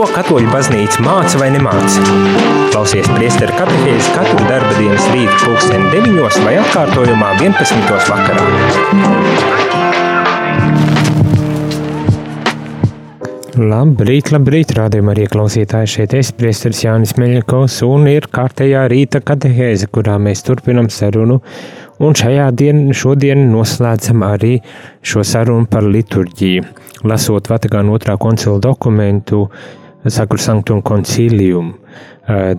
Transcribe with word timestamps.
Ko 0.00 0.06
katoļu 0.08 0.48
baznīca 0.48 1.02
māca 1.04 1.36
vai 1.36 1.50
nemāca? 1.52 2.00
Klausies 2.72 3.04
priesteru 3.12 3.52
katehēzi 3.52 4.14
katru 4.14 4.46
darba 4.46 4.70
dienas 4.78 5.04
rītu 5.12 5.34
pulksteni 5.42 5.90
9 5.92 6.38
vai 6.46 6.54
atkārtojumā 6.56 7.34
11. 7.36 7.90
vakarā. 8.08 8.46
Labrīt, 13.60 14.30
labrīt, 14.32 14.72
rādījumā 14.78 15.12
arī 15.12 15.26
klausītāji 15.34 15.92
šeit 15.98 16.16
es, 16.16 16.30
priesteris 16.32 16.80
Jānis 16.86 17.12
Meļakovs, 17.20 17.82
un 17.84 18.08
ir 18.08 18.30
kārtējā 18.32 18.86
rīta 18.88 19.20
katehēze, 19.20 19.90
kurā 19.92 20.16
mēs 20.16 20.40
turpinam 20.48 20.88
sarunu 20.88 21.42
Un 22.00 22.14
šajā 22.16 22.46
dienā, 22.56 22.94
šodien 22.96 23.42
noslēdzam 23.52 24.22
arī 24.24 24.54
šo 25.04 25.20
sarunu 25.20 25.68
par 25.68 25.84
liturģiju. 25.84 26.64
Lasot 27.04 27.52
Vatikāna 27.52 27.92
otrā 27.92 28.14
koncila 28.20 28.56
dokumentu, 28.64 29.42
Sakru 29.44 29.79
Sanktum 30.06 30.82
Concilium. 30.86 31.74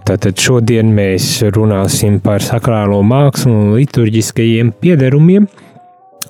Tātad 0.06 0.36
šodien 0.38 0.92
mēs 0.94 1.28
runāsim 1.56 2.20
par 2.24 2.44
sakrālo 2.44 3.00
mākslu 3.08 3.52
un 3.52 3.76
liturģiskajiem 3.78 4.74
piederumiem, 4.82 5.48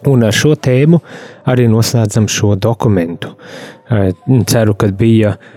un 0.07 0.27
ar 0.27 0.35
šo 0.35 0.53
tēmu 0.55 1.01
arī 1.49 1.65
noslēdzam 1.71 2.29
šo 2.29 2.53
dokumentu. 2.55 3.33
Ceru, 4.47 4.77
ka 4.77 4.91
bija 4.97 5.33
uh, 5.33 5.49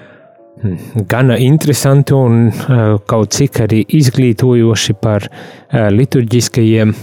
gana 1.09 1.37
interesanti 1.39 2.15
un 2.15 2.47
uh, 2.49 3.01
kaut 3.07 3.35
cik 3.35 3.61
arī 3.65 3.83
izglītojoši 3.99 4.97
par 5.03 5.27
liturģiskajiem 5.75 6.95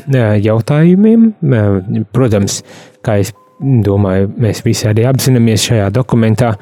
jautājumiem. 0.46 1.28
Protams, 2.16 2.62
kā 3.06 3.20
es 3.22 3.34
domāju, 3.60 4.32
mēs 4.42 4.64
visi 4.66 4.88
arī 4.90 5.06
apzināmies 5.10 5.68
šajā 5.68 5.92
dokumentā, 5.94 6.56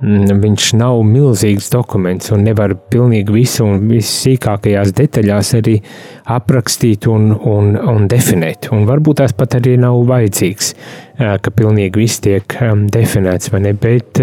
viņš 0.00 0.70
nav 0.80 1.02
milzīgs 1.04 1.68
dokuments 1.72 2.30
un 2.32 2.44
nevar 2.46 2.72
pilnīgi 2.92 3.34
visu 3.34 3.66
un 3.66 3.82
vissīkākajās 3.90 4.94
detaļās 4.96 5.52
arī 5.58 5.76
aprakstīt 6.24 7.08
un, 7.10 7.34
un, 7.34 7.74
un 7.76 8.08
definēt. 8.08 8.70
Un 8.72 8.86
varbūt 8.88 9.20
tās 9.20 9.36
pat 9.36 9.58
arī 9.60 9.76
nav 9.80 9.98
vajadzīgs, 10.08 10.72
ka 11.44 11.52
pilnīgi 11.52 12.00
viss 12.00 12.22
tiek 12.24 12.56
definēts, 12.94 13.52
vai 13.52 13.60
ne, 13.66 13.74
bet 13.76 14.22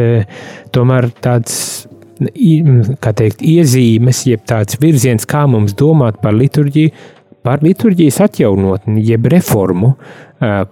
tomēr 0.73 1.11
tāds 1.21 1.59
kā 3.03 3.13
teikt, 3.13 3.43
iezīmes, 3.45 4.23
jeb 4.25 4.45
tāds 4.49 4.79
virziens, 4.81 5.27
kā 5.29 5.45
mums 5.49 5.75
domāt 5.77 6.17
par 6.23 6.33
liturģiju, 6.33 6.93
par 7.45 7.61
liturģijas 7.63 8.21
atjaunotni, 8.25 9.03
jeb 9.05 9.27
reformu, 9.31 9.93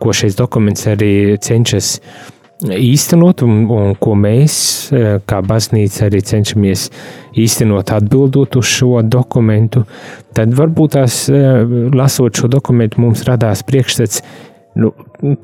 ko 0.02 0.16
šis 0.18 0.38
dokuments 0.40 0.88
arī 0.90 1.38
cenšas 1.42 2.00
īstenot, 2.64 3.44
un, 3.44 3.66
un 3.72 3.94
ko 4.00 4.16
mēs, 4.20 4.56
kā 5.28 5.42
baznīca, 5.46 6.08
arī 6.08 6.22
cenšamies 6.24 6.88
īstenot 7.36 7.92
atbildot 7.98 8.56
uz 8.60 8.72
šo 8.78 9.02
dokumentu, 9.04 9.84
tad 10.36 10.56
varbūt 10.56 10.96
tās, 10.96 11.26
lasot 11.96 12.40
šo 12.40 12.50
dokumentu, 12.52 13.02
mums 13.04 13.26
radās 13.28 13.64
priekšstats, 13.68 14.24
nu, 14.80 14.94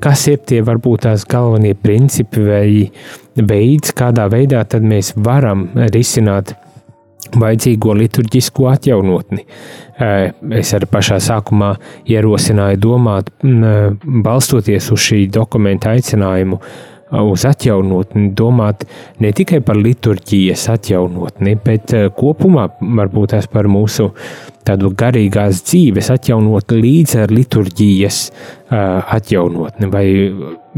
kas 0.00 0.26
ir 0.32 0.40
tie 0.48 0.62
varbūt 0.64 1.06
tās 1.06 1.26
galvenie 1.28 1.74
principi 1.76 2.44
vai 2.48 2.66
veids, 3.36 3.94
kādā 3.96 4.28
veidā 4.32 4.64
mēs 4.80 5.14
varam 5.16 5.68
risināt 5.92 6.54
vajadzīgo 7.32 7.94
liturģisko 7.96 8.66
atjaunotni. 8.68 9.44
Es 10.58 10.72
arī 10.76 10.88
pašā 10.90 11.16
sākumā 11.22 11.70
ierosināju 12.10 12.80
domāt, 12.82 13.30
balstoties 13.42 14.90
uz 14.92 15.06
šī 15.06 15.26
dokumenta 15.32 15.94
aicinājumu, 15.94 16.58
uz 17.20 17.44
atjaunotni, 17.48 18.30
domāt 18.36 18.86
ne 19.20 19.32
tikai 19.36 19.60
par 19.64 19.76
liturģijas 19.80 20.68
atjaunotni, 20.72 21.56
bet 21.64 21.92
eh, 21.96 22.08
kopumā 22.16 22.68
varbūt 22.80 23.34
tās 23.34 23.48
par 23.52 23.68
mūsu 23.70 24.10
tādu 24.62 24.92
garīgās 24.94 25.64
dzīves 25.66 26.12
atjaunot 26.14 26.70
līdz 26.70 27.16
ar 27.24 27.32
liturģijas 27.34 28.18
uh, 28.30 29.00
atjaunotni, 29.10 29.88
vai, 29.90 30.04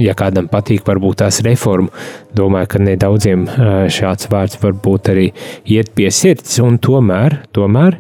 ja 0.00 0.14
kādam 0.16 0.48
patīk, 0.48 0.80
varbūt 0.88 1.18
tās 1.20 1.42
reformu, 1.44 1.90
domāju, 2.32 2.70
ka 2.72 2.80
nedaudziem 2.80 3.42
uh, 3.44 3.74
šāds 3.92 4.30
vārds 4.32 4.56
varbūt 4.62 5.10
arī 5.12 5.26
iet 5.68 5.92
pie 5.98 6.08
sirds, 6.08 6.56
un 6.64 6.80
tomēr, 6.80 7.42
tomēr 7.52 7.98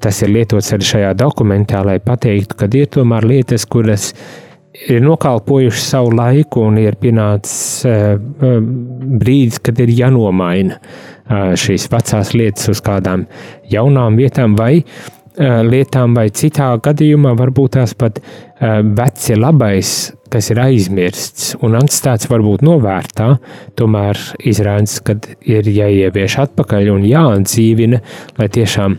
tas 0.00 0.22
ir 0.24 0.32
lietots 0.32 0.72
arī 0.72 0.88
šajā 0.88 1.12
dokumentā, 1.20 1.84
lai 1.84 1.98
pateiktu, 2.00 2.56
ka 2.56 2.72
ir 2.72 2.88
tomēr 2.96 3.28
lietas, 3.28 3.68
kuras 3.68 4.14
ir 4.16 4.41
nokalpojuši 5.00 5.80
savu 5.84 6.12
laiku 6.16 6.66
un 6.68 6.78
ir 6.80 6.96
pienācis 7.00 7.86
uh, 7.88 8.14
brīdis, 9.22 9.60
kad 9.64 9.80
ir 9.84 9.92
jānomaina 9.92 10.78
uh, 10.78 11.52
šīs 11.58 11.88
vecās 11.92 12.32
lietas 12.36 12.72
uz 12.72 12.80
kādām 12.84 13.26
jaunām 13.72 14.16
vietām 14.20 14.56
vai 14.58 14.84
lietām, 15.32 16.12
vai 16.12 16.26
citā 16.28 16.74
gadījumā 16.84 17.30
varbūt 17.38 17.78
tās 17.78 17.94
pat 17.96 18.18
veci 18.60 19.32
labais, 19.32 20.12
kas 20.28 20.50
ir 20.52 20.60
aizmirsts 20.60 21.54
un 21.64 21.76
atstāts 21.78 22.28
varbūt 22.28 22.60
novērtā, 22.66 23.30
tomēr 23.80 24.20
izrādās, 24.44 25.00
ka 25.00 25.16
ir 25.48 25.68
jāievieš 25.72 26.36
atpakaļ 26.46 26.92
un 26.92 27.06
jāatdzīvina, 27.08 28.02
lai 28.36 28.48
tiešām 28.52 28.98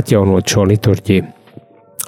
atjaunot 0.00 0.48
šo 0.48 0.64
liturģiju. 0.72 1.37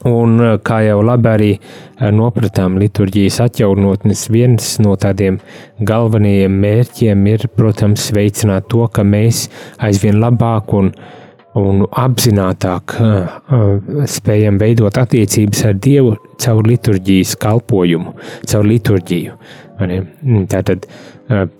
Un, 0.09 0.39
eh, 0.41 0.57
kā 0.65 0.81
jau 0.87 1.01
labi 1.05 1.29
arī 1.29 1.49
eh, 1.53 2.09
nopratām, 2.09 2.79
liturģijas 2.81 3.41
atjaunotnes 3.45 4.29
viens 4.33 4.79
no 4.81 4.95
tādiem 4.97 5.37
galvenajiem 5.85 6.55
mērķiem 6.63 7.27
ir, 7.29 7.49
protams, 7.57 8.07
veicināt 8.17 8.71
to, 8.73 8.87
ka 8.89 9.05
mēs 9.05 9.49
aizvien 9.77 10.17
labāk 10.23 10.73
un, 10.79 10.89
un 11.61 11.83
apzinātāk 11.85 12.95
uh, 13.03 13.33
spējam 14.09 14.57
veidot 14.61 14.97
attiecības 15.03 15.65
ar 15.67 15.75
Dievu 15.83 16.15
caur 16.41 16.63
liturģijas 16.65 17.35
kalpojumu, 17.43 18.15
caur 18.47 18.69
liturģiju. 18.69 19.35
Mm, 19.81 20.45
tātad 20.53 20.87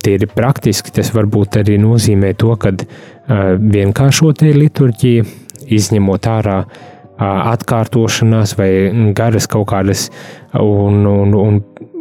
tie 0.05 0.15
ir 0.15 0.29
praktiski, 0.31 0.93
tas 0.95 1.11
varbūt 1.17 1.59
arī 1.61 1.81
nozīmē 1.83 2.31
to, 2.39 2.55
ka 2.61 2.71
uh, 2.71 3.59
vienkāršot 3.59 4.47
liturģiju, 4.47 5.27
izņemot 5.75 6.31
ārā 6.39 6.57
uh, 6.63 6.89
atkārtošanās 7.21 8.57
vai 8.59 8.71
garas 9.17 9.49
kaut 9.51 9.69
kādas 9.71 10.09
un, 10.57 11.05
un, 11.07 11.35
un, 11.37 11.61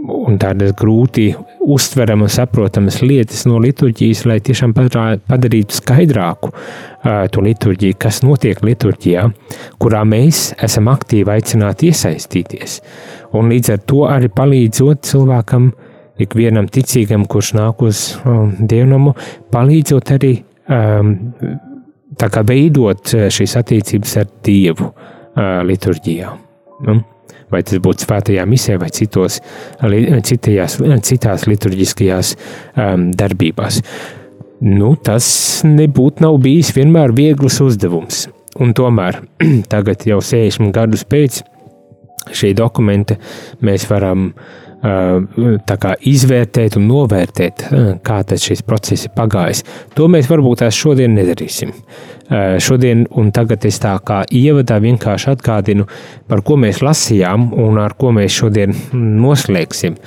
un 0.09 0.39
tādas 0.39 0.73
grūti 0.79 1.33
uztveramas, 1.69 2.37
saprotamas 2.39 3.01
lietas 3.03 3.43
no 3.49 3.59
liturģijas, 3.61 4.23
lai 4.29 4.39
tiešām 4.43 4.73
padarītu 4.77 5.75
skaidrāku 5.81 6.53
to 7.33 7.43
liturģiju, 7.45 7.97
kas 7.99 8.23
notiek 8.23 8.63
liturģijā, 8.65 9.27
kurā 9.81 10.05
mēs 10.07 10.49
esam 10.63 10.89
aktīvi 10.91 11.35
aicināti 11.35 11.91
iesaistīties. 11.91 12.79
Un 13.37 13.51
līdz 13.51 13.75
ar 13.75 13.85
to 13.91 14.05
arī 14.09 14.31
palīdzot 14.33 15.03
cilvēkam, 15.11 15.71
ikvienam 16.19 16.67
ticīgam, 16.71 17.27
kurš 17.29 17.53
nāk 17.59 17.83
uz 17.85 18.03
dievnamu, 18.59 19.13
palīdzot 19.53 20.15
arī 20.17 20.33
um, 20.67 21.13
tā 22.19 22.29
kā 22.33 22.43
veidot 22.47 23.13
eh, 23.15 23.29
šīs 23.33 23.55
attiecības 23.59 24.17
ar 24.21 24.27
Dievu 24.45 24.89
uh, 24.89 25.61
liturģijā. 25.67 26.33
Nu? 26.87 26.99
Vai 27.49 27.63
tas 27.65 27.81
būtu 27.81 28.05
svētajā 28.05 28.43
misē 28.45 28.75
vai 28.77 28.91
citos, 28.93 29.39
citajās, 29.81 30.75
citās 31.07 31.47
liturģiskajās 31.49 32.35
um, 32.35 33.07
darbībās. 33.17 33.79
Nu, 34.61 34.91
tas 35.01 35.25
nebūtu 35.65 36.21
nav 36.27 36.37
bijis 36.43 36.69
vienmēr 36.75 37.15
viegls 37.17 37.57
uzdevums. 37.65 38.27
Un 38.61 38.75
tomēr 38.77 39.17
tagad 39.73 40.05
jau 40.05 40.19
60 40.21 40.69
gadus 40.75 41.07
pēc 41.09 41.41
šī 42.37 42.53
dokumenta 42.59 43.17
mēs 43.65 43.87
varam 43.89 44.29
uh, 44.29 44.68
kā, 44.81 45.93
izvērtēt 46.07 46.77
un 46.79 46.87
novērtēt, 46.87 47.65
kā 48.05 48.19
šis 48.29 48.61
process 48.67 49.07
ir 49.07 49.13
pagājis. 49.15 49.63
To 49.95 50.07
mēs 50.11 50.29
varbūt 50.31 50.63
tās 50.63 50.77
šodien 50.77 51.15
nedarīsim. 51.17 51.73
Šodien 52.61 53.07
un 53.17 53.31
tagad 53.35 53.65
es 53.65 53.79
tā 53.81 53.95
kā 54.05 54.21
ievadā 54.29 54.77
vienkārši 54.79 55.31
atgādinu, 55.33 55.87
par 56.29 56.43
ko 56.45 56.59
mēs 56.61 56.83
lasījām 56.85 57.51
un 57.57 57.81
ar 57.81 57.97
ko 57.99 58.13
mēs 58.15 58.37
šodien 58.39 58.75
noslēgsim. 58.93 59.97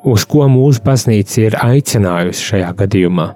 Uz 0.00 0.24
ko 0.24 0.46
mūsu 0.48 0.80
baznīca 0.86 1.42
ir 1.42 1.58
aicinājusi 1.60 2.46
šajā 2.52 2.72
gadījumā. 2.78 3.26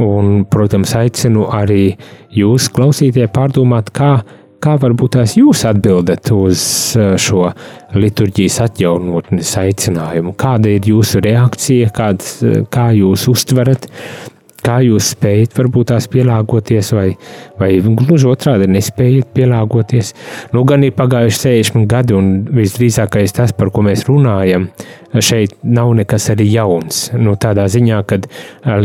Un, 0.00 0.46
protams, 0.48 0.94
aicinu 0.96 1.50
arī 1.52 1.98
jūs, 2.32 2.70
klausītāji, 2.72 3.28
pārdomāt, 3.34 3.90
kā 3.92 4.22
Kā 4.62 4.76
varbūt 4.78 5.16
tās 5.16 5.32
jūs 5.34 5.64
atbildat 5.66 6.30
uz 6.36 6.60
eh, 6.94 7.16
šo 7.18 7.48
liturģijas 7.98 8.60
atjaunotnes 8.68 9.56
aicinājumu? 9.58 10.36
Kāda 10.38 10.70
ir 10.76 10.86
jūsu 10.86 11.22
reakcija, 11.24 11.90
kāds, 11.96 12.36
eh, 12.46 12.62
kā 12.70 12.92
jūs 12.94 13.26
uztverat 13.32 13.88
kā 14.62 14.76
jūs 14.86 15.08
spējat 15.16 15.56
varbūt 15.58 15.88
tās 15.90 16.06
pielāgoties, 16.06 16.92
vai, 16.94 17.08
vai 17.58 17.72
gluži 17.82 18.28
otrādi 18.30 18.68
nespējat 18.70 19.32
pielāgoties. 19.34 20.12
Nu, 20.54 20.62
gan 20.68 20.86
ir 20.86 20.94
pagājuši 20.94 21.40
60 21.40 21.88
gadi, 21.90 22.14
un 22.14 22.32
visdrīzākais 22.46 23.34
tas, 23.34 23.54
par 23.58 23.72
ko 23.74 23.82
mēs 23.88 24.06
runājam, 24.06 24.68
šeit 25.18 25.58
nav 25.66 25.90
nekas 25.98 26.30
arī 26.36 26.46
jauns. 26.52 27.08
Nu, 27.18 27.34
tādā 27.34 27.66
ziņā, 27.74 28.02
ka 28.06 28.22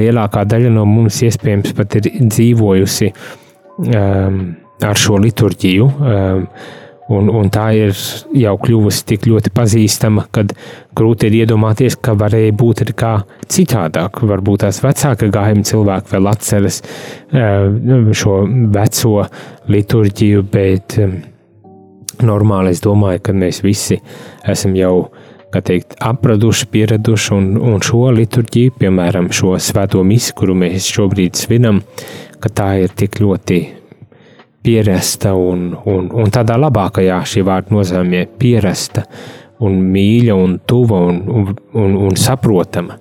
lielākā 0.01 0.47
daļa 0.49 0.73
no 0.73 0.87
mums 0.89 1.21
iespējams 1.27 1.77
pat 1.77 1.99
ir 2.01 2.09
dzīvojusi 2.25 3.11
um, 3.85 4.41
ar 4.85 4.99
šo 4.99 5.21
liturģiju. 5.23 5.87
Um, 5.97 6.43
Un, 7.07 7.29
un 7.31 7.47
tā 7.47 7.69
ir 7.71 7.93
jau 8.35 8.53
kļuvusi 8.59 9.05
tik 9.07 9.27
ļoti 9.29 9.51
pazīstama, 9.55 10.25
ka 10.27 10.43
grūti 10.97 11.29
ir 11.29 11.37
iedomāties, 11.37 11.95
ka 12.03 12.17
varēja 12.19 12.55
būt 12.59 12.83
arī 12.83 12.95
kā 12.99 13.11
citādāk. 13.47 14.19
Varbūt 14.27 14.65
tās 14.65 14.81
vecāka 14.83 15.29
gājuma 15.31 15.63
cilvēki 15.69 16.11
vēl 16.11 16.27
atceras 16.33 16.81
eh, 17.31 18.11
šo 18.11 18.41
veco 18.75 19.13
liturģiju, 19.71 20.43
bet 20.51 20.97
eh, 20.99 21.15
normāli 22.27 22.75
es 22.75 22.83
domāju, 22.83 23.23
ka 23.23 23.37
mēs 23.39 23.63
visi 23.63 24.01
esam 24.43 24.75
jau 24.75 25.07
teikt, 25.55 25.95
apraduši, 26.03 26.67
pieraduši 26.75 27.33
un, 27.37 27.49
un 27.71 27.79
šo 27.81 28.11
liturģiju, 28.19 28.75
piemēram, 28.83 29.31
šo 29.31 29.55
svēto 29.63 30.03
misi, 30.03 30.35
kuru 30.35 30.59
mēs 30.59 30.91
šobrīd 30.91 31.39
svinam, 31.39 31.79
ka 32.43 32.51
tā 32.51 32.73
ir 32.83 32.91
tik 32.99 33.21
ļoti 33.23 33.63
pierasta 34.67 35.31
un, 35.39 35.71
un, 35.87 36.11
un 36.11 36.31
tādā 36.33 36.57
labākajā 36.59 37.21
šī 37.31 37.43
vārda 37.47 37.75
nozīmē 37.77 38.25
pierasta 38.39 39.05
un 39.63 39.79
mīļa 39.93 40.35
un 40.35 40.59
tuva 40.67 40.99
un, 41.07 41.21
un, 41.31 41.49
un, 41.79 41.97
un 42.07 42.19
saprotama. 42.19 42.97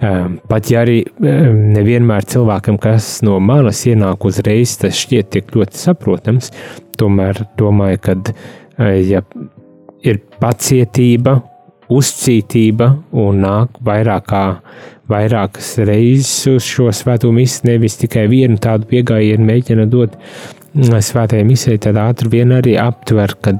Ehm, 0.00 0.38
pat 0.48 0.70
ja 0.72 0.84
arī 0.84 1.02
ehm, 1.04 1.58
nevienmēr 1.74 2.28
cilvēkam, 2.30 2.78
kas 2.80 3.18
no 3.26 3.36
malas 3.42 3.82
ienāk 3.90 4.24
uzreiz, 4.30 4.78
tas 4.80 4.96
šķiet 4.96 5.32
tik 5.34 5.50
ļoti 5.56 5.82
saprotams, 5.82 6.52
tomēr 7.00 7.42
domāju, 7.60 8.00
ka 8.06 8.16
eh, 8.16 9.02
ja 9.10 9.24
ir 10.06 10.22
pacietība, 10.40 11.40
uzcītība 11.90 12.92
un 13.18 13.42
nāk 13.42 13.76
vairāk 13.84 14.30
kā 14.30 14.44
vairākas 15.10 15.74
reizes 15.88 16.46
uz 16.48 16.64
šo 16.64 16.88
svēto 16.94 17.32
misiju, 17.34 17.72
nevis 17.72 17.98
tikai 18.00 18.28
vienu 18.30 18.60
tādu 18.62 18.86
piegājienu 18.92 19.48
mēģina 19.48 19.88
dot, 19.90 20.14
svētajai 20.74 21.44
misijai, 21.46 21.78
tad 21.82 21.98
ātri 21.98 22.30
vien 22.30 22.52
arī 22.54 22.76
aptver, 22.78 23.34
ka 23.42 23.54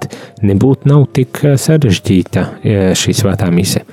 nebūtu 0.47 0.91
nav 0.91 1.09
tik 1.15 1.43
eh, 1.45 1.57
sarežģīta 1.59 2.45
eh, 2.63 2.85
šī 2.95 3.17
svētā 3.23 3.51
misija. 3.51 3.85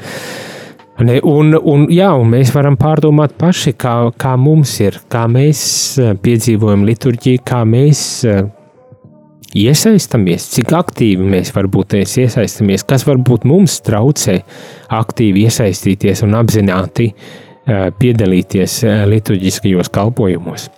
Ne, 0.98 1.20
un, 1.22 1.54
un, 1.54 1.86
jā, 1.94 2.10
un 2.18 2.30
mēs 2.32 2.50
varam 2.56 2.78
pārdomāt 2.78 3.36
paši, 3.38 3.76
kā, 3.78 4.10
kā 4.18 4.34
mums 4.38 4.80
ir, 4.82 5.00
kā 5.10 5.28
mēs 5.30 5.62
eh, 6.02 6.14
piedzīvojam 6.22 6.86
liturģiju, 6.88 7.44
kā 7.46 7.64
mēs 7.66 8.04
iesaistamies, 9.58 10.50
cik 10.54 10.74
aktīvi 10.78 11.26
mēs 11.26 11.54
varbūt 11.56 11.98
iesaistamies, 11.98 12.86
kas 12.86 13.08
varbūt 13.08 13.48
mums 13.50 13.80
traucē 13.86 14.42
aktīvi 14.94 15.48
iesaistīties 15.48 16.26
un 16.28 16.38
apzināti 16.38 17.14
piedalīties 17.68 18.80
liturģiskajos 19.12 19.90
kalpojumos 19.92 20.70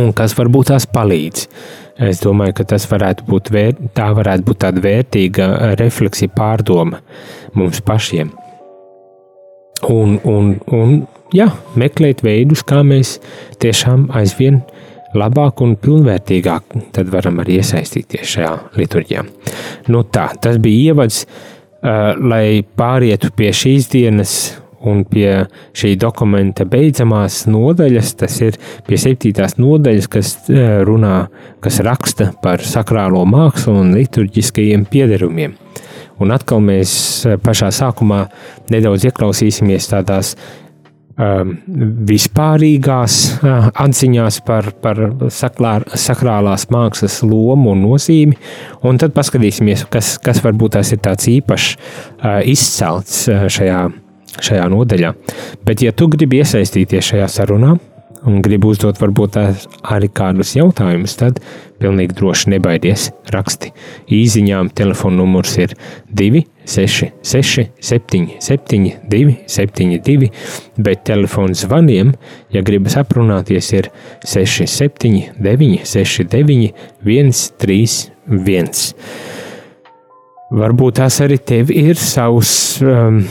un 0.00 0.12
kas 0.16 0.34
varbūt 0.38 0.72
tās 0.72 0.86
palīdz. 0.90 1.48
Es 2.08 2.22
domāju, 2.24 2.56
ka 2.58 2.66
tas 2.74 2.86
varētu 2.90 3.26
būt, 3.28 3.50
vēr, 3.54 3.74
tā 3.94 4.08
varētu 4.16 4.48
būt 4.48 4.62
tāda 4.64 4.82
vērtīga 4.82 5.50
refleksija, 5.78 6.32
pārdoma 6.34 6.98
mums 7.54 7.82
pašiem. 7.86 8.32
Un, 9.90 10.16
un, 10.24 10.54
un 10.74 10.96
jā, 11.34 11.50
meklēt 11.78 12.24
veidus, 12.24 12.64
kā 12.66 12.82
mēs 12.86 13.18
tiešām 13.62 14.08
aizvien 14.16 14.62
labāk 15.14 15.62
un 15.62 15.76
pilnvērtīgāk 15.78 16.78
tad 16.94 17.10
varam 17.12 17.38
arī 17.42 17.60
iesaistīties 17.60 18.34
šajā 18.34 18.54
liturģijā. 18.80 19.24
Nu 19.94 20.02
tā, 20.10 20.28
tas 20.42 20.58
bija 20.62 20.94
ievads, 20.94 21.24
uh, 21.26 22.14
lai 22.18 22.64
pārietu 22.76 23.30
pie 23.36 23.52
šīs 23.54 23.90
dienas 23.92 24.34
un 24.90 25.04
pie 25.08 25.44
šī 25.76 25.94
dokumenta 26.00 26.66
beidzamās 26.68 27.44
nodaļas, 27.50 28.14
tas 28.22 28.38
ir 28.44 28.58
pie 28.88 28.98
septītās 29.00 29.58
nodaļas, 29.60 30.08
kas 30.12 30.34
eh, 30.52 30.80
runā, 30.86 31.16
kas 31.64 31.80
raksta 31.84 32.32
par 32.42 32.64
sakrālo 32.64 33.24
mākslu 33.28 33.78
un 33.82 33.94
liturģiskajiem 33.98 34.88
piederumiem. 34.90 35.56
Un 36.22 36.34
atkal 36.34 36.62
mēs 36.64 36.92
eh, 37.26 37.38
pašā 37.42 37.72
sākumā 37.74 38.26
nedaudz 38.72 39.08
ieklausīsimies 39.10 39.90
tādās 39.90 40.34
um, 41.18 41.54
vispārīgās 42.08 43.18
uh, 43.40 43.68
atziņās 43.84 44.40
par, 44.46 44.70
par 44.82 45.00
saklār, 45.32 45.86
sakrālās 45.98 46.68
mākslas 46.74 47.20
lomu 47.26 47.74
un 47.74 47.84
nozīmi, 47.88 48.38
un 48.86 49.00
tad 49.02 49.14
paskatīsimies, 49.16 49.86
kas, 49.92 50.16
kas 50.22 50.42
varbūt 50.44 50.78
tās 50.78 50.94
ir 50.94 51.02
tāds 51.04 51.30
īpašs 51.30 51.74
uh, 51.74 52.40
izcelts 52.50 53.24
uh, 53.30 53.46
šajā 53.52 53.84
šajā 54.42 54.68
nodaļā. 54.72 55.14
Bet, 55.66 55.82
ja 55.84 55.92
tu 55.92 56.08
gribi 56.12 56.42
iesaistīties 56.42 57.12
šajā 57.12 57.28
sarunā 57.30 57.76
un 58.24 58.40
gribi 58.44 58.68
uzdot 58.70 58.98
varbūt 59.00 59.36
arī 59.38 60.08
kādus 60.12 60.54
jautājumus, 60.56 61.16
tad 61.20 61.40
pilnīgi 61.80 62.16
droši 62.16 62.54
nebaidies 62.54 63.10
raksti. 63.34 63.72
Īziņām 64.14 64.70
telefona 64.76 65.20
numurs 65.20 65.56
ir 65.60 65.74
266 66.08 67.68
77 67.84 68.92
272, 69.12 70.30
bet 70.80 71.04
telefona 71.08 71.56
zvaniem, 71.58 72.14
ja 72.54 72.64
gribas 72.64 72.96
aprunāties, 73.00 73.72
ir 73.76 73.90
679 74.24 75.84
69 75.84 76.72
131. 77.04 78.72
Varbūt 80.54 81.00
tās 81.00 81.16
arī 81.24 81.36
tev 81.40 81.70
ir 81.72 81.98
savs 81.98 82.78
um, 82.84 83.24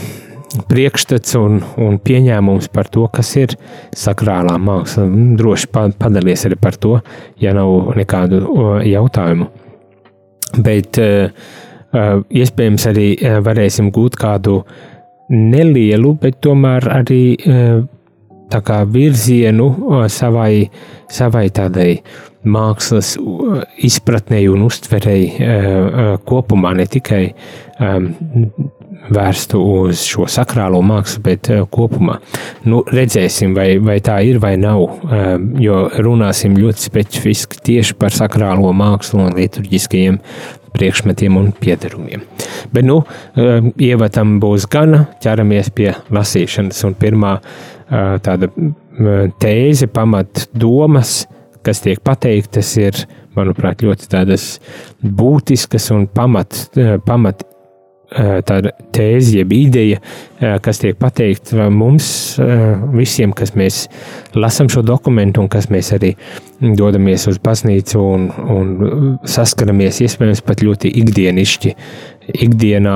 priekšstats 0.70 1.36
un, 1.40 1.60
un 1.80 1.98
pieņēmums 1.98 2.70
par 2.74 2.88
to, 2.92 3.06
kas 3.12 3.34
ir 3.40 3.56
sakrālā 3.96 4.56
māksla. 4.62 5.06
Droši 5.38 5.70
padalies 5.98 6.46
arī 6.48 6.58
par 6.60 6.78
to, 6.80 6.98
ja 7.42 7.54
nav 7.56 7.94
nekādu 7.98 8.42
jautājumu. 8.86 9.50
Bet 10.64 11.00
uh, 11.02 11.30
iespējams 12.30 12.86
arī 12.90 13.08
varēsim 13.44 13.90
gūt 13.94 14.18
kādu 14.20 14.60
nelielu, 15.30 16.14
bet 16.20 16.40
tomēr 16.44 16.86
arī 16.92 17.24
kā 18.54 18.84
virzienu 18.86 19.66
savai, 20.12 20.68
savai 21.10 21.48
tādai 21.50 21.88
mākslas 22.44 23.14
izpratnei 23.82 24.44
un 24.52 24.62
uztverei 24.66 25.24
kopumā, 26.28 26.74
ne 26.78 26.86
tikai 26.86 27.24
vērstu 29.12 29.60
uz 29.60 30.04
šo 30.08 30.26
sakrālo 30.30 30.80
mākslu, 30.84 31.22
bet 31.24 31.50
uh, 31.52 31.64
kopumā 31.70 32.18
nu, 32.68 32.82
redzēsim, 32.88 33.54
vai, 33.56 33.74
vai 33.82 33.98
tā 34.04 34.20
ir 34.24 34.40
vai 34.42 34.54
nav. 34.60 34.82
Uh, 34.84 35.34
jo 35.60 35.84
runāsim 36.04 36.56
ļoti 36.58 36.88
specifiski 36.88 37.60
tieši 37.68 37.98
par 38.00 38.14
sakrālo 38.14 38.72
mākslu 38.76 39.26
un 39.26 39.36
liturģiskajiem 39.38 40.20
priekšmetiem 40.74 41.36
un 41.38 41.52
piedarumiem. 41.60 42.24
Bet, 42.72 42.86
nu, 42.86 43.02
uh, 43.04 43.70
ievadam 43.76 44.38
būs 44.42 44.68
gana, 44.70 45.04
ķeramies 45.22 45.70
pie 45.76 45.92
lasīšanas. 46.14 46.82
Un 46.88 46.98
pirmā 46.98 47.36
tāda 48.24 48.48
tēze, 49.38 49.86
pamat 49.92 50.46
domas, 50.56 51.26
kas 51.64 51.82
tiek 51.84 52.00
pateiktas, 52.04 52.70
ir, 52.80 52.96
manuprāt, 53.36 53.84
ļoti 53.84 54.08
tādas 54.08 54.46
būtiskas 55.04 55.90
un 55.92 56.06
pamat, 56.08 56.56
pamat 57.04 57.44
Tāda 58.14 58.70
tēze, 58.94 59.40
jeb 59.40 59.52
ideja, 59.56 59.98
kas 60.64 60.80
tiek 60.82 60.98
pateikta 61.00 61.68
mums 61.72 62.08
eh, 62.42 62.64
visiem, 62.94 63.34
kas 63.36 63.54
mēs 63.58 63.84
lasām 64.36 64.70
šo 64.72 64.82
dokumentu 64.86 65.44
un 65.44 65.50
kas 65.52 65.70
mēs 65.72 65.92
arī 65.96 66.14
dodamies 66.60 67.26
uz 67.28 67.38
baznīcu 67.42 68.00
un, 68.00 68.26
un 68.56 68.74
saskaramies 69.28 70.00
iespējams 70.04 70.42
pat 70.46 70.62
ļoti 70.64 70.92
ikdienišķi 71.02 71.74
ikdienā 72.44 72.94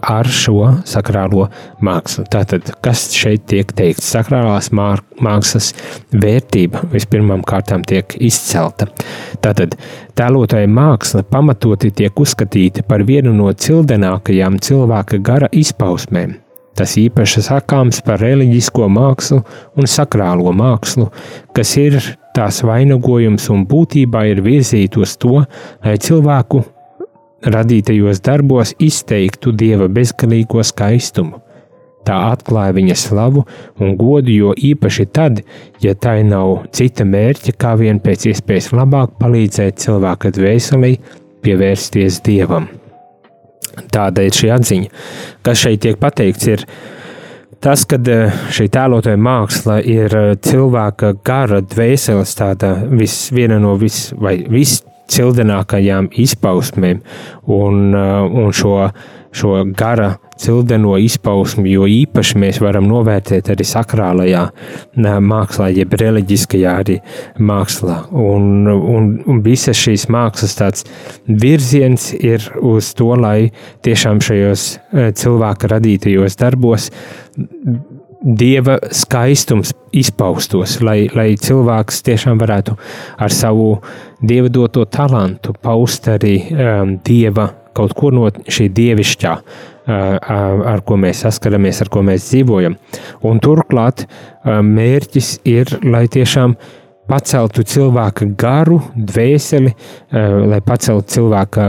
ar 0.00 0.28
šo 0.32 0.70
sakrālo 0.88 1.48
mākslu. 1.84 2.24
Tātad, 2.32 2.72
kas 2.84 3.08
šeit 3.16 3.46
tiek 3.50 3.72
teikts? 3.76 4.08
Sakrālās 4.14 4.70
mākslas 4.72 5.72
vērtība 6.12 6.86
vispirmām 6.92 7.44
kārtām 7.46 7.84
tiek 7.86 8.16
izcelta. 8.16 8.88
Tātad, 9.44 9.76
tēlotāja 10.18 10.70
māksla 10.70 11.24
pamatoti 11.28 11.92
tiek 12.02 12.24
uzskatīta 12.24 12.86
par 12.88 13.04
vienu 13.08 13.34
no 13.36 13.52
cildenākajām 13.52 14.60
cilvēka 14.64 15.20
gara 15.24 15.50
izpausmēm. 15.52 16.38
Tas 16.78 16.94
īpaši 17.00 17.42
sakāms 17.44 18.00
par 18.06 18.22
reliģisko 18.22 18.88
mākslu 18.88 19.42
un 19.76 19.88
sakrālo 19.90 20.52
mākslu, 20.56 21.10
kas 21.56 21.74
ir 21.80 21.98
tās 22.36 22.62
vainagojums 22.64 23.50
un 23.52 23.66
būtībā 23.68 24.24
ir 24.30 24.42
virzīta 24.44 25.02
uz 25.02 25.16
to, 25.20 25.42
lai 25.84 25.96
cilvēku 26.00 26.62
radītajos 27.44 28.22
darbos 28.24 28.74
izteiktu 28.78 29.52
dieva 29.56 29.88
bezgalīgo 29.88 30.64
skaistumu. 30.64 31.40
Tā 32.06 32.16
atklāja 32.32 32.72
viņa 32.78 32.96
slavu 32.96 33.44
un 33.80 33.96
godu, 34.00 34.32
jo 34.32 34.54
īpaši 34.56 35.06
tad, 35.12 35.42
ja 35.84 35.92
tai 35.94 36.22
nav 36.24 36.64
cita 36.72 37.04
mērķa, 37.04 37.56
kā 37.60 37.76
vien 37.80 38.00
pēc 38.00 38.30
iespējas 38.32 38.72
labāk 38.72 39.18
palīdzēt 39.20 39.84
cilvēka 39.84 40.32
dvēselī 40.38 40.96
pievērsties 41.44 42.22
dievam. 42.24 42.70
Tāda 43.92 44.24
ir 44.26 44.36
šī 44.36 44.50
atziņa. 44.54 44.90
Kas 45.46 45.62
šeit 45.62 45.82
tiek 45.84 46.00
pateikts, 46.00 46.48
ir 46.50 46.64
tas, 47.60 47.84
ka 47.88 47.98
eh, 48.00 48.40
šī 48.52 48.68
tēlotāja 48.72 49.20
māksla 49.20 49.80
ir 49.84 50.16
eh, 50.16 50.32
cilvēka 50.40 51.14
gara 51.26 51.60
dvēseles 51.64 52.34
tāda 52.38 52.74
vis, 52.90 53.16
viena 53.36 53.60
no 53.62 53.76
vis, 53.80 54.08
viscildenākajām 54.20 56.10
izpausmēm, 56.24 57.02
un, 57.46 57.82
eh, 57.94 58.42
un 58.44 58.54
šo, 58.56 58.76
šo 59.32 59.64
gara 59.76 60.14
cildeno 60.40 60.96
izpausmi, 60.98 61.72
jo 61.74 61.84
īpaši 61.90 62.38
mēs 62.40 62.60
varam 62.62 62.88
novērtēt 62.88 63.50
arī 63.52 63.66
sakrālajā 63.68 64.46
mākslā, 65.20 65.68
jeb 65.76 65.94
reliģiskajā 66.00 66.74
arī 66.82 66.98
mākslā. 67.38 68.00
Un, 68.10 68.66
un, 68.70 69.10
un 69.28 69.42
visas 69.44 69.78
šīs 69.78 70.08
mākslas 70.12 70.56
tāds 70.58 70.86
virziens 71.28 72.10
ir 72.16 72.48
uz 72.56 72.94
to, 72.98 73.12
lai 73.20 73.50
tiešām 73.86 74.22
šajos 74.24 74.66
cilvēka 75.20 75.74
radītajos 75.76 76.40
darbos 76.40 76.90
dieva 78.20 78.76
skaistums 78.92 79.72
izpaustos, 79.96 80.78
lai, 80.84 81.08
lai 81.16 81.32
cilvēks 81.40 82.02
tiešām 82.06 82.40
varētu 82.40 82.76
ar 83.20 83.32
savu 83.32 83.70
dieva 84.20 84.48
doto 84.52 84.84
talantu 84.84 85.54
paust 85.62 86.08
arī 86.12 86.36
um, 86.52 86.98
dieva 87.04 87.50
kaut 87.76 87.94
ko 87.96 88.10
no 88.14 88.26
šī 88.28 88.66
dievišķā, 88.74 89.32
ar 89.86 90.82
ko 90.86 90.98
mēs 91.00 91.24
saskaramies, 91.24 91.80
ar 91.82 91.90
ko 91.92 92.02
mēs 92.06 92.28
dzīvojam. 92.30 92.76
Un 93.26 93.40
turklāt 93.42 94.04
mērķis 94.44 95.32
ir, 95.48 95.72
lai 95.86 96.04
tiešām 96.10 96.56
paceltu 97.10 97.64
cilvēka 97.66 98.28
garu, 98.38 98.78
dvēseli, 98.94 99.72
lai 100.50 100.60
paceltu 100.66 101.16
cilvēka 101.16 101.66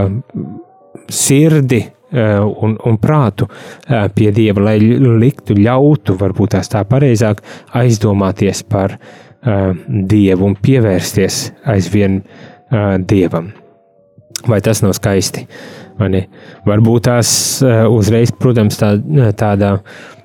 sirdi 1.11 1.81
un, 2.11 2.75
un 2.75 2.99
prātu 3.01 3.47
pie 4.15 4.29
dieva, 4.35 4.67
lai 4.69 4.77
liktu, 4.81 5.57
ļautu, 5.57 6.17
varbūt 6.19 6.57
tās 6.57 6.69
tā 6.71 6.83
pareizāk, 6.87 7.41
aizdomāties 7.77 8.65
par 8.69 8.99
dievu 9.41 10.45
un 10.45 10.55
pievērsties 10.61 11.37
aizvien 11.73 12.21
dievam. 13.09 13.51
Vai 14.47 14.61
tas 14.61 14.81
nav 14.81 14.95
skaisti? 14.97 15.45
Varbūt 16.65 17.05
tās 17.05 17.33
eh, 17.61 17.83
uzreiz, 17.89 18.31
protams, 18.33 18.79
tā, 18.79 18.95
tāda 19.37 19.75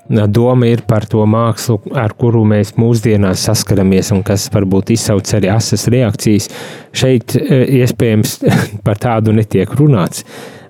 doma 0.08 0.68
ir 0.70 0.84
par 0.86 1.04
to 1.10 1.24
mākslu, 1.28 1.80
ar 1.98 2.14
kuru 2.16 2.44
mēs 2.48 2.76
mūsdienās 2.78 3.42
saskaramies, 3.48 4.12
un 4.14 4.22
kas 4.24 4.46
varbūt 4.54 4.94
izsauc 4.94 5.32
arī 5.36 5.50
asas 5.52 5.88
reakcijas. 5.92 6.48
Šeit 6.96 7.36
iespējams 7.36 8.38
par 8.86 9.02
tādu 9.02 9.34
netiek 9.36 9.74
runāts. 9.76 10.24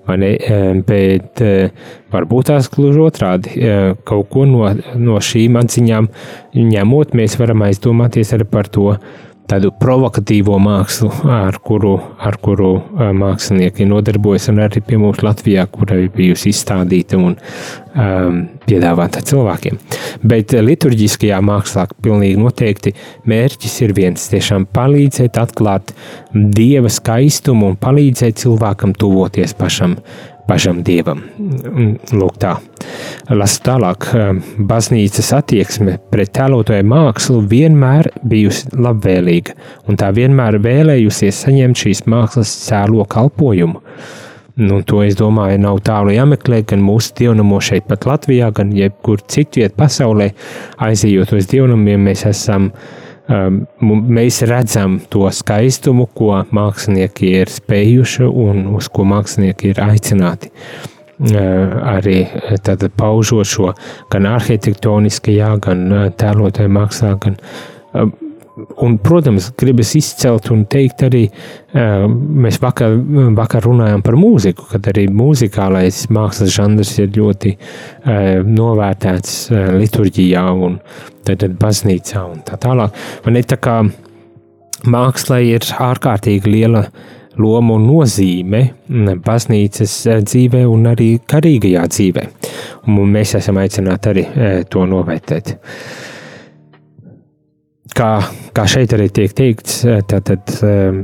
Bet 0.07 1.41
varbūt 2.13 2.49
tās 2.51 2.69
gluži 2.71 3.01
otrādi. 3.03 3.69
Kaut 4.07 4.29
ko 4.31 4.45
no, 4.47 4.69
no 4.95 5.19
šīm 5.23 5.59
atziņām 5.59 6.07
ņemot, 6.55 7.15
mēs 7.17 7.35
varam 7.41 7.65
aizdomāties 7.67 8.31
arī 8.37 8.47
par 8.47 8.71
to, 8.71 8.93
tādu 9.47 9.71
provokatīvo 9.79 10.57
mākslu, 10.61 11.09
ar 11.31 11.57
kuru, 11.63 11.95
ar 12.19 12.37
kuru 12.43 12.73
mākslinieki 13.17 13.87
nodarbojas, 13.87 14.49
un 14.51 14.61
arī 14.65 14.81
pie 14.85 14.99
mums 15.01 15.23
Latvijā, 15.25 15.65
kura 15.71 15.99
ir 16.01 16.11
bijusi 16.13 16.51
izstādīta 16.51 17.19
un 17.19 17.35
um, 17.37 18.39
piedāvāta 18.67 19.23
cilvēkiem. 19.27 19.79
Bet 20.27 20.55
liturģiskajā 20.67 21.39
mākslā 21.47 21.87
pilnīgi 22.03 22.39
noteikti 22.41 22.95
mērķis 23.29 23.81
ir 23.87 23.95
viens- 23.97 24.27
tiešām 24.33 24.67
palīdzēt 24.75 25.39
atklāt 25.39 25.95
dieva 26.33 26.91
skaistumu 26.91 27.71
un 27.71 27.79
palīdzēt 27.79 28.43
cilvēkam 28.43 28.95
tuvoties 28.99 29.55
pašam 29.57 29.97
pašam 30.47 30.81
dievam. 30.85 31.23
Lūk, 32.15 32.37
tā. 32.41 32.55
Lasu 33.29 33.63
tālāk. 33.65 34.09
Baznīcas 34.69 35.33
attieksme 35.37 35.97
pret 36.11 36.31
tēlotāju 36.37 36.85
mākslu 36.87 37.41
vienmēr 37.51 38.11
bijusi 38.27 38.71
labvēlīga, 38.77 39.57
un 39.87 39.99
tā 39.99 40.11
vienmēr 40.15 40.59
vēlējusies 40.63 41.43
saņemt 41.45 41.83
šīs 41.83 42.05
mākslas 42.09 42.53
cēlo 42.67 43.05
kalpojumu. 43.09 43.83
Nu, 44.57 44.79
to 44.81 45.03
es 45.05 45.13
domāju, 45.19 45.59
nav 45.61 45.83
tālu 45.85 46.15
jāmeklē 46.15 46.63
gan 46.65 46.81
mūsu 46.81 47.11
dievnamos 47.19 47.67
šeit, 47.67 47.85
pat 47.85 48.07
Latvijā, 48.09 48.49
gan 48.57 48.71
jebkur 48.73 49.21
citviet 49.29 49.75
pasaulē. 49.77 50.31
Aizejot 50.81 51.35
uz 51.37 51.45
dievnamiem, 51.51 52.07
mēs 52.09 52.25
esam 52.25 52.71
uh, 52.71 52.95
mēs 53.27 54.41
redzam 54.47 54.99
to 55.11 55.27
skaistumu, 55.31 56.07
ko 56.15 56.43
mākslinieki 56.55 57.31
ir 57.41 57.51
spējuši 57.51 58.27
un 58.27 58.67
uz 58.77 58.87
ko 58.93 59.07
mākslinieki 59.07 59.73
ir 59.73 59.81
aicināti. 59.83 60.51
Uh, 61.17 61.73
arī 61.97 62.27
tad 62.61 62.83
paužot 62.93 63.49
šo 63.49 63.71
gan 64.13 64.27
arhitektoniskajā, 64.29 65.55
gan 65.65 65.79
uh, 65.89 66.03
tēlotajā 66.13 66.69
mākslā, 66.69 67.15
gan 67.23 67.39
uh, 67.97 68.11
Un, 68.57 68.95
protams, 68.97 69.51
gribas 69.53 69.91
izcelt 69.99 70.47
un 70.49 70.63
teikt 70.65 71.03
arī, 71.05 71.27
mēs 71.73 72.57
vakar, 72.61 72.95
vakar 73.37 73.67
runājām 73.67 74.01
par 74.05 74.17
mūziku, 74.17 74.65
kad 74.71 74.87
arī 74.89 75.03
mūzikālais 75.13 76.07
mākslas 76.13 76.55
žanrs 76.55 76.95
ir 76.97 77.11
ļoti 77.13 77.53
novērtēts 78.47 79.35
liturģijā 79.77 80.47
un 80.65 80.79
tad 81.27 81.45
baznīcā 81.61 82.23
un 82.31 82.41
tā 82.47 82.57
tālāk. 82.65 82.97
Man 83.27 83.37
ir 83.37 83.45
tā 83.45 83.59
kā 83.61 83.77
mākslai 84.89 85.43
ir 85.51 85.69
ārkārtīgi 85.77 86.49
liela 86.57 86.87
loma 87.37 87.77
un 87.77 87.85
nozīme 87.91 88.63
baznīcas 89.21 89.99
dzīvē 90.25 90.65
un 90.65 90.89
arī 90.95 91.11
karīgajā 91.29 91.87
dzīvē. 91.93 92.27
Un 92.89 93.13
mēs 93.13 93.37
esam 93.37 93.61
aicināti 93.61 94.15
arī 94.15 94.29
to 94.73 94.89
novērtēt 94.89 95.59
kā, 97.97 98.11
kā 98.55 98.65
šeit 98.69 98.93
arī 98.95 99.09
tiek 99.13 99.33
teikts, 99.37 99.81
tad 100.09 100.31
eh, 100.65 101.01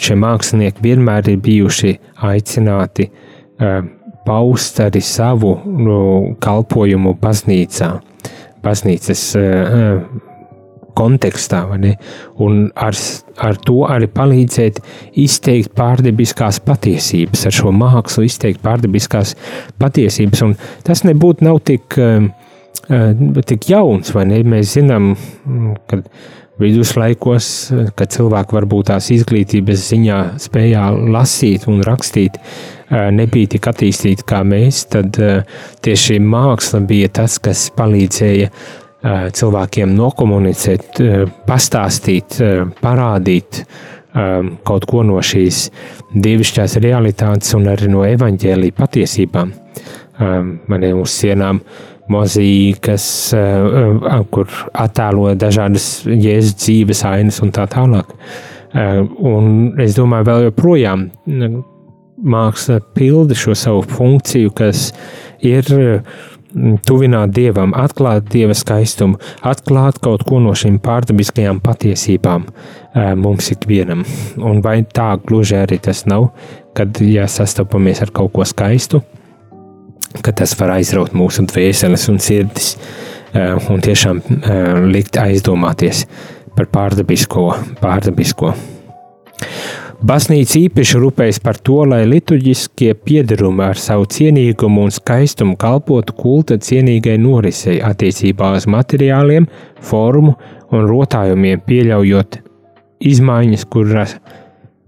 šie 0.00 0.16
mākslinieki 0.20 0.84
vienmēr 0.84 1.32
ir 1.32 1.42
bijuši 1.44 1.94
aicināti 2.30 3.08
eh, 3.10 3.78
paust 4.26 4.80
arī 4.84 5.02
savu 5.04 5.54
nu, 5.64 6.00
kalpojumu 6.42 7.14
baznīcā, 7.20 7.92
baznīcas 8.64 9.28
eh, 9.40 10.02
kontekstā, 11.00 11.62
un 12.44 12.56
ar, 12.76 12.96
ar 13.40 13.58
to 13.64 13.76
arī 13.88 14.08
palīdzēt 14.10 14.80
izteikt 15.22 15.72
pārdabiskās 15.78 16.58
patiesības, 16.66 17.46
ar 17.46 17.56
šo 17.56 17.72
mākslu 17.72 18.26
izteikt 18.26 18.60
pārdabiskās 18.64 19.36
patiesības. 19.80 20.42
Un 20.44 20.56
tas 20.84 21.04
nebūtu 21.06 21.54
tik 21.70 21.96
tik 23.46 23.70
jauns, 23.70 24.12
vai 24.14 24.26
ne? 24.26 24.42
Mēs 24.46 24.74
zinām, 24.78 25.14
mm, 25.14 25.74
ka 25.86 26.00
viduslaikos, 26.60 27.46
kad 27.96 28.12
cilvēki 28.12 28.56
varbūt 28.56 28.90
tās 28.90 29.08
izglītības 29.14 29.86
ziņā 29.92 30.18
spējā 30.42 30.84
lasīt 31.14 31.66
un 31.70 31.80
rakstīt, 31.86 32.36
nebija 32.90 33.54
tik 33.54 33.70
attīstīti 33.70 34.26
kā 34.28 34.42
mēs, 34.44 34.84
tad 34.92 35.16
tieši 35.84 36.18
māksla 36.20 36.82
bija 36.88 37.08
tas, 37.20 37.38
kas 37.42 37.68
palīdzēja 37.76 38.50
cilvēkiem 39.36 39.94
nokomunicēt, 39.96 41.00
pastāstīt, 41.46 42.36
parādīt 42.82 43.62
kaut 44.66 44.84
ko 44.90 45.04
no 45.06 45.22
šīs 45.24 45.68
dievišķās 46.12 46.76
realitātes 46.82 47.54
un 47.56 47.70
arī 47.72 47.88
no 47.88 48.02
evaņģēlī 48.04 48.74
patiesībām. 48.76 49.54
Man 50.20 50.82
ir 50.84 50.98
uz 51.00 51.14
sienām 51.16 51.62
uh, 51.62 51.89
mozīkas, 52.10 53.06
eh, 53.34 53.40
eh, 53.40 54.24
kur 54.30 54.48
attēlo 54.74 55.34
dažādas 55.38 56.04
jēzus 56.06 56.56
dzīves 56.60 57.04
ainas 57.08 57.40
un 57.44 57.52
tā 57.52 57.66
tālāk. 57.70 58.16
Eh, 58.74 59.02
un 59.18 59.74
es 59.80 59.96
domāju, 59.98 60.28
vēl 60.30 60.50
joprojām 60.50 61.10
māksla 62.20 62.80
pilda 62.94 63.34
šo 63.34 63.56
savu 63.56 63.82
funkciju, 63.82 64.54
kas 64.54 64.92
ir 65.40 65.64
tuvināt 66.84 67.30
dievam, 67.32 67.72
atklāt 67.72 68.28
dieva 68.28 68.52
skaistumu, 68.52 69.18
atklāt 69.46 70.00
kaut 70.02 70.24
ko 70.26 70.40
no 70.42 70.50
šīm 70.50 70.80
pārdabiskajām 70.82 71.60
patiesībām 71.62 72.48
mums 73.16 73.50
ikvienam. 73.54 74.04
Un 74.36 74.60
vai 74.60 74.82
tā 74.82 75.16
gluži 75.22 75.60
arī 75.62 75.80
tas 75.80 76.04
nav, 76.06 76.32
kad 76.74 77.00
ja 77.00 77.28
sastopamies 77.30 78.02
ar 78.02 78.10
kaut 78.10 78.32
ko 78.32 78.44
skaistu, 78.44 79.00
ka 80.18 80.34
tas 80.36 80.56
var 80.58 80.74
aizraut 80.78 81.14
mūsu 81.16 81.46
dvēseles 81.50 82.08
un 82.10 82.18
sirdis 82.22 82.74
eh, 83.32 83.54
un 83.70 83.82
tiešām 83.84 84.20
eh, 84.20 84.74
likt 84.90 85.20
aizdomāties 85.20 86.04
par 86.56 86.68
pārdabisko. 86.74 87.46
pārdabisko. 87.80 88.54
Baznīca 90.00 90.56
īpaši 90.56 90.96
rūpējas 90.96 91.38
par 91.44 91.58
to, 91.60 91.82
lai 91.84 92.06
liturģiskie 92.08 92.94
piedarumi 93.04 93.66
ar 93.66 93.76
savu 93.76 94.06
cienīgumu 94.08 94.86
un 94.86 94.94
skaistumu 94.96 95.58
kalpotu 95.60 96.14
kulta 96.16 96.56
cienīgai 96.56 97.18
norisei 97.20 97.82
attiecībā 97.84 98.54
uz 98.56 98.64
materiāliem, 98.64 99.48
formu 99.84 100.38
un 100.72 100.86
rotājumiem, 100.88 101.60
pieļaujot 101.66 102.40
izmaiņas, 103.12 103.66
kuras, 103.68 104.16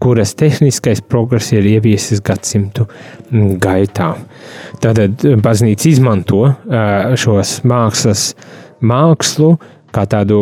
kuras 0.02 0.35
tehniskais 0.38 1.02
progress 1.06 1.52
ir 1.54 1.68
ieviesis 1.76 2.23
gadsimtu 2.25 2.88
gaitā. 3.62 4.12
Tātad 4.82 5.23
baznīca 5.44 5.88
izmanto 5.92 6.49
šos 7.23 7.61
mākslas 7.68 8.32
mākslu 8.82 9.54
kā 9.92 10.04
tādu 10.11 10.40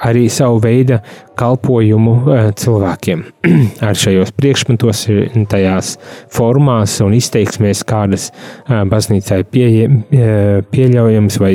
arī 0.00 0.26
savu 0.32 0.60
veidu 0.64 0.98
kalpojumu 1.36 2.14
cilvēkiem. 2.56 3.24
Ar 3.86 3.98
šajos 3.98 4.32
priekšmetos, 4.36 5.04
tajās 5.52 5.96
formās 6.32 6.96
un 7.04 7.16
izteiksmēs, 7.16 7.84
kādas 7.88 8.30
baznīcai 8.68 9.42
pie, 9.50 9.68
pieļaujams 10.72 11.40
vai 11.42 11.52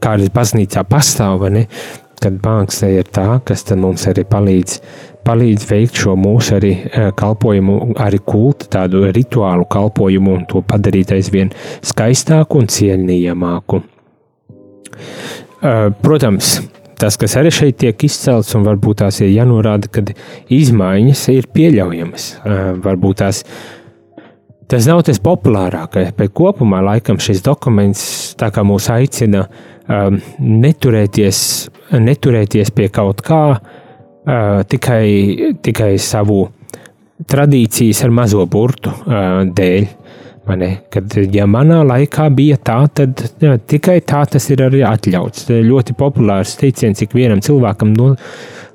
kādas 0.00 0.32
baznīcā 0.36 0.84
pastāv, 0.88 1.48
ne? 1.52 1.66
Kad 2.22 2.36
māksla 2.44 2.90
ir 2.94 3.08
tā, 3.12 3.40
kas 3.46 3.64
mums 3.76 4.06
arī 4.10 4.24
palīdz, 4.28 4.80
palīdz 5.26 5.66
veikt 5.70 6.00
šo 6.02 6.16
mūsu 6.20 6.56
arī 6.58 6.72
kalpojumu, 7.16 7.94
arī 8.00 8.20
kultu, 8.24 8.68
tādu 8.72 9.06
rituālu 9.12 9.66
kalpojumu 9.70 10.36
un 10.38 10.44
to 10.50 10.62
padarīt 10.66 11.14
aizvien 11.16 11.52
skaistāku 11.82 12.60
un 12.60 12.70
cienījamāku. 12.70 13.82
Protams, 16.00 16.54
tas, 17.00 17.16
kas 17.20 17.36
arī 17.40 17.52
šeit 17.52 17.80
tiek 17.80 18.06
izcelts, 18.06 18.54
un 18.56 18.64
varbūt 18.68 19.02
tās 19.02 19.20
ir 19.24 19.32
jānorāda, 19.32 19.90
ka 19.92 20.04
izmaiņas 20.52 21.26
ir 21.34 21.48
pieļaujamas. 21.52 22.30
Varbūt 22.84 23.20
tās 23.22 23.44
tas 24.70 24.86
nav 24.86 25.02
tas 25.06 25.18
populārākais, 25.22 26.12
bet 26.16 26.32
kopumā 26.36 26.80
laikam 26.86 27.18
šis 27.22 27.42
dokuments 27.46 28.02
mūs 28.66 28.88
aicina 28.94 29.44
um, 29.90 30.20
neturēties, 30.38 31.42
neturēties 31.98 32.70
pie 32.76 32.88
kaut 32.94 33.22
kā 33.26 33.42
uh, 33.56 34.60
tikai, 34.70 35.04
tikai 35.64 35.92
savu 35.98 36.44
tradīcijas 37.30 38.04
ar 38.06 38.14
mazo 38.14 38.46
burtu 38.50 38.92
uh, 38.94 39.42
dēļ. 39.44 39.88
Kad, 40.48 41.14
ja 41.30 41.44
manā 41.46 41.82
laikā 41.84 42.30
bija 42.34 42.56
tā, 42.64 42.80
tad 42.96 43.20
jā, 43.42 43.54
tikai 43.70 44.00
tā 44.02 44.24
tas 44.26 44.48
ir 44.50 44.62
arī 44.64 44.80
atļauts. 44.88 45.50
Ļoti 45.52 45.94
populārs 45.98 46.56
teiciens 46.58 47.02
ikvienam 47.04 47.42
cilvēkam, 47.44 47.92
no, 47.94 48.14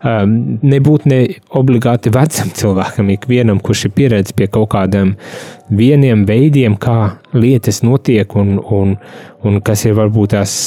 um, 0.05 0.35
nebūt 0.61 1.07
ne 1.09 1.19
obligāti 1.57 2.13
vecam 2.13 2.51
cilvēkam, 2.55 3.09
ikvienam, 3.17 3.59
kurš 3.59 3.87
ir 3.89 3.95
pieredzējis 3.97 4.37
pie 4.37 4.47
kaut 4.53 4.69
kādiem 4.75 5.15
vieniem 5.73 6.23
veidiem, 6.29 6.77
kā 6.77 7.17
lietas 7.33 7.81
notiek 7.83 8.37
un, 8.37 8.59
un, 8.61 8.95
un 9.43 9.61
kas 9.65 9.87
ir 9.89 9.97
varbūt 9.97 10.35
tās 10.37 10.57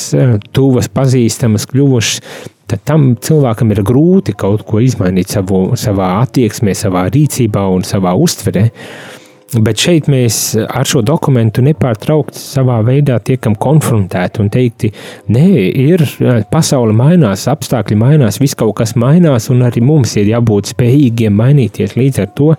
tuvas, 0.52 0.90
pazīstamas, 0.92 1.68
kļuvušas. 1.70 2.24
Tad 2.68 2.82
tam 2.84 3.14
cilvēkam 3.24 3.70
ir 3.72 3.80
grūti 3.86 4.34
kaut 4.36 4.66
ko 4.68 4.82
izmainīt 4.84 5.30
savu, 5.32 5.70
savā 5.80 6.18
attieksmē, 6.18 6.74
savā 6.76 7.06
rīcībā 7.14 7.62
un 7.72 7.86
savā 7.86 8.12
uztverē. 8.18 8.66
Uh, 8.68 9.17
Bet 9.48 9.80
šeit 9.80 10.10
mēs 10.12 10.38
ar 10.60 10.84
šo 10.88 11.00
dokumentu 11.00 11.62
nepārtraukti 11.64 12.36
savā 12.36 12.82
veidā 12.84 13.16
tiekam 13.24 13.54
konfrontēti 13.56 14.42
un 14.42 14.50
teikti, 14.52 14.90
nē, 15.32 15.46
ir 15.88 16.04
pasaule 16.52 16.92
mainās, 16.96 17.46
apstākļi 17.48 17.96
mainās, 17.96 18.40
viss 18.42 18.58
kaut 18.58 18.76
kas 18.82 18.92
mainās, 19.00 19.48
un 19.48 19.64
arī 19.64 19.80
mums 19.84 20.12
ir 20.20 20.28
jābūt 20.34 20.74
spējīgiem 20.74 21.32
mainīties 21.40 21.96
līdz 21.96 22.24
ar 22.26 22.32
to 22.36 22.50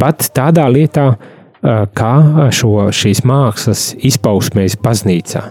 pat 0.00 0.28
tādā 0.36 0.66
lietā, 0.68 1.06
kā 1.96 2.14
šo, 2.56 2.74
šīs 2.92 3.24
mākslas 3.28 3.90
izpausmēs 4.10 4.76
baznīcā. 4.80 5.46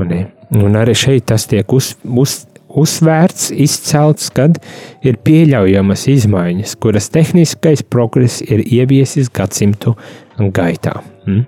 Un, 0.00 0.12
un 0.60 0.76
arī 0.76 0.92
šeit 0.96 1.30
tas 1.32 1.48
tiek 1.48 1.72
uz, 1.72 1.94
uz, 2.04 2.42
uzsvērts, 2.68 3.50
izcelts, 3.52 4.30
kad 4.34 4.58
ir 5.06 5.18
pieļaujamas 5.26 6.06
izmaiņas, 6.12 6.76
kuras 6.82 7.10
tehniskais 7.14 7.84
progress 7.86 8.42
ir 8.44 8.64
ieviesis 8.64 9.30
gadsimtu 9.32 9.96
gaitā. 10.36 10.98
Mm? 11.26 11.46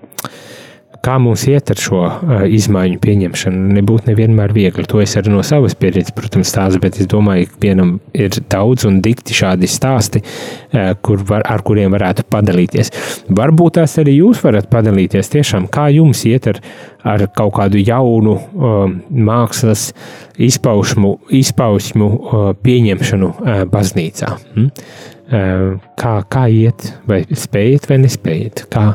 Kā 1.04 1.14
mums 1.22 1.44
iet 1.46 1.70
ar 1.70 1.78
šo 1.78 2.00
uh, 2.04 2.42
izmaiņu 2.50 2.98
pieņemšanu, 3.02 3.74
nebūtu 3.76 4.10
nevienmēr 4.10 4.52
viegli. 4.56 4.86
To 4.90 4.98
es 5.02 5.14
arī 5.18 5.30
no 5.30 5.44
savas 5.46 5.76
pieredzes, 5.78 6.14
protams, 6.16 6.50
stāstu, 6.50 6.80
bet 6.82 6.98
es 6.98 7.06
domāju, 7.10 7.46
ka 7.52 7.60
vienam 7.62 7.92
ir 8.16 8.34
daudz 8.50 8.86
un 8.88 8.98
dikti 9.04 9.36
šādi 9.38 9.70
stāsti, 9.70 10.22
uh, 10.24 10.92
kur 11.04 11.22
var, 11.28 11.44
ar 11.46 11.62
kuriem 11.66 11.94
varētu 11.94 12.26
padalīties. 12.32 12.90
Varbūt 13.30 13.78
tās 13.78 13.94
arī 14.02 14.16
jūs 14.18 14.42
varat 14.42 14.70
padalīties 14.72 15.30
tiešām, 15.36 15.68
kā 15.72 15.86
jums 15.94 16.24
iet 16.28 16.50
ar, 16.50 16.58
ar 17.06 17.28
kaut 17.36 17.54
kādu 17.60 17.78
jaunu 17.78 18.34
uh, 18.34 18.80
mākslas 19.08 19.92
izpausmu, 20.34 21.14
izpausmu 21.30 22.10
uh, 22.10 22.50
pieņemšanu 22.64 23.30
uh, 23.30 23.62
baznīcā. 23.70 24.34
Hmm? 24.56 24.68
Uh, 25.28 25.78
kā, 26.00 26.18
kā 26.32 26.46
iet, 26.48 26.90
vai 27.06 27.22
spējat 27.28 27.88
vai 27.90 27.98
nespējat? 28.00 28.64
Kā, 28.72 28.90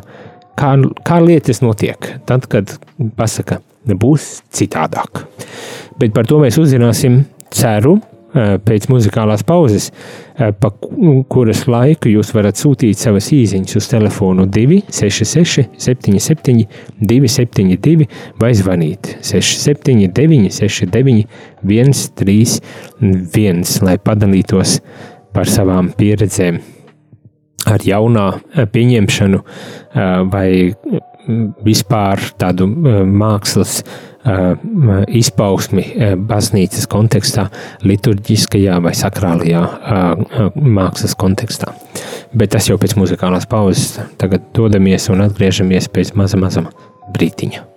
kā, 0.60 0.74
kā 1.06 1.20
lietas 1.24 1.62
notiek, 1.64 2.10
tad, 2.30 2.48
kad 2.52 2.76
pasaka, 3.18 3.62
būs 3.84 4.42
citādāk. 4.54 5.26
Bet 6.00 6.14
par 6.16 6.28
to 6.30 6.40
mēs 6.42 6.58
uzzināsim, 6.62 7.24
ceru, 7.54 8.00
eh, 8.34 8.58
pēc 8.58 8.88
muzikālās 8.90 9.44
pauzes, 9.46 9.92
eh, 10.40 10.52
pa 10.52 10.72
kuras 11.30 11.68
laiku 11.68 12.10
jūs 12.10 12.34
varat 12.34 12.56
sūtīt 12.56 12.98
savas 12.98 13.30
īsiņas 13.30 13.76
uz 13.78 13.88
telefonu 13.92 14.46
266, 14.50 15.70
77, 15.78 16.68
272 17.00 18.08
vai 18.40 18.54
zvanīt 18.54 19.18
679, 19.22 20.50
69, 20.50 21.28
131, 21.64 23.82
lai 23.84 23.98
padalītos 23.98 24.80
par 25.34 25.46
savām 25.46 25.94
pieredzēm 25.98 26.60
ar 27.70 27.84
jaunā 27.86 28.30
eh, 28.34 28.66
pieņemšanu 28.70 29.40
eh, 29.40 30.02
vai 30.32 30.48
mm, 30.72 31.46
vispār 31.66 32.24
tādu 32.40 32.70
eh, 32.70 33.04
mākslas 33.08 33.84
izpausmi 35.12 35.82
baznīcas 36.30 36.86
kontekstā, 36.88 37.44
liturģiskajā 37.84 38.78
vai 38.86 38.94
sakrālajā 38.96 39.64
mākslas 40.56 41.18
kontekstā. 41.20 41.74
Bet 42.32 42.54
tas 42.56 42.70
jau 42.72 42.80
pēc 42.80 42.96
muzikālās 42.96 43.50
pauzes. 43.52 44.00
Tagad 44.24 44.48
dodamies 44.56 45.10
un 45.12 45.26
atgriežamies 45.28 45.92
pēc 45.92 46.16
maza, 46.16 46.40
maza 46.40 46.64
brītiņa. 47.12 47.68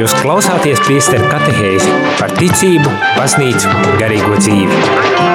Jūs 0.00 0.16
klausāties 0.24 0.80
priesteru 0.88 1.28
katehēzi 1.28 1.92
par 2.16 2.32
ticību, 2.40 2.96
baznīcu 3.20 3.76
un 3.76 3.96
garīgo 4.00 4.40
dzīvi. 4.40 5.33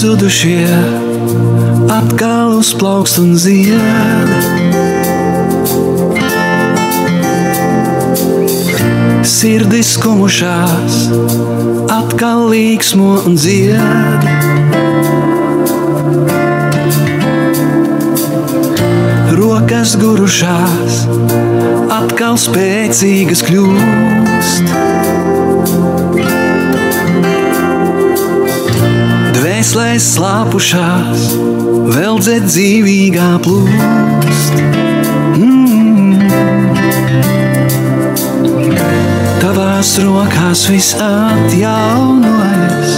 Zudušie 0.00 0.68
atkal 1.92 2.56
uzplaukst 2.56 3.18
un 3.20 3.34
zied. 3.36 4.30
Sirdis 9.28 9.90
kumušās, 10.00 10.96
atkal 11.92 12.48
līksmo 12.48 13.10
un 13.28 13.36
dzied. 13.36 14.24
Rokas 19.36 19.98
gurušās, 20.00 21.04
atkal 22.00 22.40
spēcīgas 22.40 23.44
kļūst. 23.50 24.99
Dvēselēs 29.60 30.04
slāpušās, 30.14 31.24
vēl 31.92 32.16
dzed 32.16 32.46
dzīvīgā 32.48 33.26
plūst. 33.44 34.54
Mm. 35.36 36.22
Tavās 39.42 39.90
rokās 40.00 40.62
viss 40.64 40.96
atjaunojas, 41.04 42.94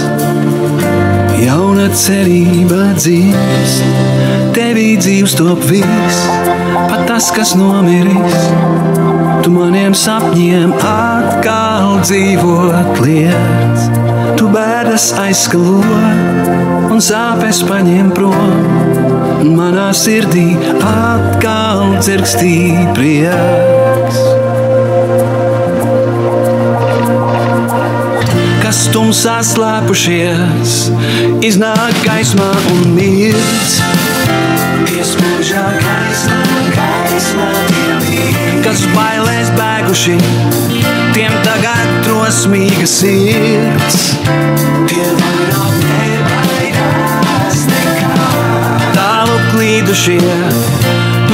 jauna 1.41 1.89
cerība 1.99 2.93
dzīves, 2.95 3.75
tevī 4.55 4.93
dzīves 5.03 5.35
top 5.41 5.67
viss, 5.67 6.21
pat 6.77 7.03
tas, 7.11 7.27
kas 7.35 7.57
nomiris. 7.59 8.47
Tu 9.43 9.51
maniem 9.51 9.91
sapņiem 9.91 10.71
atkal 10.79 11.99
dzīvot 12.07 13.03
lietas, 13.03 13.91
tu 14.39 14.47
bēdas 14.55 15.11
aizskalot 15.25 16.32
un 16.93 17.01
sāpes 17.01 17.63
paņem 17.65 18.11
prom. 18.13 18.65
Manā 19.57 19.87
sirdī 19.97 20.53
atkal 20.85 21.95
dzirkstī 21.97 22.53
prieks. 22.93 24.19
Kas 28.61 28.83
tumsā 28.93 29.39
slēpušies, 29.49 30.75
iznāk 31.49 31.97
gaismā 32.05 32.51
un 32.75 32.85
mirdz. 32.93 33.79
Iesmūžā 34.93 35.65
gaismā, 35.81 36.39
gaismā 36.77 37.49
Kas 38.63 38.85
bailēs 38.93 39.49
bēguši, 39.57 40.17
tiem 41.17 41.41
tagad 41.45 41.97
drosmīga 42.05 42.87
sirds. 42.87 44.03
Tie 44.87 45.03
vairāk 45.03 45.73
nebaidās 45.89 46.12
Tālu 49.83 49.91
klīdušie, 49.91 50.15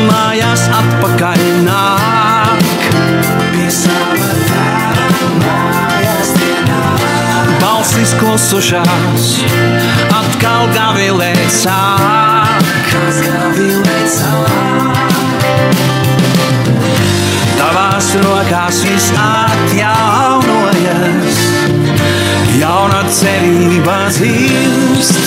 mājās 0.09 0.63
atpakaļ 0.73 1.41
nāk. 1.67 2.57
Balsis 7.61 8.15
klusušās, 8.17 9.37
atkal 10.09 10.65
gavilēt 10.73 11.51
sāk? 11.53 12.65
Tavās 17.59 18.09
rokās 18.25 18.81
viss 18.87 19.13
atjaunojas, 19.29 20.57
jauna 22.57 23.03
cerība 23.13 23.95
dzīvst, 24.09 25.19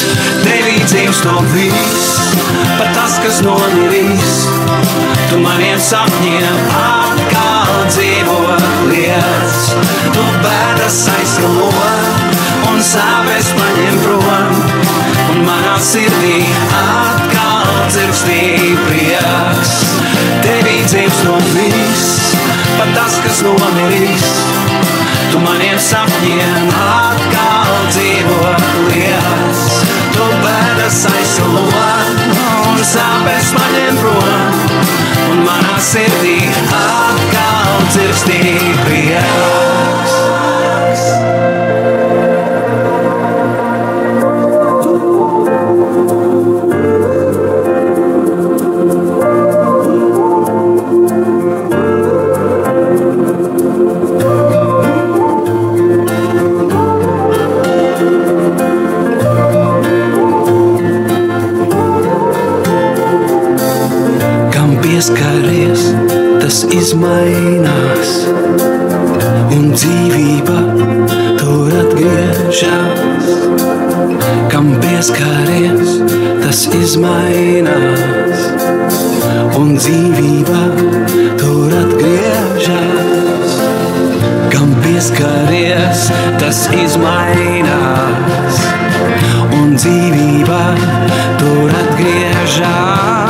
tevī 0.43 0.79
dzīvst 0.83 1.27
to 1.27 1.43
viss, 1.53 2.17
pat 2.79 2.91
tas, 2.97 3.19
kas 3.23 3.41
nomirīs. 3.47 4.41
Tu 5.31 5.39
maniem 5.41 5.79
sapņiem 5.81 6.59
atkal 6.77 7.71
dzīvo 7.89 8.39
lietas, 8.91 9.61
tu 10.13 10.25
bēdas 10.45 10.99
aizskalo 11.15 11.71
un 12.73 12.83
sāpes 12.85 13.53
paņem 13.59 14.01
prom, 14.05 14.59
un 15.33 15.45
manā 15.47 15.79
sirdī 15.81 16.43
atkal 16.81 17.71
dzirkstī 17.93 18.43
prieks. 18.89 19.79
Tevī 20.43 20.81
dzīvst 20.89 21.25
no 21.29 21.39
viss, 21.55 22.35
pat 22.77 22.93
tas, 22.99 23.21
kas 23.25 23.45
nomirīs. 23.47 24.62
Tu 25.33 25.39
maniem 25.41 25.79
sapņiem 25.81 26.67
atkal 26.77 27.71
dzīvo 27.89 28.51
lietas. 28.91 29.63
Tu 30.13 30.27
bēdas 30.43 30.99
aizsalo 31.09 31.63
un 32.69 32.83
sāpes 32.85 33.49
paņem 33.57 34.01
prom. 34.03 34.61
Un 35.31 35.41
manā 35.47 35.79
sirdī 35.81 36.37
atkal 36.83 37.81
dzirkstī 37.95 38.43
prieks. 38.85 40.19
Izmainās, 66.73 68.13
un 69.53 69.73
dzīvība 69.75 70.59
tur 71.41 71.75
atgriežas. 71.83 73.29
Kam 74.53 74.73
pieskaries, 74.81 75.95
tas 76.43 76.65
izmainās, 76.79 78.47
un 79.61 79.75
dzīvība 79.77 80.63
tur 81.41 81.77
atgriežas. 81.83 83.57
Kam 84.53 84.73
pieskaries, 84.85 86.07
tas 86.41 86.67
izmainās, 86.85 88.63
un 89.61 89.77
dzīvība 89.77 90.63
tur 91.43 91.83
atgriežas. 91.85 93.22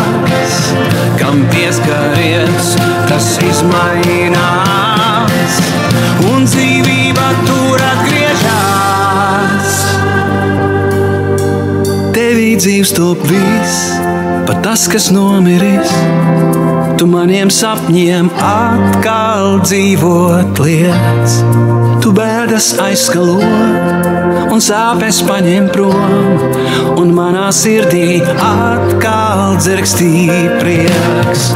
Kam 1.20 1.42
pieskaries, 1.52 2.72
tas 3.08 3.26
izmainās, 3.44 4.80
un 6.30 6.46
dzīvība 6.48 7.26
tur 7.46 7.82
atgriežas. 7.92 9.70
Tevī 12.16 12.50
dzīves 12.60 12.92
top 12.96 13.20
viss, 13.30 13.76
pat 14.48 14.58
tas, 14.66 14.88
kas 14.92 15.10
nomiris. 15.14 15.92
Tu 17.00 17.04
maniem 17.10 17.50
sapņiem 17.50 18.28
atkal 18.46 19.58
dzīvot 19.64 20.60
lietas, 20.62 21.40
tu 22.04 22.12
bēdas 22.14 22.76
aizskalo 22.84 23.40
un 24.52 24.60
sāpes 24.60 25.22
paņem 25.24 25.68
prom, 25.72 26.42
un 27.00 27.12
manā 27.16 27.46
sirdī 27.56 28.18
atkal 28.20 29.56
dzirkstī 29.56 30.10
prieks. 30.58 31.46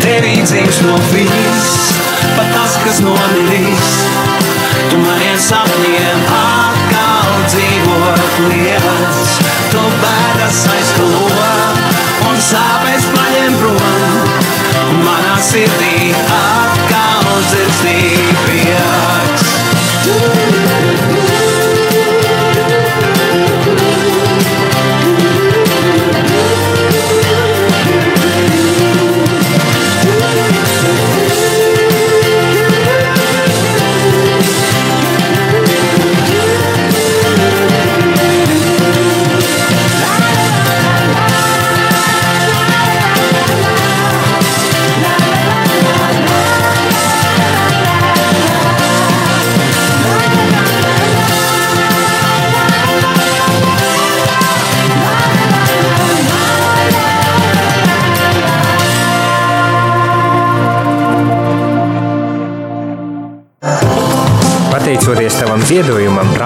Tevī 0.00 0.38
dzīves 0.46 0.80
no 0.86 0.96
viss, 1.10 1.90
pat 2.38 2.48
tas, 2.54 2.78
kas 2.86 3.02
nomirīs, 3.04 3.92
tu 4.88 5.02
maniem 5.04 5.36
sapņiem 5.50 6.24
atkal 6.38 7.36
dzīvot 7.52 8.40
lietas, 8.48 9.36
tu 9.74 9.84
bēdas 10.00 10.64
aizskalo 10.78 11.28
un 12.30 12.42
sāpes 12.48 13.08
paņem 13.18 13.60
prom. 13.60 14.34
Un 14.90 15.04
manā 15.04 15.36
sirdī 15.44 15.89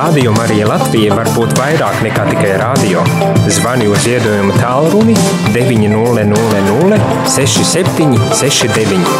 Rādio 0.04 0.34
Marija 0.36 0.66
Latvija 0.68 1.14
var 1.16 1.28
būt 1.32 1.54
vairāk 1.56 2.02
nekā 2.04 2.26
tikai 2.28 2.50
rādio. 2.60 3.00
Zvani 3.56 3.86
uz 3.88 4.02
ziedojumu 4.04 4.52
tālruni 4.58 5.14
900 5.54 6.98
67 7.32 8.12
69. 8.36 9.14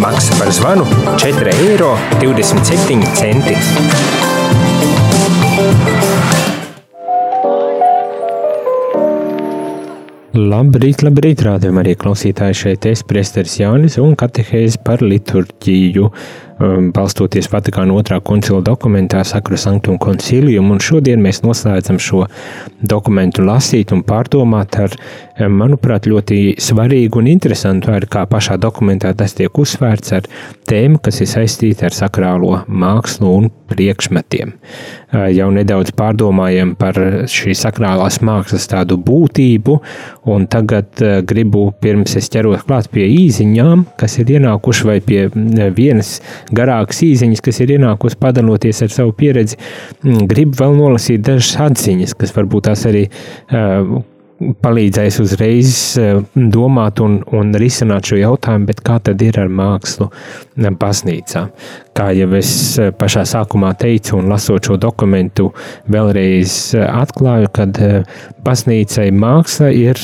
Maksa 0.00 0.38
par 0.40 0.48
zvanu 0.56 0.88
4 1.20 1.52
eiro 1.66 1.92
27 2.24 3.04
centi. 3.20 3.58
Labrīt, 10.40 11.04
labrīt, 11.04 11.44
rādījumā 11.44 11.84
arī 11.84 11.98
klausītāji 12.00 12.62
šeit 12.64 12.88
es, 12.88 13.04
priesteris 13.04 13.60
Jānis 13.60 14.00
un 14.00 14.16
katehēzi 14.16 14.80
par 14.88 15.04
liturģiju. 15.04 16.08
Balstoties 16.60 17.48
Vatikāna 17.52 17.94
otrā 17.96 18.20
koncila 18.20 18.60
dokumentā 18.64 19.22
Sakra 19.24 19.56
Sanctum 19.60 19.96
Concilium, 20.00 20.70
un 20.74 20.82
šodien 20.82 21.22
mēs 21.24 21.40
noslēdzam 21.44 22.00
šo 22.00 22.26
dokumentu 22.80 23.44
lasīt 23.46 23.94
un 23.96 24.04
pārdomāt 24.04 24.76
ar, 24.84 24.96
manuprāt, 25.48 26.08
ļoti 26.10 26.56
svarīgu 26.60 27.22
un 27.22 27.30
interesantu, 27.32 27.94
arī 27.94 28.10
kā 28.12 28.26
pašā 28.28 28.58
dokumentā 28.60 29.14
tas 29.16 29.32
tiek 29.38 29.56
uzsvērts 29.56 30.12
ar 30.18 30.28
tēmu, 30.68 31.00
kas 31.00 31.22
ir 31.24 31.30
saistīta 31.32 31.88
ar 31.88 31.96
sakrālo 31.96 32.60
mākslu 32.68 33.32
un 33.38 33.48
priekšmetiem. 33.70 34.52
Jau 35.34 35.48
nedaudz 35.54 35.94
pārdomājam 35.96 36.74
par 36.78 36.98
šī 37.30 37.54
sakrālās 37.58 38.20
mākslas 38.26 38.66
tādu 38.70 38.98
būtību, 39.00 39.78
un 40.30 40.46
tagad 40.50 41.00
gribu 41.26 41.68
pirms 41.80 42.16
es 42.18 42.28
ķeros 42.34 42.66
klāt 42.66 42.90
pie 42.92 43.06
īziņām, 43.08 43.86
kas 44.00 44.18
ir 44.20 44.34
ienākuši 44.36 44.88
vai 44.90 44.98
pie 45.04 45.22
vienas 45.76 46.18
garākas 46.56 47.02
īsiņas, 47.06 47.42
kas 47.44 47.60
ir 47.64 47.74
ienākusi 47.76 48.18
padaloties 48.20 48.82
ar 48.86 48.94
savu 48.94 49.14
pieredzi, 49.16 49.58
mm, 50.04 50.26
gribu 50.30 50.60
vēl 50.62 50.78
nolasīt 50.78 51.24
dažas 51.26 51.56
atziņas, 51.68 52.16
kas 52.18 52.34
varbūt 52.36 52.68
tās 52.70 52.86
arī 52.90 53.06
uh, 53.08 54.00
palīdzēs 54.40 55.18
uzreiz 55.20 55.72
domāt 56.34 57.00
un, 57.04 57.18
un 57.36 57.52
risināt 57.60 58.08
šo 58.08 58.18
jautājumu, 58.20 58.68
bet 58.70 58.80
kā 58.84 58.96
tad 59.04 59.20
ir 59.24 59.36
ar 59.40 59.50
mākslu 59.52 60.08
baznīcā? 60.80 61.44
Kā 61.96 62.06
jau 62.16 62.30
es 62.38 62.52
pašā 62.96 63.26
sākumā 63.28 63.74
teicu, 63.80 64.16
un 64.20 64.30
lasot 64.32 64.70
šo 64.70 64.78
dokumentu, 64.80 65.50
vēlreiz 65.92 66.72
atklāju, 66.80 67.52
ka 67.52 67.68
baznīcai 68.46 69.10
māksla 69.12 69.70
ir 69.76 70.00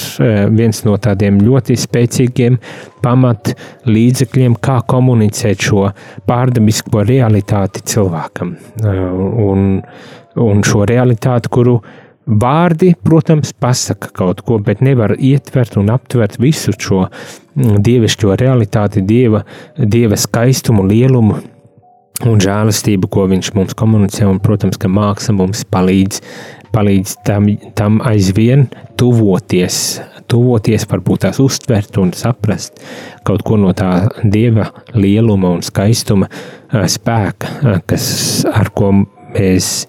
viens 0.52 0.84
no 0.84 0.98
tādiem 1.00 1.40
ļoti 1.40 1.78
spēcīgiem 1.86 2.60
pamat 3.04 3.54
līdzekļiem, 3.88 4.58
kā 4.60 4.80
komunicēt 4.90 5.68
šo 5.70 5.88
pārdabisko 6.28 7.06
realitāti 7.08 7.84
cilvēkam. 7.94 8.56
Un, 8.84 9.70
un 10.42 10.66
šo 10.66 10.84
realitāti, 10.88 11.52
kuru 11.52 11.80
Vārdi, 12.26 12.90
protams, 13.06 13.52
pasaka 13.54 14.08
kaut 14.10 14.40
ko, 14.42 14.58
bet 14.58 14.80
nevar 14.82 15.14
ietvert 15.14 15.76
un 15.78 15.92
aptvert 15.94 16.40
visu 16.42 16.72
šo 16.74 17.04
mm, 17.06 17.76
dievišķo 17.86 18.34
realitāti, 18.40 19.02
dieva, 19.06 19.44
dieva 19.78 20.18
skaistumu, 20.18 20.82
lielumu 20.90 21.36
un 22.26 22.42
žēlastību, 22.42 23.06
ko 23.12 23.28
viņš 23.30 23.52
mums 23.54 23.76
komunicē. 23.78 24.26
Un, 24.26 24.40
protams, 24.42 24.78
ka 24.80 24.90
māksla 24.90 25.36
mums 25.38 25.62
palīdz, 25.70 26.18
palīdz 26.74 27.14
tam, 27.28 27.46
tam 27.78 28.00
aizvien 28.10 28.66
tuvoties, 28.98 30.00
tuvoties, 30.26 30.88
varbūt 30.90 31.28
tās 31.28 31.38
uztvert 31.42 32.00
un 32.02 32.10
saprast 32.16 32.82
kaut 33.26 33.46
ko 33.46 33.60
no 33.60 33.70
tā 33.76 34.08
dieva 34.24 34.72
lieluma 34.98 35.54
un 35.54 35.62
skaistuma 35.62 36.26
spēka, 36.72 37.80
kas, 37.86 38.08
ar 38.50 38.74
ko 38.74 38.90
mēs 39.36 39.86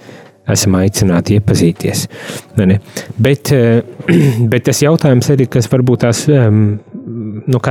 esam 0.54 0.78
aicināti 0.80 1.38
iepazīties. 1.38 2.08
Ne? 2.60 2.80
Bet, 3.18 3.54
eh, 3.56 3.84
bet 4.52 4.68
tas 4.70 4.82
jautājums 4.84 5.32
arī, 5.34 5.50
kas 5.52 5.70
varbūt 5.72 6.06
tās 6.06 6.26
nu, 6.28 7.62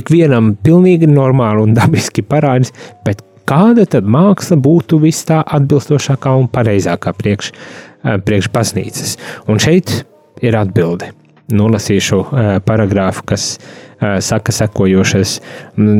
ikvienam 0.00 0.52
pilnīgi 0.64 1.08
normāli 1.10 1.64
un 1.64 1.74
dabiski 1.76 2.24
parādās, 2.26 2.74
bet 3.06 3.22
kāda 3.48 3.86
tad 3.88 4.08
māksla 4.08 4.58
būtu 4.60 5.00
vis 5.02 5.22
tā 5.28 5.40
atbilstošākā 5.56 6.34
un 6.40 6.48
pareizākā 6.52 7.14
priekš, 7.16 7.52
eh, 7.52 8.18
priekš 8.24 8.50
baznīcas? 8.54 9.16
Un 9.48 9.62
šeit 9.62 10.02
ir 10.44 10.58
atbilde. 10.58 11.12
Nolasīšu 11.48 12.18
eh, 12.20 12.50
paragrāfu, 12.64 13.24
kas 13.32 13.54
saka 14.00 14.54
sekojošas 14.54 15.38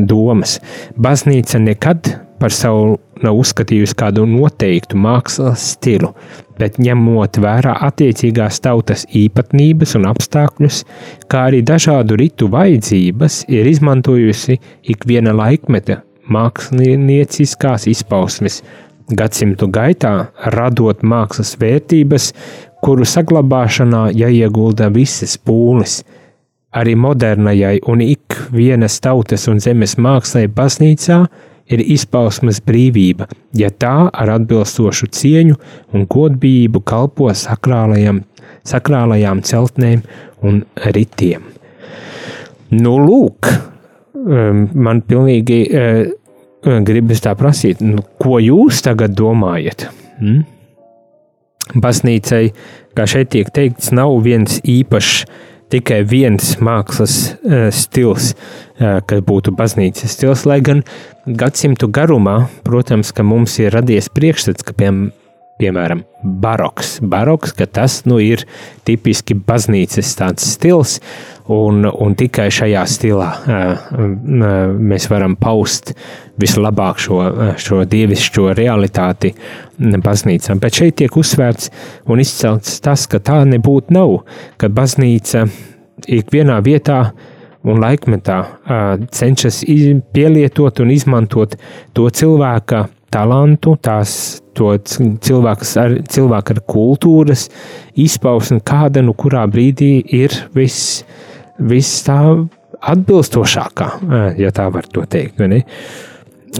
domas. 0.07 0.59
Baznīca 0.95 1.59
nekad 1.63 2.13
par 2.39 2.53
savu 2.55 2.97
nav 3.23 3.35
uzskatījusi 3.35 3.97
kādu 3.99 4.23
noteiktu 4.29 4.97
mākslas 4.99 5.65
stilu, 5.73 6.13
bet 6.59 6.79
ņemot 6.79 7.39
vērā 7.43 7.75
attiecīgās 7.89 8.61
tautas 8.63 9.05
īpatnības 9.15 9.97
un 9.99 10.07
apstākļus, 10.11 10.83
kā 11.31 11.47
arī 11.49 11.61
dažādu 11.67 12.15
ritu 12.19 12.47
vajadzības, 12.51 13.43
ir 13.51 13.67
izmantojusi 13.67 14.59
ikviena 14.95 15.35
laikmeta 15.35 16.01
mākslinieckās 16.29 17.89
izpausmes, 17.91 18.61
gadsimtu 19.09 19.67
gaitā 19.73 20.13
radot 20.55 21.03
mākslas 21.03 21.55
vērtības, 21.59 22.31
kuru 22.83 23.07
saglabāšanā 23.07 24.09
jāiegulda 24.15 24.87
visas 24.93 25.35
pūles. 25.37 26.03
Arī 26.69 26.93
modernajai 26.93 27.79
un 27.89 28.01
ikvienas 28.05 28.99
tautas 29.01 29.47
un 29.49 29.57
zemes 29.63 29.95
mākslai 29.97 30.45
baznīcā 30.53 31.23
ir 31.69 31.81
izpausmes 31.81 32.59
brīvība, 32.65 33.25
ja 33.57 33.71
tā 33.73 34.09
ar 34.09 34.31
atbilstošu 34.35 35.09
cieņu 35.13 35.57
un 35.93 36.05
godbijību 36.09 36.81
kalpo 36.85 37.31
sakrālajām, 37.33 38.21
sakrālajām 38.69 39.41
celtnēm 39.45 40.05
un 40.45 40.61
ritiem. 40.93 41.47
Nu, 42.69 42.99
lūk, 43.01 43.49
um, 44.13 44.67
man 44.77 45.01
pilnīgi 45.09 45.59
uh, 45.73 46.03
gribas 46.85 47.25
tā 47.25 47.33
prasīt, 47.37 47.81
nu, 47.81 48.05
ko 48.21 48.37
jūs 48.43 48.83
tagad 48.85 49.17
domājat? 49.17 49.89
Hmm? 50.19 50.45
Baznīcai, 51.81 52.43
kā 52.97 53.05
šeit 53.09 53.33
tiek 53.33 53.49
teikts, 53.53 53.89
nav 53.93 54.13
viens 54.25 54.61
īpašs 54.61 55.25
tikai 55.73 56.01
viens 56.07 56.55
mākslas 56.63 57.15
uh, 57.33 57.69
stils, 57.73 58.33
uh, 58.79 58.99
kas 59.05 59.23
būtu 59.25 59.53
baznīcas 59.57 60.15
stils, 60.17 60.45
lai 60.49 60.59
gan 60.65 60.83
gadsimtu 61.25 61.89
garumā, 61.93 62.41
protams, 62.65 63.13
ka 63.15 63.25
mums 63.25 63.59
ir 63.61 63.73
radies 63.75 64.09
priekšstats, 64.13 64.65
ka, 64.65 64.75
piem, 64.77 65.09
piemēram, 65.59 66.05
baroks, 66.23 66.97
baroks, 67.03 67.53
ka 67.55 67.67
tas 67.67 68.01
nu, 68.09 68.19
ir 68.23 68.45
tipiski 68.87 69.37
baznīcas 69.37 70.15
stils, 70.39 70.99
un, 71.49 71.85
un 71.89 72.15
tikai 72.17 72.47
šajā 72.53 72.83
stilā 72.89 73.29
mēs 74.77 75.07
varam 75.09 75.35
paust 75.39 75.93
vislabāk 76.39 77.01
šo, 77.01 77.19
šo 77.59 77.81
dievišķo 77.89 78.53
realitāti 78.57 79.33
baznīcā. 79.79 80.55
Bet 80.61 80.79
šeit 80.79 80.99
tiek 81.01 81.17
uzsvērts 81.17 81.71
un 82.09 82.21
izcelts 82.21 82.77
tas, 82.85 83.07
ka 83.09 83.21
tā 83.23 83.41
nebūtu 83.49 83.95
nav, 83.95 84.21
ka 84.61 84.69
baznīca 84.69 85.47
ikvienā 86.19 86.59
vietā 86.65 87.01
un 87.67 87.81
laikmetā 87.81 88.37
cenšas 89.11 89.63
pielietot 90.13 90.79
un 90.79 90.93
izmantot 90.93 91.57
to 91.97 92.07
cilvēka 92.07 92.85
talantu, 93.11 93.73
tās 93.81 94.13
cilvēks 94.53 95.73
ar, 95.81 95.95
cilvēku 96.11 96.55
ar 96.55 96.61
kultūras 96.69 97.47
izpausmi, 97.99 98.61
kāda 98.61 99.03
nu 99.05 99.15
kurā 99.17 99.45
brīdī 99.49 99.97
ir 100.19 100.35
viss 100.55 101.01
vis 101.59 101.91
tā 102.05 102.19
atbilstošākā, 102.79 103.87
ja 104.39 104.51
tā 104.55 104.69
var 104.71 104.87
to 104.87 105.03
teikt. 105.09 105.41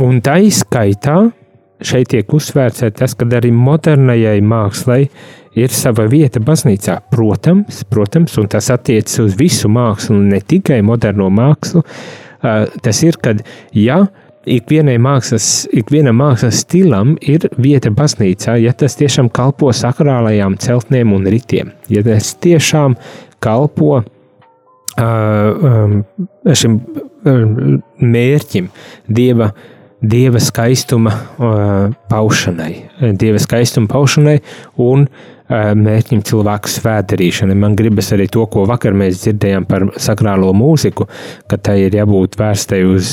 Un 0.04 0.20
tā 0.24 0.40
izskaitā 0.44 1.18
šeit 1.80 2.12
tiek 2.12 2.34
uzsvērts 2.36 2.84
tas, 2.98 3.16
ka 3.16 3.28
arī 3.38 3.52
modernajai 3.56 4.40
mākslai 4.44 5.04
ir 5.60 5.74
sava 5.74 6.06
vieta 6.12 6.42
baznīcā. 6.44 7.00
Protams, 7.12 7.84
protams, 7.90 8.36
un 8.42 8.50
tas 8.52 8.68
attiecas 8.74 9.20
uz 9.24 9.38
visu 9.40 9.72
mākslu, 9.72 10.20
ne 10.20 10.42
tikai 10.44 10.82
moderno 10.86 11.30
mākslu. 11.34 11.84
Tas 12.84 13.04
ir, 13.04 13.18
kad 13.24 13.42
ja 13.76 14.06
ikvienai 14.50 14.98
mākslas, 15.02 15.68
ikvienam 15.76 16.20
mākslas 16.22 16.62
stilam 16.64 17.16
ir 17.22 17.48
vieta 17.60 17.92
baznīcā, 17.96 18.56
ja 18.64 18.76
tas 18.76 18.96
tiešām 19.00 19.32
kalpo 19.36 19.72
sakrālajām 19.76 20.56
celtnēm 20.62 21.12
un 21.16 21.28
ritiem, 21.32 21.74
ja 21.92 22.04
tas 22.06 22.32
tiešām 22.44 22.96
kalpo 23.44 24.04
šim 25.00 26.80
mērķim, 28.00 28.72
dieva 29.08 29.52
dieva 30.00 30.40
skaistuma 30.40 31.12
paušanai, 32.10 32.74
dieva 33.20 33.40
skaistuma 33.42 33.90
paušanai 33.92 34.38
un 34.80 35.08
mērķim 35.50 36.22
cilvēku 36.30 36.70
svētdarīšanai. 36.70 37.56
Man 37.58 37.74
gribas 37.78 38.12
arī 38.14 38.28
to, 38.30 38.44
ko 38.54 38.68
vakar 38.70 38.94
mēs 38.94 39.24
dzirdējām 39.24 39.66
par 39.70 39.88
sakrālo 40.00 40.52
mūziku, 40.54 41.08
ka 41.50 41.58
tai 41.58 41.80
ir 41.88 41.98
jābūt 41.98 42.38
vērstai 42.38 42.84
uz 42.86 43.10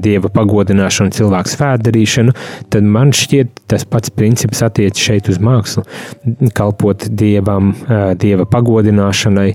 dieva 0.00 0.30
pagodināšanu, 0.32 1.12
cilvēku 1.18 1.52
svētdarīšanu, 1.52 2.34
tad 2.72 2.88
man 2.88 3.12
šķiet 3.12 3.52
tas 3.68 3.84
pats 3.84 4.14
princips 4.16 4.64
attiec 4.64 4.96
šeit 4.96 5.28
uz 5.28 5.38
mākslu, 5.44 5.84
kalpot 6.56 7.04
dievam, 7.12 7.74
dieva 8.16 8.48
pagodināšanai, 8.48 9.52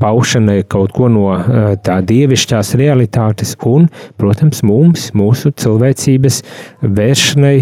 paušanai 0.00 0.62
kaut 0.70 0.92
ko 0.96 1.08
no 1.12 1.32
eh, 1.34 1.72
tā 1.84 1.98
dievišķās 2.06 2.74
realitātes 2.80 3.54
un, 3.68 3.88
protams, 4.20 4.62
mums, 4.66 5.10
mūsu 5.18 5.52
cilvēcības 5.58 6.42
vēršanai 6.82 7.56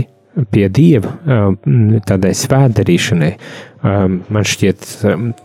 pie 0.53 0.67
dieva, 0.69 1.15
eh, 1.25 1.49
tādai 2.07 2.35
svētdarīšanai. 2.37 3.33
Eh, 3.33 4.05
man 4.29 4.47
šķiet, 4.47 4.87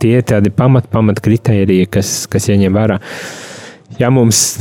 tie 0.02 0.18
ir 0.20 0.28
tādi 0.28 0.52
pamat, 0.54 0.90
pamat 0.92 1.22
kritēriji, 1.24 1.88
kas, 1.90 2.14
kas 2.30 2.50
jāņem 2.50 2.76
vērā. 2.76 3.00
Ja 4.00 4.08
mums 4.10 4.56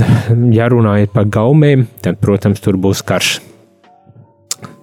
jārunā 0.59 0.97
par 1.13 1.29
gaumēm, 1.31 1.87
tad, 2.03 2.19
protams, 2.23 2.59
tur 2.63 2.79
būs 2.79 3.03
karš. 3.05 3.39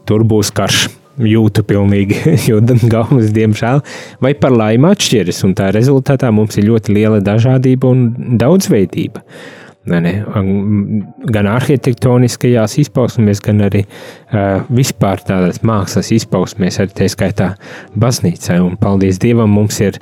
tur 0.09 0.25
būs 0.25 0.49
karš. 0.57 0.87
Jūtu 1.19 1.65
pilnīgi, 1.67 2.19
jo 2.51 2.61
gaumas, 2.63 3.33
diemžēl, 3.35 3.83
vai 4.23 4.35
par 4.39 4.55
laimi 4.55 4.91
atšķiras, 4.93 5.43
un 5.49 5.55
tā 5.59 5.73
rezultātā 5.75 6.31
mums 6.35 6.59
ir 6.61 6.69
ļoti 6.69 6.95
liela 6.95 7.23
dažādība 7.25 7.91
un 7.91 8.37
daudzveidība. 8.39 9.25
Ne, 9.89 10.13
gan 11.33 11.47
arhitektoniskajās 11.49 12.75
izpausmēs, 12.83 13.41
gan 13.41 13.63
arī 13.65 13.87
uh, 13.87 14.67
vispār 14.69 15.23
tādās 15.25 15.63
mākslas 15.65 16.11
izpausmēs, 16.13 16.77
arī 16.83 16.93
tā 16.99 17.09
skaitā 17.09 17.53
baznīcai. 17.97 18.59
Un 18.61 18.77
paldies 18.81 19.21
Dievam, 19.23 19.55
mums 19.57 19.81
ir 19.81 19.97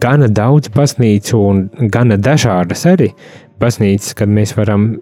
gana 0.00 0.30
daudz 0.30 0.70
baznīcu 0.72 1.40
un 1.42 1.64
gana 1.90 2.20
dažādas 2.20 2.86
arī 2.88 3.10
baznīcas, 3.60 4.14
kad 4.16 4.30
mēs 4.30 4.54
varam, 4.56 4.92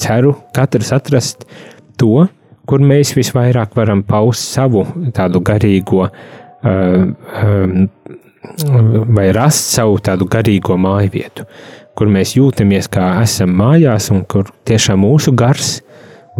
ceru, 0.00 0.34
katrs 0.56 0.90
atrast 0.96 1.46
to, 2.00 2.26
kur 2.68 2.84
mēs 2.84 3.14
visvairāk 3.16 3.76
varam 3.76 4.02
paust 4.06 4.54
savu 4.54 4.84
tādu 5.16 5.42
garīgo, 5.44 6.08
uh, 6.08 7.80
vai 9.16 9.30
rast 9.36 9.72
savu 9.74 9.98
tādu 10.04 10.28
garīgo 10.30 10.76
māju 10.80 11.12
vietu, 11.14 11.46
kur 11.96 12.10
mēs 12.12 12.36
jūtamies 12.36 12.90
kā 12.92 13.14
esam 13.22 13.54
mājās, 13.58 14.10
un 14.14 14.24
kur 14.28 14.50
tiešām 14.68 15.00
mūsu 15.04 15.34
gars, 15.36 15.78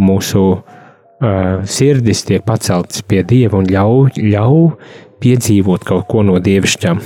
mūsu 0.00 0.44
uh, 0.54 1.64
sirdis 1.64 2.24
tiek 2.28 2.44
paceltas 2.46 3.04
pie 3.06 3.22
Dieva 3.22 3.60
un 3.60 3.70
ļauj, 3.70 4.20
ļauj 4.20 4.68
piedzīvot 5.24 5.86
kaut 5.88 6.08
ko 6.10 6.24
no 6.26 6.36
dievišķām 6.42 7.00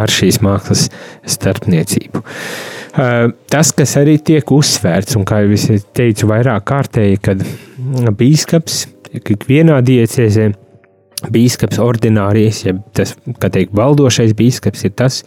ar 0.00 0.12
šīs 0.12 0.40
mākslas 0.44 0.88
starpniecību. 1.36 2.22
Tas, 2.96 3.72
kas 3.76 3.96
arī 4.00 4.16
tiek 4.24 4.52
uzsvērts, 4.56 5.18
un 5.18 5.26
kā 5.28 5.42
jau 5.44 5.56
es 5.56 5.66
teicu, 5.96 6.30
vairāk 6.30 6.64
kārtēji, 6.70 7.18
kad 7.24 7.42
bīskaps 8.16 8.86
ikvienā 9.20 9.82
diecēzē 9.84 10.52
bīskaps 11.32 11.80
ordinārijas, 11.80 12.62
ja 12.64 12.74
tas, 12.96 13.14
kā 13.40 13.50
teikt, 13.52 13.74
valdošais 13.76 14.32
bīskaps 14.36 14.86
ir 14.88 14.94
tas, 14.96 15.18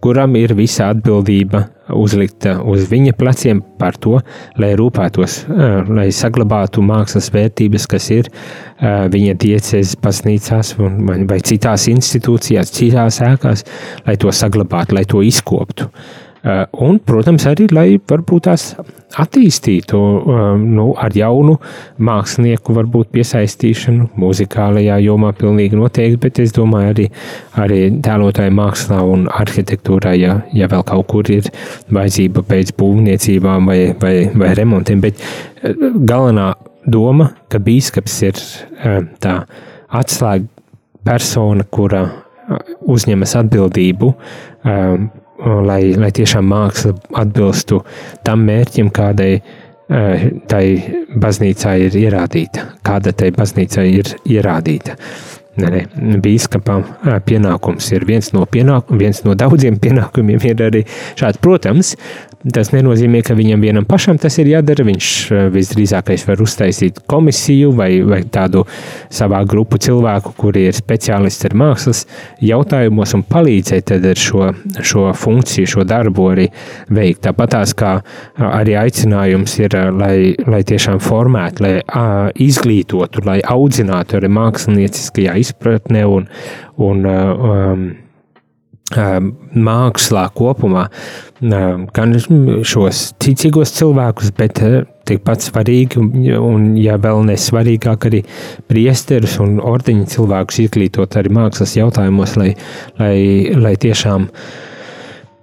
kuram 0.00 0.36
ir 0.40 0.54
visa 0.56 0.88
atbildība 0.94 1.66
uzlikta 1.96 2.54
uz 2.64 2.86
viņa 2.88 3.12
pleciem 3.18 3.60
par 3.80 3.98
to, 4.00 4.14
lai 4.60 4.72
rūpētos, 4.78 5.42
lai 5.90 6.08
saglabātu 6.14 6.84
mākslas 6.86 7.28
vērtības, 7.34 7.88
kas 7.90 8.08
ir 8.16 8.32
viņa 8.80 9.36
diecēs, 9.44 9.96
pasnīcās 10.00 10.72
vai 10.80 11.40
citās 11.44 11.88
institūcijās, 11.92 12.72
citās 12.78 13.20
ēkās, 13.28 13.66
lai 14.08 14.16
to 14.20 14.32
saglabātu, 14.32 14.96
lai 14.96 15.04
to 15.08 15.24
izkoptu. 15.26 15.90
Eh, 15.90 16.29
un, 16.44 16.98
protams, 17.04 17.44
arī 17.50 17.66
lai 17.72 17.88
varbūt 18.08 18.46
tās 18.48 18.70
attīstītu 19.18 19.98
eh, 19.98 20.40
nu, 20.60 20.86
ar 20.98 21.14
jaunu 21.16 21.56
mākslinieku, 22.06 22.74
varbūt 22.76 23.10
piesaistīšanu 23.14 24.10
mūzikālajā 24.20 25.00
jomā, 25.04 25.32
pilnīgi 25.36 25.78
noteikti, 25.78 26.20
bet 26.22 26.40
es 26.44 26.54
domāju, 26.56 26.92
arī, 26.94 27.06
arī 27.64 27.80
tēlotāju 28.04 28.54
mākslā 28.56 29.00
un 29.06 29.26
arhitektūrā, 29.40 30.14
ja, 30.18 30.38
ja 30.56 30.70
vēl 30.70 30.86
kaut 30.88 31.08
kur 31.10 31.32
ir 31.32 31.50
vajadzība 31.90 32.44
pēc 32.48 32.74
būvniecībām 32.78 33.70
vai, 33.70 33.80
vai, 34.00 34.14
vai 34.34 34.54
remontiem. 34.58 35.02
Bet 35.02 35.20
eh, 35.20 35.74
galvenā 35.98 36.52
doma, 36.90 37.32
ka 37.52 37.60
bīskaps 37.60 38.16
ir 38.24 38.40
tā 39.20 39.34
atslēga 39.92 40.46
persona, 41.04 41.66
kura 41.68 42.06
uzņemas 42.90 43.36
atbildību 43.42 44.08
lai, 45.66 45.94
lai 45.98 46.10
tiešām 46.14 46.46
māksla 46.50 46.94
atbilstu 47.22 47.80
tam 48.26 48.44
mērķim, 48.48 48.90
kādai 48.94 49.32
eh, 49.38 50.24
tai 50.50 50.64
baznīcā 51.16 51.76
ir 51.86 51.98
ierādīta, 52.04 52.66
kāda 52.86 53.14
tai 53.16 53.32
baznīcā 53.36 53.86
ir 53.88 54.14
ierādīta. 54.24 54.96
Bīskapam 56.24 56.84
eh, 56.84 57.20
pienākums 57.26 57.90
ir 57.94 58.06
viens 58.08 58.32
no, 58.36 58.46
pienāk, 58.50 58.90
viens 59.00 59.22
no 59.26 59.36
daudziem 59.38 59.78
pienākumiem, 59.82 60.42
ir 60.50 60.66
arī 60.70 60.84
šāds. 61.18 61.40
Protams, 61.40 61.94
Tas 62.40 62.70
nenozīmē, 62.72 63.20
ka 63.20 63.34
viņam 63.36 63.60
vienam 63.60 63.84
pašam 63.84 64.16
tas 64.16 64.38
ir 64.40 64.48
jādara. 64.48 64.86
Viņš 64.88 65.08
visdrīzākais 65.52 66.22
var 66.24 66.40
uztaisīt 66.40 67.02
komisiju 67.10 67.74
vai, 67.76 67.90
vai 68.00 68.22
tādu 68.32 68.62
savā 69.12 69.42
grupu 69.44 69.76
cilvēku, 69.76 70.32
kuri 70.38 70.62
ir 70.70 70.78
speciālisti 70.78 71.50
ar 71.50 71.56
mākslas 71.60 72.06
jautājumos 72.40 73.12
un 73.18 73.26
palīdzēt 73.28 73.92
ar 73.92 74.06
šo, 74.16 74.46
šo 74.80 75.10
funkciju, 75.20 75.68
šo 75.74 75.84
darbu 75.84 76.30
arī 76.32 76.46
veikt. 76.88 77.26
Tāpat 77.26 77.52
tās 77.58 77.76
kā 77.76 77.92
arī 78.40 78.78
aicinājums 78.86 79.58
ir, 79.60 79.76
lai, 80.00 80.32
lai 80.48 80.62
tiešām 80.64 80.96
formētu, 81.04 81.66
lai 81.66 81.74
izglītotu, 82.40 83.20
lai 83.28 83.42
audzinātu 83.44 84.16
arī 84.16 84.32
mākslinieckajā 84.32 85.36
izpratnē 85.50 86.06
un, 86.08 86.30
un 86.80 87.10
um, 87.10 87.90
mākslā 88.90 90.24
kopumā, 90.34 90.88
gan 91.94 92.14
šos 92.66 93.02
ticīgos 93.22 93.70
cilvēkus, 93.76 94.32
bet 94.34 94.58
tikpat 95.06 95.44
svarīgi, 95.46 96.00
un, 96.38 96.72
ja 96.78 96.96
vēl 96.98 97.22
nesvarīgāk, 97.28 98.08
arī 98.10 98.24
priesterus 98.70 99.38
un 99.42 99.60
ordeņu 99.62 100.08
cilvēkus 100.10 100.58
izglītot 100.66 101.16
arī 101.16 101.30
mākslas 101.38 101.76
jautājumos, 101.78 102.36
lai, 102.40 102.54
lai, 102.98 103.14
lai 103.54 103.76
tiešām 103.78 104.28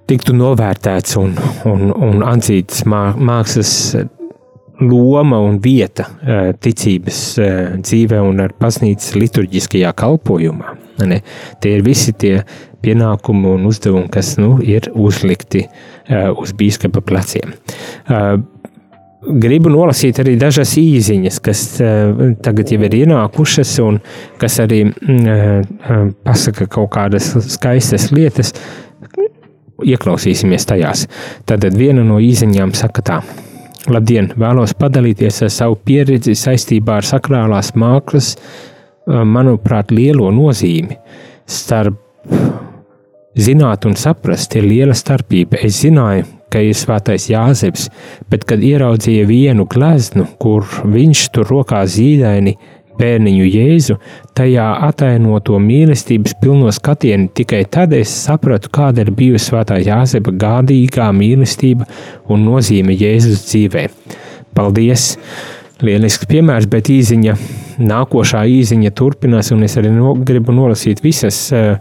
tiktu 0.07 0.35
novērtēts 0.35 1.17
un, 1.19 1.33
un, 1.67 1.89
un 1.91 2.23
atzīts 2.27 2.85
mākslas 2.87 3.73
loma 4.81 5.39
un 5.41 5.57
vieta 5.63 6.05
ticības 6.61 7.21
dzīvē 7.81 8.19
un 8.21 8.43
ar 8.43 8.53
baznīcas 8.59 9.15
liturģiskajā 9.17 9.93
kalpojumā. 9.97 10.75
Ne? 11.05 11.21
Tie 11.61 11.77
ir 11.77 11.85
visi 11.85 12.13
tie 12.17 12.41
pienākumi 12.83 13.53
un 13.55 13.65
uzdevumi, 13.69 14.09
kas 14.13 14.35
nu, 14.41 14.57
ir 14.63 14.89
uzlikti 14.93 15.65
uh, 15.65 16.31
uz 16.37 16.53
biskupa 16.57 17.01
pleciem. 17.05 17.55
Gribu 19.27 19.71
nolasīt 19.73 20.21
arī 20.21 20.37
dažas 20.39 20.75
īsiņas, 20.79 21.39
kas 21.43 21.61
tagad 22.45 22.69
jau 22.71 22.79
ir 22.85 22.93
ienākušas, 23.01 23.73
un 23.83 23.97
kas 24.39 24.59
arī 24.63 24.83
uh, 24.87 25.65
pasaka 26.23 26.69
kaut 26.71 26.93
kādas 26.95 27.33
skaistas 27.49 28.11
lietas. 28.13 28.53
Ieklausīsimies 29.77 30.65
tajās. 30.65 31.03
Tad 31.45 31.67
viena 31.77 32.05
no 32.05 32.21
īsiņām 32.23 32.71
saka 32.77 33.03
tā. 33.05 33.19
Labdien! 33.87 34.33
Vēlos 34.35 34.73
padalīties 34.75 35.45
ar 35.45 35.51
savu 35.53 35.77
pieredzi 35.87 36.33
saistībā 36.35 36.97
ar 36.99 37.05
sakrālās 37.07 37.69
mākslas, 37.79 38.33
manuprāt, 39.07 39.93
lielo 39.95 40.27
nozīmi 40.35 40.97
starp 41.47 42.03
Zināt 43.37 43.85
un 43.85 43.93
saprast 43.93 44.55
ir 44.57 44.65
liela 44.65 44.95
starpība. 44.97 45.59
Es 45.61 45.83
zināju, 45.83 46.23
ka 46.49 46.57
ir 46.65 46.73
svētais 46.73 47.27
Jāzeps, 47.29 47.83
bet 48.33 48.47
kad 48.49 48.63
ieraudzīju 48.65 49.27
vienu 49.29 49.67
gleznu, 49.69 50.25
kur 50.41 50.65
viņš 50.65 51.21
tur 51.35 51.45
rokā 51.53 51.83
zīdaini 51.85 52.55
bērniņu 52.99 53.47
Jēzu, 53.47 53.97
tajā 54.37 54.67
atainoto 54.87 55.59
mīlestības 55.63 56.37
pilno 56.41 56.71
skatienu, 56.73 57.29
tikai 57.37 57.63
tad 57.71 57.93
es 57.97 58.13
sapratu, 58.25 58.71
kāda 58.73 59.05
ir 59.05 59.13
bijusi 59.17 59.51
svētā 59.51 59.79
Jāzepa 59.83 60.33
gādīgā 60.45 61.09
mīlestība 61.15 61.87
un 62.29 62.47
nozīme 62.47 62.97
Jēzus 62.97 63.45
dzīvē. 63.49 63.87
Paldies! 64.57 65.13
Lielisks 65.85 66.25
piemērs, 66.25 66.65
bet 66.71 66.89
īziņa, 66.89 67.35
nākošā 67.85 68.39
īziņa 68.49 68.91
turpinās, 68.97 69.51
un 69.53 69.61
es 69.67 69.75
arī 69.77 69.91
no, 69.93 70.15
gribu 70.25 70.55
nolasīt 70.55 71.03
visas 71.05 71.37
uh, 71.53 71.75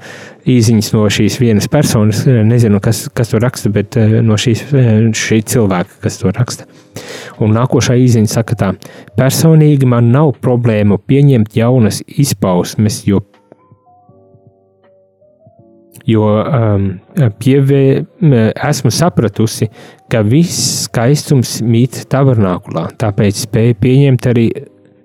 īziņas 0.44 0.90
no 0.92 1.06
šīs 1.16 1.38
vienas 1.40 1.70
personas. 1.72 2.20
Nezinu, 2.26 2.80
kas, 2.84 3.06
kas 3.16 3.32
to 3.32 3.40
raksta, 3.40 3.72
bet 3.72 3.96
uh, 3.96 4.18
no 4.26 4.36
šīs, 4.40 4.66
šī 5.16 5.40
cilvēka, 5.48 6.02
kas 6.04 6.20
to 6.20 6.32
raksta. 6.36 6.68
Un 7.40 7.56
nākošā 7.56 7.96
īziņa 8.02 8.32
saka 8.34 8.58
tā: 8.60 8.70
Personīgi 9.16 9.88
man 9.88 10.12
nav 10.12 10.34
problēmu 10.44 11.00
pieņemt 11.08 11.56
jaunas 11.56 12.02
izpausmes, 12.04 13.00
jo 13.08 13.22
jo 16.06 16.26
um, 16.26 16.86
pievē, 17.40 17.82
esmu 18.68 18.92
sapratusi, 18.94 19.68
ka 20.10 20.22
viss 20.26 20.86
skaistums 20.86 21.58
mīt 21.66 22.04
tabernākulā, 22.12 22.88
tāpēc 23.00 23.42
spēju 23.46 23.78
pieņemt 23.82 24.30
arī 24.30 24.46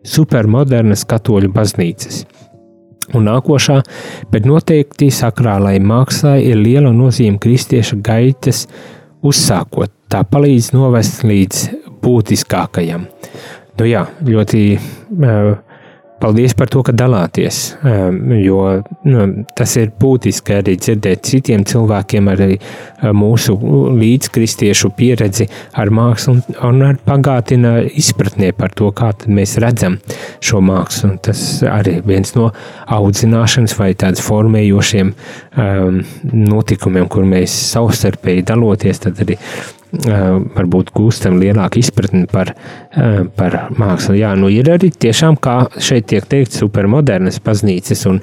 supermodernas 0.08 1.06
katoļu 1.10 1.52
baznīcas. 1.54 2.24
Un 3.18 3.26
nākošā, 3.28 3.82
bet 4.32 4.46
noteikti 4.48 5.10
sakrālai 5.12 5.76
mākslai 5.84 6.38
ir 6.48 6.62
liela 6.62 6.94
nozīme 6.96 7.42
kristieša 7.42 7.98
gaitas 8.06 8.68
uzsākot. 9.26 9.92
Tā 10.12 10.22
palīdz 10.28 10.72
novest 10.76 11.26
līdz 11.28 11.66
būtiskākajam. 12.04 13.08
Nu 13.80 13.88
jā, 13.90 14.06
ļoti 14.28 14.64
uh, 14.78 15.52
paldies 16.22 16.54
par 16.58 16.70
to, 16.72 16.84
ka 16.86 16.94
dalāties, 16.96 17.60
jo 18.42 18.62
nu, 19.08 19.26
tas 19.58 19.76
ir 19.82 19.92
būtiski 20.02 20.56
arī 20.60 20.78
dzirdēt 20.80 21.26
citiem 21.28 21.66
cilvēkiem, 21.68 22.30
arī 22.32 22.58
mūsu 23.18 23.58
līdzkristiešu 23.98 24.91
pieredzi 24.98 25.48
ar 25.82 25.91
mākslu 25.93 26.38
un, 26.38 26.41
un 26.70 26.86
ar 26.91 27.00
pagātina 27.06 27.78
izpratnē 27.88 28.52
par 28.58 28.76
to, 28.78 28.91
kā 28.95 29.12
mēs 29.28 29.58
redzam 29.62 29.98
šo 30.43 30.62
mākslu. 30.66 31.16
Tas 31.26 31.43
arī 31.68 31.98
viens 32.06 32.36
no 32.38 32.52
audzināšanas 32.91 33.76
vai 33.80 33.91
tādas 33.98 34.24
formējošiem 34.26 35.12
um, 35.12 36.02
notikumiem, 36.32 37.10
kur 37.12 37.28
mēs 37.28 37.56
savstarpēji 37.74 38.48
daloties, 38.52 39.04
tad 39.06 39.22
arī 39.26 39.38
varbūt 39.92 40.92
gūstam 40.96 41.39
lielāku 41.42 41.82
izpratni 41.82 42.26
par, 42.32 42.54
par 43.38 43.58
mākslu. 43.78 44.16
Jā, 44.20 44.34
nu 44.39 44.52
ir 44.52 44.72
arī 44.72 44.92
tiešām, 44.92 45.38
kā 45.42 45.66
šeit 45.82 46.10
tiek 46.12 46.28
teikt, 46.32 46.56
supermodernas 46.56 47.42
baznīcas. 47.44 48.06
Un, 48.12 48.22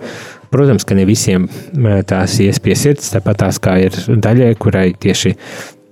protams, 0.52 0.86
ka 0.88 0.96
ne 0.96 1.04
visiem 1.08 1.48
tās 2.08 2.38
ies 2.40 2.60
pie 2.64 2.76
sirds, 2.78 3.10
tāpat 3.12 3.42
tās 3.44 3.60
kā 3.60 3.78
ir 3.84 3.96
daļai, 4.08 4.54
kurai 4.60 4.86
tieši 4.96 5.34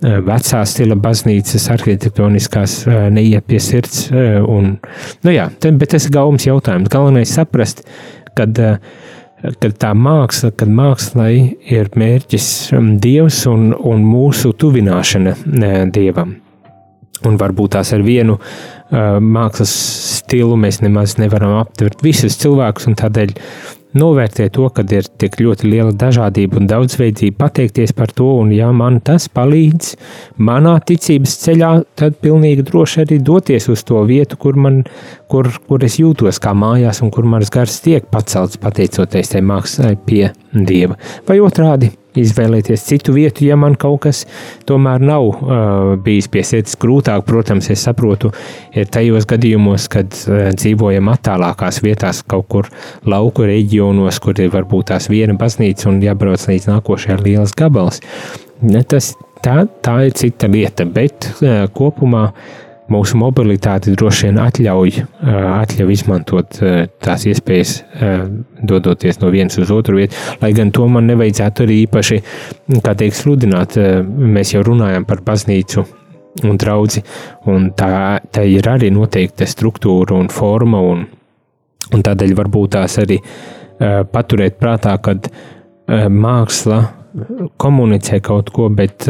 vecā 0.01 0.61
stila 0.69 0.97
baznīcas 1.01 1.69
arhitektoniskās 1.73 2.79
neiet 3.13 3.45
pie 3.49 3.61
sirds. 3.61 4.07
Un, 4.13 4.77
nu 5.25 5.33
jā, 5.33 5.49
bet 5.67 5.91
tas 5.93 6.05
ir 6.09 6.13
gaums 6.17 6.45
jautājums. 6.45 6.89
Galvenais 6.93 7.33
saprast, 7.33 7.85
kad 8.37 8.59
uh, 8.61 8.77
kad 9.41 9.77
tā 9.79 9.93
māksla, 9.97 10.51
kad 10.57 10.71
mākslai 10.71 11.33
ir 11.69 11.91
mērķis 11.97 12.49
um, 12.77 12.95
Dievs 13.01 13.43
un, 13.49 13.69
un 13.75 14.03
mūsu 14.05 14.53
tuvināšana 14.57 15.35
Dievam. 15.93 16.37
Un 17.25 17.37
varbūt 17.41 17.73
tās 17.73 17.93
ar 17.95 18.03
vienu 18.05 18.37
uh, 18.37 19.17
mākslas 19.21 19.73
stilu 20.19 20.57
mēs 20.59 20.81
nemaz 20.83 21.17
nevaram 21.21 21.57
aptvert 21.61 22.03
visus 22.05 22.37
cilvēkus, 22.41 22.89
un 22.89 22.97
tādēļ 22.99 23.33
novērtēt 23.97 24.53
to, 24.55 24.67
ka 24.73 24.85
ir 24.93 25.09
tik 25.21 25.39
ļoti 25.41 25.67
liela 25.71 25.91
dažādība 25.91 26.61
un 26.61 26.69
daudzveidība, 26.69 27.37
pateikties 27.43 27.93
par 27.97 28.13
to, 28.15 28.29
un 28.41 28.53
ja 28.55 28.69
man 28.75 29.01
tas 29.05 29.27
palīdz 29.33 29.93
manā 30.37 30.77
ticības 30.87 31.35
ceļā, 31.43 31.71
tad 31.99 32.17
pilnīgi 32.23 32.65
droši 32.67 33.03
arī 33.05 33.19
doties 33.19 33.69
uz 33.73 33.83
to 33.87 34.01
vietu, 34.09 34.39
kur, 34.41 34.57
man, 34.57 34.83
kur, 35.31 35.51
kur 35.67 35.85
es 35.85 35.99
jūtos 36.01 36.41
kā 36.43 36.55
mājās 36.57 37.03
un 37.05 37.13
kur 37.13 37.27
manas 37.29 37.53
gars 37.53 37.79
tiek 37.85 38.07
pacelts 38.13 38.59
pateicoties 38.61 39.33
tai 39.35 39.45
mākslai 39.45 39.95
pie 40.07 40.27
Dieva. 40.53 40.97
Vai 41.27 41.41
otrādi? 41.43 41.91
Izvēlēties 42.21 42.85
citu 42.87 43.15
vietu, 43.15 43.45
ja 43.47 43.57
man 43.59 43.77
kaut 43.79 44.01
kas 44.07 44.23
tomēr 44.69 45.03
nav 45.03 45.27
uh, 45.27 45.93
bijis 46.03 46.29
pie 46.31 46.43
sirds 46.47 46.77
grūtāk. 46.79 47.25
Protams, 47.27 47.69
es 47.73 47.85
saprotu, 47.87 48.31
ir 48.75 48.89
tajos 48.93 49.27
gadījumos, 49.29 49.87
kad 49.93 50.11
uh, 50.27 50.49
dzīvojam 50.57 51.11
attālākās 51.13 51.81
vietās, 51.85 52.23
kaut 52.27 52.47
kur 52.51 52.71
lauku 53.05 53.47
reģionos, 53.47 54.21
kur 54.23 54.37
ir 54.41 54.53
varbūt 54.53 54.91
tās 54.93 55.09
viena 55.11 55.37
baznīca 55.37 55.89
un 55.91 56.03
jābrauc 56.03 56.47
līdz 56.49 56.69
nākošajai 56.73 57.23
lielas 57.23 57.55
gabals. 57.57 58.01
Ne, 58.61 58.81
tas, 58.83 59.13
tā, 59.45 59.63
tā 59.85 59.99
ir 60.07 60.15
cita 60.17 60.49
lieta, 60.51 60.87
bet 60.89 61.31
uh, 61.41 61.65
kopumā 61.73 62.29
uh, 62.31 62.55
mūsu 62.93 63.17
mobilitāte 63.19 63.91
droši 63.97 64.27
vien 64.27 64.39
atļauj, 64.41 64.93
atļauj 65.27 65.93
izmantot 65.93 66.59
tās 67.03 67.25
iespējas, 67.27 67.73
dodoties 68.67 69.21
no 69.21 69.31
vienas 69.33 69.59
uz 69.61 69.71
otru 69.73 69.99
vietu. 69.99 70.17
Lai 70.41 70.53
gan 70.55 70.71
to 70.75 70.87
man 70.91 71.09
nevajadzētu 71.11 71.65
arī 71.65 71.81
īpaši, 71.85 72.19
kā 72.83 72.95
teikt, 72.97 73.19
sludināt. 73.19 73.77
Mēs 74.07 74.55
jau 74.55 74.63
runājam 74.67 75.07
par 75.07 75.23
baznīcu 75.27 75.85
un 76.47 76.57
draugu, 76.59 77.03
un 77.49 77.71
tā, 77.77 77.91
tā 78.31 78.45
ir 78.47 78.67
arī 78.69 78.91
noteikta 78.93 79.47
struktūra 79.49 80.17
un 80.17 80.29
forma, 80.33 80.81
un, 80.81 81.05
un 81.93 82.05
tādēļ 82.05 82.35
varbūt 82.37 82.75
tās 82.77 82.99
arī 83.01 83.19
paturēt 84.13 84.57
prātā, 84.61 84.95
kad 85.01 85.29
māksla 85.87 86.81
komunicē 87.57 88.19
kaut 88.25 88.51
ko, 88.53 88.67
bet 88.69 89.07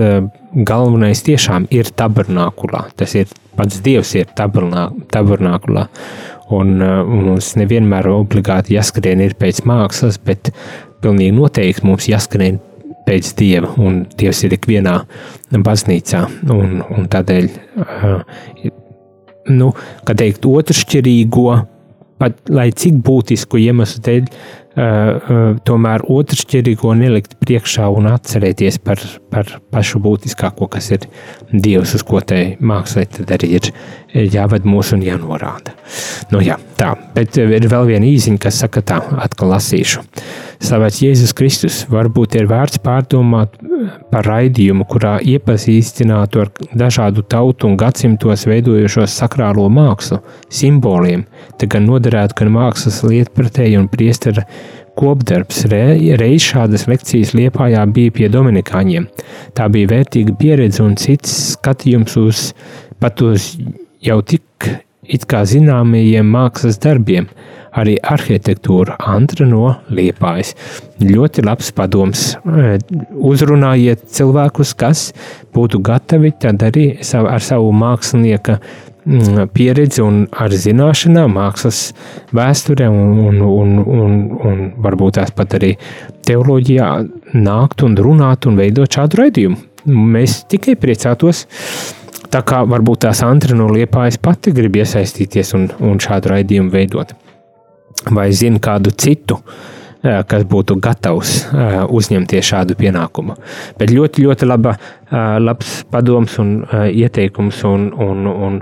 galvenais 0.66 1.22
tiešām 1.26 1.68
ir 1.74 1.92
tabernākulā. 1.98 2.88
Tas 2.98 3.14
ir 3.18 3.30
pats 3.58 3.82
Dievs 3.84 4.14
ir 4.18 4.30
tabernākulā. 4.38 5.88
Un 6.58 6.78
uh, 6.80 7.02
mums 7.04 7.54
nevienmēr 7.60 8.08
obligāti 8.14 8.78
jāskrien 8.78 9.22
pēc 9.38 9.64
mākslas, 9.68 10.20
bet 10.24 10.54
pilnīgi 11.04 11.36
noteikti 11.36 11.86
mums 11.86 12.08
jāskrien 12.10 12.62
pēc 13.08 13.34
Dieva, 13.40 13.72
un 13.80 14.06
Dievs 14.20 14.44
ir 14.48 14.56
ikvienā 14.58 14.98
baznīcā, 15.52 16.24
un, 16.54 16.82
un 16.84 17.10
tādēļ, 17.12 17.50
uh, 17.84 18.70
nu, 19.52 19.72
kā 20.08 20.16
teikt, 20.18 20.48
otršķirīgo, 20.48 21.50
pat 22.18 22.40
lai 22.52 22.70
cik 22.76 22.98
būtisku 23.06 23.60
iemeslu 23.62 24.04
dēļ, 24.08 24.32
tomēr 24.78 26.04
otršķirīgo 26.14 26.92
nelikt 27.00 27.38
priekšā 27.42 27.88
un 27.90 28.12
atcerēties 28.12 28.78
par, 28.86 29.02
par 29.34 29.50
pašu 29.74 30.02
būtiskāko, 30.04 30.68
kas 30.70 30.92
ir 30.94 31.08
Dievs, 31.52 31.96
uz 31.98 32.04
ko 32.06 32.22
mākslē 32.22 33.08
tad 33.18 33.32
arī 33.38 33.58
ir 33.58 33.72
jāved 34.14 34.68
mūsu 34.70 34.98
un 34.98 35.06
jānorāda. 35.06 35.74
Nu 36.32 36.42
jā, 36.46 36.60
tā, 36.78 36.94
bet 37.16 37.38
ir 37.38 37.68
vēl 37.72 37.90
viena 37.90 38.06
īziņa, 38.06 38.42
kas 38.44 38.62
saka 38.64 38.82
tā, 38.86 39.02
atkal 39.24 39.56
lasīšu. 39.56 40.04
Slavēts 40.58 41.04
Jēzus 41.04 41.36
Kristus, 41.38 41.76
varbūt 41.92 42.36
ir 42.40 42.48
vērts 42.50 42.80
pārdomāt 42.82 43.60
par 44.10 44.26
raidījumu, 44.26 44.88
kurā 44.90 45.18
iepazīstinātu 45.22 46.42
ar 46.42 46.50
dažādu 46.74 47.22
tautu 47.30 47.70
un 47.70 47.78
gadsimtos 47.78 48.48
veidojušos 48.50 49.20
sakrālo 49.22 49.68
mākslu, 49.70 50.18
simboliem, 50.50 51.28
te 51.62 51.70
gan 51.70 51.86
noderētu, 51.86 52.40
ka 52.40 52.50
mākslas 52.50 53.04
lietpratēji 53.06 53.78
un 53.78 53.86
priestera 53.92 54.48
kopdarbs. 54.98 55.68
Re, 55.70 55.84
reiz 56.18 56.48
šādas 56.50 56.88
lekcijas 56.90 57.36
Liepājā 57.38 57.86
bija 57.94 58.16
pie 58.18 58.32
Dominikāņiem. 58.34 59.06
Tā 59.54 59.70
bija 59.74 59.94
vērtīga 59.94 60.34
pieredze 60.42 60.82
un 60.82 60.98
cits 60.98 61.54
skatījums 61.54 62.18
uz 62.18 62.48
pat 62.98 63.22
uz 63.22 63.54
jau 64.02 64.24
tik 64.26 64.72
it 65.08 65.30
kā 65.30 65.46
zināmajiem 65.48 66.34
mākslas 66.34 66.82
darbiem– 66.82 67.30
arī 67.78 67.96
arhitektūru 68.02 68.98
Antra 68.98 69.48
no 69.48 69.76
Liepājas. 69.94 70.54
Ļoti 71.04 71.46
labs 71.46 71.72
padoms. 71.78 72.26
Uzrunājiet 73.32 74.08
cilvēkus, 74.14 74.74
kas 74.78 75.12
būtu 75.56 75.82
gatavi 75.86 76.34
tad 76.42 76.66
arī 76.66 76.90
ar 76.98 77.44
savu 77.44 77.70
mākslinieka 77.78 78.58
mm, 78.58 79.52
pieredzi 79.54 80.02
un 80.06 80.24
ar 80.32 80.54
zināšanām, 80.54 81.36
mākslas 81.38 81.92
vēsturē 82.38 82.90
un, 82.90 83.22
un, 83.28 83.44
un, 83.46 83.78
un, 84.00 84.18
un 84.50 84.66
varbūt 84.84 85.20
tās 85.20 85.34
pat 85.38 85.58
arī 85.60 85.76
teoloģijā 86.28 86.90
nākt 87.38 87.86
un 87.86 87.98
runāt 88.00 88.50
un 88.50 88.58
veidot 88.60 89.00
šādu 89.00 89.22
raidījumu. 89.22 89.62
Mēs 89.88 90.42
tikai 90.52 90.76
priecātos, 90.76 91.46
tā 92.34 92.42
kā 92.44 92.66
varbūt 92.68 93.06
tās 93.06 93.22
Antra 93.24 93.56
no 93.56 93.70
Liepājas 93.72 94.18
pati 94.20 94.52
grib 94.52 94.76
iesaistīties 94.82 95.54
un, 95.56 95.70
un 95.80 96.02
šādu 96.04 96.34
raidījumu 96.34 96.74
veidot 96.74 97.16
vai 98.12 98.32
zina 98.32 98.60
kādu 98.64 98.92
citu, 98.92 99.40
kas 100.02 100.46
būtu 100.48 100.78
gatavs 100.82 101.34
uzņemties 101.90 102.50
šādu 102.52 102.78
pienākumu. 102.80 103.36
Bet 103.80 103.92
ļoti, 103.92 104.24
ļoti 104.28 104.48
laba, 104.48 104.76
labs 105.42 105.82
padoms 105.92 106.38
un 106.44 106.58
ieteikums. 106.72 107.64
Un, 107.68 107.88
un, 107.92 108.28
un, 108.28 108.60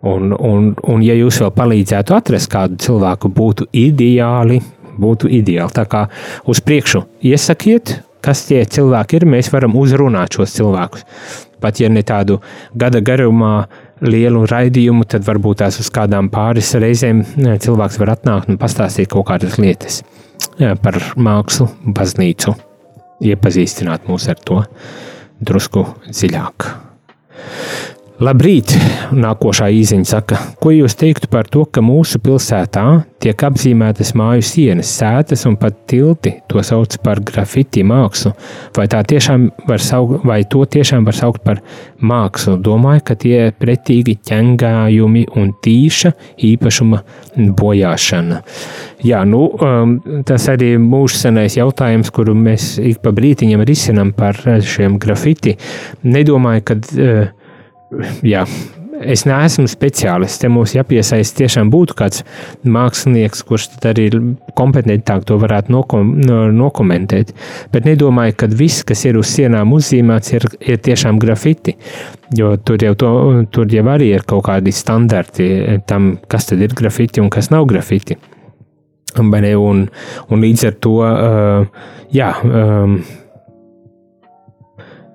un, 0.00 0.32
un, 0.32 0.68
un, 0.82 1.04
ja 1.04 1.16
jūs 1.18 1.40
vēl 1.42 1.54
palīdzētu 1.56 2.16
atrast 2.16 2.50
kādu 2.52 2.78
cilvēku, 2.84 3.32
būtu 3.34 3.70
ideāli. 3.72 4.60
Būtu 4.98 5.28
ideāli. 5.30 5.70
Tā 5.74 5.84
kā 5.86 6.06
uz 6.50 6.58
priekšu 6.64 7.04
iesakiet, 7.22 8.00
kas 8.24 8.46
tie 8.48 8.64
cilvēki 8.66 9.20
ir, 9.20 9.28
mēs 9.30 9.52
varam 9.54 9.76
uzrunāt 9.78 10.34
šos 10.34 10.56
cilvēkus. 10.56 11.04
Pat 11.62 11.78
ja 11.82 11.90
ne 11.90 12.02
tādu 12.06 12.40
gada 12.78 12.98
garumā, 13.02 13.52
uh, 13.62 13.87
lielu 14.04 14.44
raidījumu, 14.48 15.06
tad 15.08 15.26
varbūt 15.26 15.62
tās 15.62 15.80
uz 15.82 15.90
kādām 15.94 16.30
pāris 16.32 16.74
reizēm 16.78 17.24
cilvēks 17.62 17.98
var 18.02 18.14
atnākt 18.16 18.52
un 18.52 18.60
pastāstīt 18.60 19.10
kaut 19.12 19.28
kādas 19.30 19.58
lietas 19.60 20.02
par 20.82 20.98
mākslu, 21.18 21.68
baznīcu, 21.94 22.54
iepazīstināt 23.30 24.08
mūs 24.10 24.28
ar 24.30 24.38
to 24.42 24.62
drusku 25.38 25.84
dziļāk. 26.08 26.68
Labrīt! 28.18 28.72
Nākošā 29.14 29.68
īsiņa 29.78 30.06
saka, 30.10 30.38
ko 30.58 30.72
jūs 30.74 30.96
teiktu 30.98 31.28
par 31.30 31.46
to, 31.46 31.60
ka 31.70 31.78
mūsu 31.86 32.18
pilsētā 32.18 32.82
tiek 33.22 33.44
apzīmētas 33.46 34.10
māju 34.18 34.42
sienas, 34.42 34.90
sētas 34.98 35.46
un 35.46 35.54
pat 35.60 35.76
tilti, 35.86 36.32
to 36.50 36.58
sauc 36.66 36.96
par 37.04 37.22
grafiti 37.22 37.84
mākslu, 37.86 38.32
vai, 38.74 38.88
saukt, 39.78 40.26
vai 40.26 40.40
to 40.50 40.64
tiešām 40.66 41.06
var 41.06 41.14
saukt 41.14 41.44
par 41.46 41.62
mākslu? 42.02 42.56
Domāju, 42.58 43.04
ka 43.06 43.14
tie 43.22 43.38
ir 43.46 43.54
pretīgi 43.54 44.18
ķengājumi 44.26 45.28
un 45.38 45.54
tīša 45.62 46.12
īpašuma 46.50 47.02
bojāšana. 47.62 48.42
Jā, 49.06 49.22
nu, 49.30 49.46
um, 49.62 49.94
tas 50.26 50.50
arī 50.50 50.74
ir 50.74 50.82
mūsu 50.82 51.22
senais 51.22 51.54
jautājums, 51.54 52.10
kuru 52.10 52.34
mēs 52.34 52.74
ik 52.82 52.98
pa 53.06 53.14
brītiņam 53.14 53.62
risinam 53.62 54.10
par 54.10 54.42
šiem 54.42 54.98
grafiti. 54.98 55.54
Nedomāju, 56.02 56.66
ka 56.66 56.82
uh, 56.82 57.28
jā, 58.34 58.44
es 59.00 59.24
neesmu 59.28 59.68
speciālists. 59.70 60.40
Te 60.42 60.50
mums 60.52 60.74
jāpiesaist 60.76 61.36
tiešām 61.38 61.70
būtu 61.72 61.96
kāds 61.98 62.24
mākslinieks, 62.68 63.44
kurš 63.48 63.68
arī 63.88 64.08
kompetentāk 64.58 65.26
to 65.28 65.38
varētu 65.40 65.72
nokom, 65.74 66.14
nokomentēt. 66.56 67.34
Bet 67.74 67.88
nedomāju, 67.88 68.36
ka 68.40 68.50
viss, 68.52 68.84
kas 68.86 69.04
ir 69.08 69.20
uz 69.20 69.30
sienām 69.32 69.74
uzzīmēts, 69.76 70.32
ir, 70.36 70.48
ir 70.60 70.80
tiešām 70.84 71.20
grafiti. 71.22 71.76
Jo 72.36 72.56
tur 72.60 72.82
jau, 72.84 72.94
to, 72.98 73.12
tur 73.54 73.70
jau 73.72 73.86
arī 73.88 74.12
ir 74.16 74.26
kaut 74.28 74.46
kādi 74.48 74.74
standarti 74.74 75.48
tam, 75.88 76.16
kas 76.28 76.50
tad 76.50 76.64
ir 76.64 76.76
grafiti 76.76 77.24
un 77.24 77.30
kas 77.32 77.52
nav 77.54 77.68
grafiti. 77.70 78.18
Un, 79.18 79.80
un 80.28 80.42
līdz 80.44 80.66
ar 80.68 80.76
to, 80.84 80.98
uh, 81.00 81.88
jā. 82.14 82.34
Um, 82.44 83.00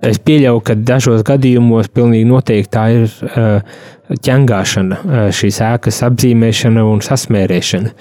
Es 0.04 0.20
pieļauju, 0.20 0.62
ka 0.68 0.76
dažos 0.76 1.24
gadījumos 1.28 1.88
pilnīgi 1.96 2.28
noteikti 2.28 2.72
tā 2.74 2.84
ir 2.92 3.06
uh, 3.08 3.84
ķengāšana, 4.24 4.98
uh, 5.00 5.22
šīs 5.32 5.62
ēkas 5.64 6.02
apzīmēšana 6.10 6.84
un 6.90 7.00
sasmērēšana. 7.06 7.94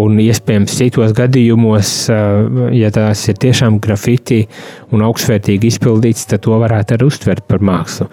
Un 0.00 0.16
iespējams, 0.22 0.76
citos 0.78 1.12
gadījumos, 1.16 1.90
uh, 2.08 2.70
ja 2.72 2.88
tās 2.94 3.26
ir 3.28 3.36
tiešām 3.42 3.76
grafiti 3.84 4.46
un 4.96 5.04
augstsvērtīgi 5.04 5.74
izpildīts, 5.74 6.24
tad 6.30 6.46
to 6.46 6.56
varētu 6.62 6.96
arī 6.96 7.10
uztvert 7.10 7.44
par 7.50 7.60
mākslu. 7.68 8.08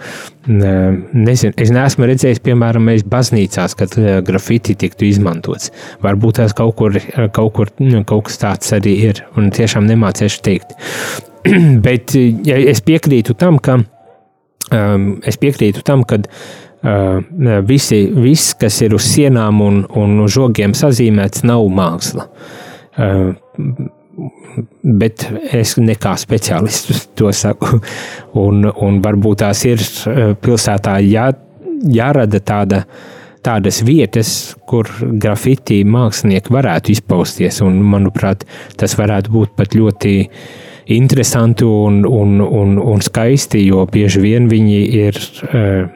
Nezinu, 0.49 1.53
es 1.61 1.71
neesmu 1.71 2.09
redzējis, 2.09 2.43
piemēram, 2.43 2.91
baznīcās, 3.07 3.77
kad 3.79 3.95
grafiti 4.25 4.75
tiktu 4.83 5.07
izmantots. 5.07 5.71
Varbūt 6.03 6.41
tās 6.41 6.57
kaut 6.57 6.75
kur, 6.79 6.99
kaut 7.35 7.55
kur 7.55 7.71
nu, 7.79 8.03
kaut 8.03 8.27
kas 8.27 8.41
tāds 8.43 8.75
arī 8.75 8.99
ir, 9.11 9.23
un 9.39 9.51
tiešām 9.55 9.87
nemācīšu 9.87 10.45
teikt. 10.49 10.75
Bet 11.85 12.15
ja 12.45 12.57
es 12.59 12.81
piekrītu 12.85 13.35
tam, 13.39 13.59
ka 13.63 13.79
um, 13.79 15.11
es 15.27 15.39
piekrītu 15.39 15.83
tam, 15.85 16.03
ka 16.07 16.19
uh, 16.19 17.21
visi, 17.67 18.01
viss, 18.15 18.55
kas 18.59 18.81
ir 18.85 18.95
uz 18.97 19.07
sienām 19.07 19.61
un, 19.65 19.83
un 19.99 20.19
uz 20.25 20.35
žogiem 20.35 20.75
sazīmēts, 20.77 21.45
nav 21.47 21.67
māksla. 21.75 22.27
Uh, 22.99 23.31
bet 24.83 25.23
es 25.55 25.77
nekā 25.79 26.15
speciālists 26.19 27.07
to 27.15 27.31
saku. 27.35 27.79
Un, 28.43 28.65
un 28.67 28.99
varbūt 29.01 29.39
tās 29.41 29.63
ir 29.65 29.79
uh, 29.79 30.33
pilsētā 30.37 30.99
jā, 31.05 31.29
jārada 31.95 32.41
tāda, 32.43 32.83
tādas 33.45 33.79
vietas, 33.87 34.33
kur 34.67 34.89
grafiti 35.23 35.79
mākslinieki 35.87 36.53
varētu 36.53 36.93
izpausties. 36.93 37.61
Un, 37.65 37.79
manuprāt, 37.93 38.43
tas 38.77 38.97
varētu 38.99 39.33
būt 39.33 39.55
pat 39.57 39.77
ļoti 39.79 40.13
uh, 40.25 40.67
interesanti 40.95 41.63
un, 41.63 42.03
un, 42.05 42.39
un, 42.41 42.77
un 42.77 43.01
skaisti, 43.01 43.61
jo 43.67 43.85
bieži 43.91 44.21
vien 44.23 44.47
viņi 44.49 44.77
ir 44.97 45.19
uh, 45.53 45.89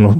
nu, 0.00 0.12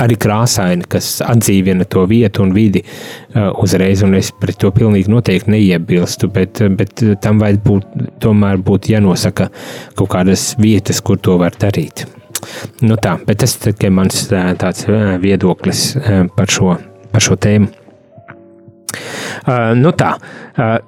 arī 0.00 0.16
krāsaini, 0.20 0.86
kas 0.90 1.08
atdzīvina 1.26 1.86
to 1.90 2.04
vietu 2.10 2.44
un 2.44 2.54
vidi 2.54 2.82
uh, 2.84 3.50
uzreiz, 3.62 4.04
un 4.06 4.14
es 4.18 4.30
pret 4.40 4.58
to 4.60 4.70
pilnīgi 4.74 5.10
noteikti 5.10 5.54
neiebilstu, 5.54 6.30
bet, 6.34 6.62
bet 6.78 7.04
tam 7.22 7.42
vajag 7.42 7.60
būt, 7.66 7.90
tomēr 8.22 8.62
būt 8.66 8.90
jānosaka 8.92 9.50
kaut 9.98 10.12
kādas 10.14 10.52
vietas, 10.60 11.02
kur 11.02 11.18
to 11.18 11.38
var 11.40 11.56
darīt. 11.58 12.06
Nu 12.86 12.96
tā, 12.96 13.18
bet 13.26 13.42
tas 13.42 13.58
ir 13.68 13.92
mans 13.92 14.24
uh, 14.30 14.52
tāds 14.58 14.86
viedoklis 15.20 15.90
par 16.36 16.50
šo, 16.50 16.76
par 17.10 17.26
šo 17.26 17.36
tēmu. 17.36 17.74
Uh, 19.46 19.72
nu 19.78 19.92
tā, 19.96 20.14
uh, 20.58 20.78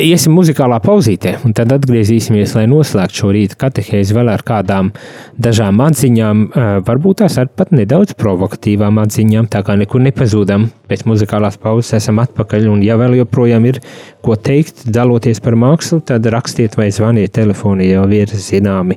Iesim 0.00 0.32
muzikālā 0.32 0.78
pauzītē, 0.80 1.34
un 1.44 1.52
tad 1.56 1.74
atgriezīsimies, 1.74 2.54
lai 2.56 2.62
noslēgtu 2.70 3.18
šo 3.18 3.32
rīta 3.34 3.58
katehēzi 3.60 4.14
vēl 4.16 4.30
ar 4.32 4.40
kādām 4.46 4.88
dažām 5.36 5.82
atziņām, 5.84 6.40
varbūt 6.86 7.20
tās 7.20 7.36
ar 7.42 7.50
pat 7.52 7.74
nedaudz 7.76 8.14
provokatīvām 8.20 8.96
atziņām, 9.02 9.50
tā 9.52 9.60
kā 9.66 9.76
nekur 9.76 10.00
nepazūdam. 10.06 10.70
Pēc 10.88 11.04
muzikālās 11.10 11.60
pauzes 11.60 11.98
esam 12.00 12.22
atpakaļ, 12.24 12.70
un 12.72 12.80
ja 12.86 12.96
vēl 13.00 13.18
joprojām 13.18 13.68
ir 13.68 13.82
ko 14.24 14.38
teikt, 14.40 14.86
daloties 14.88 15.42
par 15.44 15.58
mākslu, 15.60 16.00
tad 16.00 16.24
rakstiet 16.32 16.80
vai 16.80 16.88
zvaniet 16.94 17.36
telefonī, 17.36 17.90
jau 17.92 18.08
ir 18.16 18.32
zināmi 18.32 18.96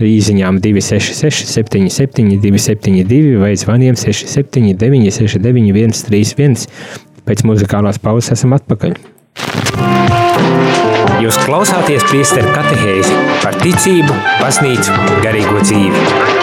īsiņām 0.00 0.62
266, 0.64 1.52
77, 1.52 2.40
272 2.40 3.36
vai 3.44 3.52
zvaniem 3.60 3.98
679, 4.00 5.12
691, 5.20 6.04
31. 6.08 6.68
Pēc 7.28 7.44
muzikālās 7.44 8.00
pauzes 8.00 8.38
esam 8.38 8.56
atpakaļ. 8.56 8.96
Jūs 11.20 11.36
klausāties 11.44 12.06
priesteru 12.08 12.52
katehēzi 12.54 13.16
par 13.42 13.58
ticību, 13.60 14.16
baznīcu, 14.40 14.96
garīgo 15.24 15.60
dzīvi. 15.66 16.39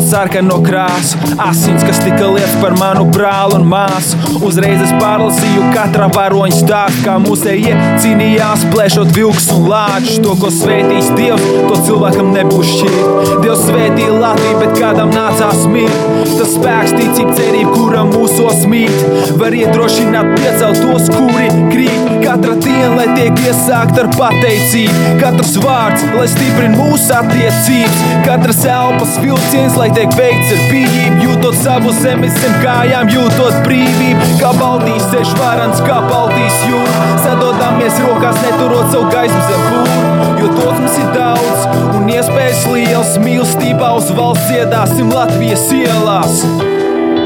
Redzot 0.00 0.16
sarkano 0.16 0.56
krāsu, 0.64 1.18
asins, 1.44 1.82
kas 1.84 1.98
tika 2.00 2.30
lietas 2.32 2.54
par 2.62 2.72
manu 2.78 3.02
brāli 3.12 3.58
un 3.58 3.66
māsu. 3.68 4.16
Uzreiz 4.46 4.80
es 4.80 4.92
pārlasīju 4.96 5.66
katra 5.74 6.06
varoņa 6.14 6.56
stāstu, 6.56 7.02
kā 7.04 7.18
mūsējie 7.20 7.74
cīnījās, 8.00 8.64
plēšot 8.72 9.12
vilks 9.16 9.50
un 9.52 9.68
lāčus. 9.68 10.22
To, 10.24 10.36
ko 10.40 10.48
svētīs 10.54 11.10
Dievs, 11.18 11.44
to 11.68 11.76
cilvēkam 11.84 12.32
nebūs 12.32 12.72
šķirt. 12.78 13.34
Dievs 13.44 13.66
svētīja 13.66 14.16
Latviju, 14.22 14.56
bet 14.62 14.80
kādam 14.80 15.12
nācās 15.12 15.66
mirt. 15.68 16.00
Tas 16.30 16.54
spēks, 16.56 16.96
ticība, 16.96 17.36
cerība, 17.36 17.74
kuram 17.76 18.14
mūsos 18.14 18.64
mīt, 18.70 19.04
var 19.36 19.56
iedrošināt 19.56 20.32
piecelt 20.38 20.80
tos, 20.80 21.12
kuri 21.12 21.50
krīt. 21.74 22.08
Katra 22.24 22.56
diena, 22.62 22.94
lai 22.94 23.06
tiek 23.16 23.44
iesākta 23.48 24.04
ar 24.04 24.10
pateicību, 24.14 25.14
katrs 25.20 25.56
vārds, 25.60 26.04
lai 26.14 26.26
stiprina 26.30 26.76
mūsu 26.78 27.10
attiecības, 27.16 28.02
katras 28.26 28.60
elpas 28.70 29.16
vilciens, 29.24 29.76
lai 29.80 29.89
tiek 29.96 30.12
veikts 30.18 30.52
ar 30.54 30.60
pieejamību, 30.70 31.24
jūtot 31.24 31.56
savu 31.58 31.92
zemi 31.96 32.28
zem 32.34 32.54
kājām, 32.62 33.10
jūtot 33.12 33.56
brīvību, 33.64 34.26
kā 34.40 34.50
Baltijas 34.58 35.06
ceļš 35.12 35.32
varants, 35.38 35.82
kā 35.86 35.98
Baltijas 36.08 36.58
jūra. 36.68 37.08
Sadodamies 37.24 38.00
rokās, 38.04 38.40
neturot 38.44 38.92
savu 38.92 39.08
gaismu 39.12 39.40
zem 39.48 39.64
pūra, 39.68 40.28
jo 40.40 40.50
to 40.58 40.68
mums 40.76 40.98
ir 41.00 41.08
daudz 41.16 41.64
un 41.98 42.12
iespējas 42.12 42.66
liels. 42.74 43.16
Mīlestībā 43.24 43.92
uz 43.98 44.12
valsts 44.16 44.52
iedāsim 44.56 45.10
Latvijas 45.14 45.66
ielās. 45.76 46.44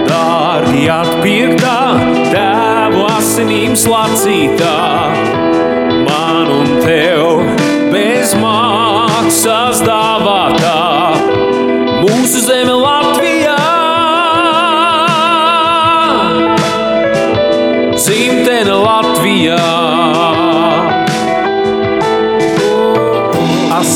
Dārgi 0.05 0.87
atpirktā, 0.93 1.77
tēvu 2.33 3.05
asinīm 3.17 3.77
slacītā, 3.79 4.79
man 6.07 6.57
un 6.61 6.75
tev 6.85 7.45
bez 7.93 8.37
maksas 8.41 9.85
dāvātā. 9.85 10.04
Mūsu 12.25 12.41
zeme 12.41 12.73
Latvijā, 12.73 13.59
dzimtene 18.01 18.81
Latvijā. 18.81 19.84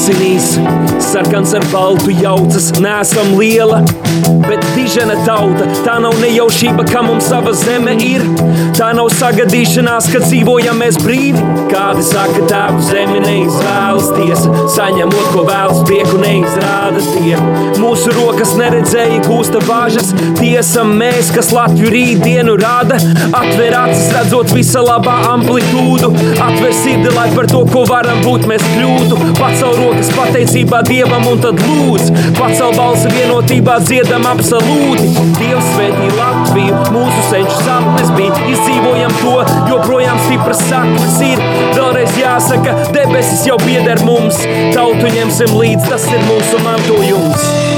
Asinīs, 0.08 0.56
sarkans 1.02 1.52
ar 1.54 1.64
baltu 1.72 2.12
jaucas, 2.22 2.70
nesam 2.80 3.36
liela. 3.38 3.82
Bet 4.48 4.64
dižena 4.74 5.16
tauta, 5.26 5.66
tā 5.84 5.98
nav 6.00 6.16
nejaušība, 6.22 6.86
ka 6.88 7.02
mums 7.04 7.28
sava 7.28 7.52
zeme 7.56 7.92
ir. 8.00 8.24
Tā 8.78 8.92
nav 8.96 9.10
sagadīšanās, 9.12 10.08
ka 10.12 10.22
dzīvojam 10.24 10.80
mēs 10.80 10.96
brīvi. 11.02 11.42
Kādi 11.68 12.04
saka, 12.06 12.44
tēvu 12.48 12.84
zemi 12.88 13.20
neizvēlas 13.24 14.08
tiesa, 14.16 14.52
saņemot, 14.76 15.26
ko 15.34 15.44
vēlas, 15.48 15.82
prieku 15.88 16.20
neizrāda 16.22 17.02
tie. 17.10 17.36
Mūsu 17.82 18.14
rokas 18.16 18.54
neredzēja, 18.58 19.20
gūsta 19.26 19.60
bāžas, 19.66 20.14
tiesa 20.40 20.86
mēs, 20.88 21.32
kas 21.34 21.52
Latviju 21.52 21.92
rītdienu 21.92 22.56
rāda. 22.62 22.96
Atver 23.36 23.76
acis, 23.82 24.08
redzot 24.16 24.54
visa 24.56 24.80
labā 24.84 25.18
amplitūdu, 25.34 26.12
atver 26.46 26.72
sirdi, 26.76 27.12
lai 27.16 27.28
par 27.36 27.50
to, 27.50 27.64
ko 27.68 27.84
varam 27.90 28.22
būt, 28.24 28.48
mēs 28.48 28.64
kļūtu. 28.72 29.20
Pacel 29.38 29.76
rokas 29.98 30.10
pateicībā 30.14 30.82
Dievam 30.86 31.26
un 31.26 31.40
tad 31.42 31.58
lūdz, 31.58 32.10
pacel 32.38 32.74
balsi 32.76 33.10
vienotībā 33.10 33.78
dziedam 33.82 34.26
absolūti. 34.30 35.08
Dievs 35.38 35.72
svētī 35.74 36.10
Latviju, 36.14 36.78
mūsu 36.94 37.24
senču 37.30 37.58
sapnes 37.64 38.12
bija 38.14 38.34
izdzīvot 38.46 38.68
dzīvojam 38.68 39.14
to, 39.22 39.34
joprojām 39.70 40.20
stipras 40.26 40.60
saknes 40.68 41.18
ir. 41.24 41.42
Vēlreiz 41.74 42.14
jāsaka, 42.20 42.76
debesis 42.94 43.46
jau 43.48 43.58
pieder 43.64 44.02
mums, 44.06 44.42
tautu 44.76 45.10
ņemsim 45.16 45.56
līdzi, 45.56 45.88
tas 45.88 46.06
ir 46.12 46.24
mūsu 46.28 46.62
mantojums. 46.66 47.77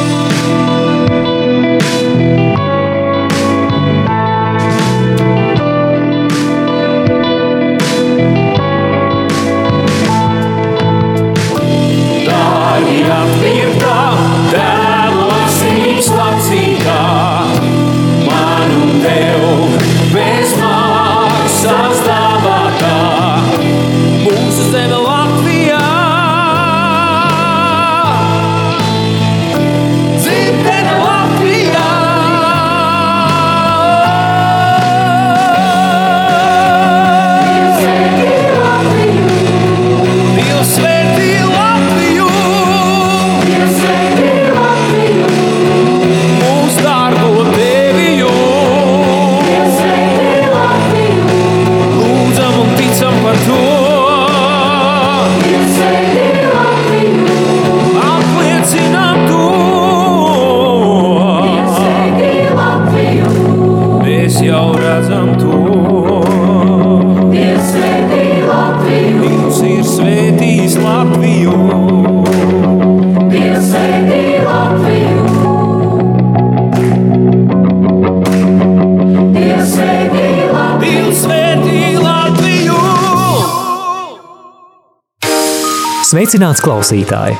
Sveicināts 86.10 86.58
klausītāji! 86.64 87.36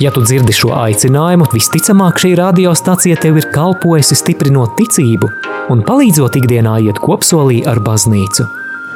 Ja 0.00 0.08
tu 0.14 0.22
dzirdi 0.24 0.54
šo 0.56 0.70
aicinājumu, 0.72 1.44
visticamāk 1.52 2.16
šī 2.22 2.30
radiostacija 2.38 3.18
tev 3.20 3.36
ir 3.36 3.50
kalpojusi 3.52 4.16
stiprinot 4.16 4.78
ticību 4.78 5.28
un 5.74 5.82
palīdzot 5.84 6.38
ikdienā 6.40 6.78
iet 6.86 6.96
kopsolī 7.04 7.58
ar 7.68 7.82
baznīcu. 7.84 8.46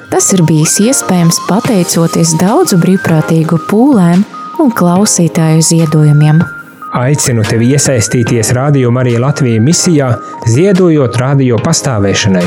Tas 0.08 0.30
ir 0.32 0.40
bijis 0.48 0.78
iespējams 0.80 1.42
pateicoties 1.44 2.32
daudzu 2.40 2.78
brīvprātīgu 2.80 3.58
pūlēm 3.68 4.22
un 4.64 4.72
klausītāju 4.80 5.66
ziedojumiem. 5.66 6.40
Aicinu 6.96 7.44
tevi 7.44 7.68
iesaistīties 7.76 8.54
Radio 8.56 8.94
Marija 8.96 9.20
Latvijas 9.26 9.60
misijā, 9.66 10.08
ziedojot 10.48 11.20
radio 11.20 11.60
pastāvēšanai. 11.68 12.46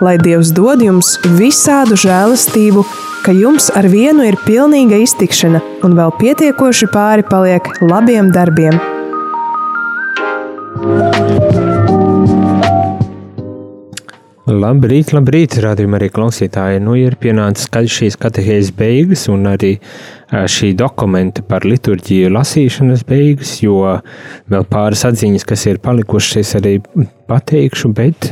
lai 0.00 0.16
Dievs 0.18 0.50
dod 0.56 0.82
jums 0.82 1.14
visādu 1.38 1.98
žēlastību, 2.00 2.86
ka 3.24 3.34
jums 3.34 3.70
ar 3.74 3.88
vienu 3.90 4.26
ir 4.28 4.38
pilnīga 4.46 4.98
iztikšana 5.04 5.62
un 5.86 5.94
vēl 5.98 6.16
pietiekoši 6.20 6.90
pāri 6.94 7.26
paliek 7.28 7.70
labiem 7.84 8.32
darbiem. 8.34 8.93
Labrīt, 14.44 15.14
labrīt, 15.16 15.54
rādījumā 15.64 15.96
arī 15.96 16.10
klausītāji. 16.12 16.82
Nu, 16.84 16.92
ir 17.00 17.14
pienācis 17.16 17.70
šīs 17.94 18.18
katehēzes 18.20 18.74
beigas 18.76 19.22
un 19.32 19.46
arī 19.48 19.78
šī 20.28 20.74
dokumenta 20.76 21.40
par 21.48 21.64
liturģiju 21.64 22.28
lasīšanas 22.34 23.06
beigas, 23.08 23.54
jo 23.64 23.78
vēl 24.52 24.66
pāris 24.68 25.06
atziņas, 25.08 25.46
kas 25.48 25.64
ir 25.70 25.80
palikušas, 25.80 26.52
arī 26.60 26.74
pateikšu, 27.30 27.88
bet 27.96 28.28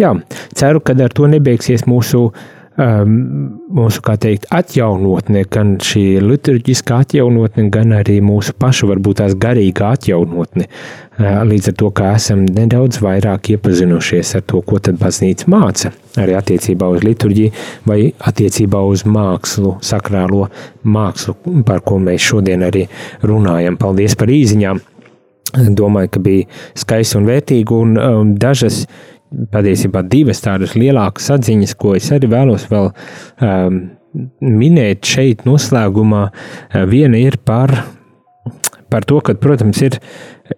jā, 0.00 0.14
ceru, 0.56 0.80
ka 0.80 0.96
ar 1.04 1.12
to 1.12 1.28
nebeigsies 1.28 1.84
mūsu 1.84 2.30
um, 2.80 3.12
mūsu, 3.76 4.02
kā 4.04 4.16
teikt, 4.20 4.46
atjaunotne, 4.54 5.44
gan 5.52 5.76
šī 5.82 6.04
liturģiskā 6.24 7.00
atjaunotne, 7.04 7.66
gan 7.72 7.94
arī 7.96 8.18
mūsu 8.24 8.54
pašu, 8.58 8.90
varbūt 8.92 9.20
tās 9.22 9.36
garīgā 9.40 9.92
atjaunotne. 9.96 10.68
Uh, 11.16 11.42
līdz 11.48 11.70
ar 11.72 11.76
to, 11.80 11.90
ka 11.96 12.12
esam 12.16 12.44
nedaudz 12.46 13.00
vairāk 13.04 13.52
iepazinušies 13.54 14.34
ar 14.38 14.44
to, 14.48 14.60
ko 14.66 14.80
tad 14.82 15.00
baznīca 15.00 15.48
māca, 15.52 15.92
arī 16.20 16.36
attiecībā 16.38 16.90
uz 16.92 17.06
liturģiju 17.06 17.54
vai 17.88 18.00
attiecībā 18.30 18.82
uz 18.90 19.06
mākslu, 19.08 19.76
sakrālo 19.84 20.46
mākslu, 20.84 21.36
par 21.66 21.80
ko 21.86 22.00
mēs 22.02 22.28
šodien 22.32 22.66
arī 22.66 22.86
runājam. 23.24 23.80
Paldies 23.80 24.18
par 24.18 24.32
īziņām! 24.32 24.84
Domāju, 25.56 26.10
ka 26.12 26.20
bija 26.20 26.46
skaisti 26.76 27.16
un 27.16 27.28
vērtīgi, 27.30 27.76
un 27.76 27.96
um, 27.96 28.32
dažas 28.36 28.82
patiesībā 29.52 30.04
divas 30.06 30.42
tādas 30.44 30.76
lielākas 30.78 31.30
atziņas, 31.36 31.74
ko 31.78 31.96
es 31.98 32.10
arī 32.14 32.30
vēlos 32.32 32.68
vēl 32.70 32.90
um, 32.92 33.82
minēt 34.40 35.06
šeit 35.06 35.44
noslēgumā. 35.48 36.24
Uh, 36.30 36.86
viena 36.90 37.20
ir 37.20 37.38
par, 37.44 37.74
par 38.92 39.06
to, 39.08 39.20
ka, 39.24 39.36
protams, 39.40 39.82
ir, 39.84 39.98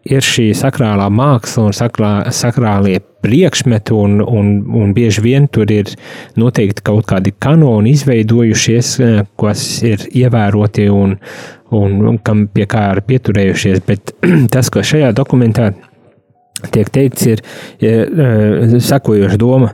ir 0.08 0.24
šī 0.24 0.50
sakrālā 0.58 1.08
māksla 1.10 1.68
un 1.70 1.76
sakrā, 1.76 2.12
sakrālie 2.34 3.00
priekšmeti, 3.24 3.96
un, 3.96 4.20
un, 4.22 4.52
un 4.78 4.94
bieži 4.94 5.24
vien 5.24 5.48
tur 5.50 5.70
ir 5.74 5.90
noteikti 6.38 6.84
kaut 6.86 7.08
kādi 7.10 7.34
kanoni 7.34 7.96
izveidojušies, 7.96 8.94
uh, 9.02 9.20
kas 9.40 9.66
ir 9.88 10.06
ievēroti 10.12 10.90
un, 10.92 11.16
un, 11.74 12.00
un 12.12 12.22
kam 12.22 12.46
pie 12.52 12.68
kā 12.70 12.90
ir 12.94 13.04
pieturējušies, 13.08 13.84
bet 13.88 14.14
tas, 14.54 14.70
ko 14.72 14.84
šajā 14.84 15.14
dokumentā 15.16 15.72
tiek 16.74 16.90
teikts, 16.94 17.26
ir 17.26 17.44
ja, 17.82 18.04
sekojoša 18.90 19.40
doma. 19.40 19.72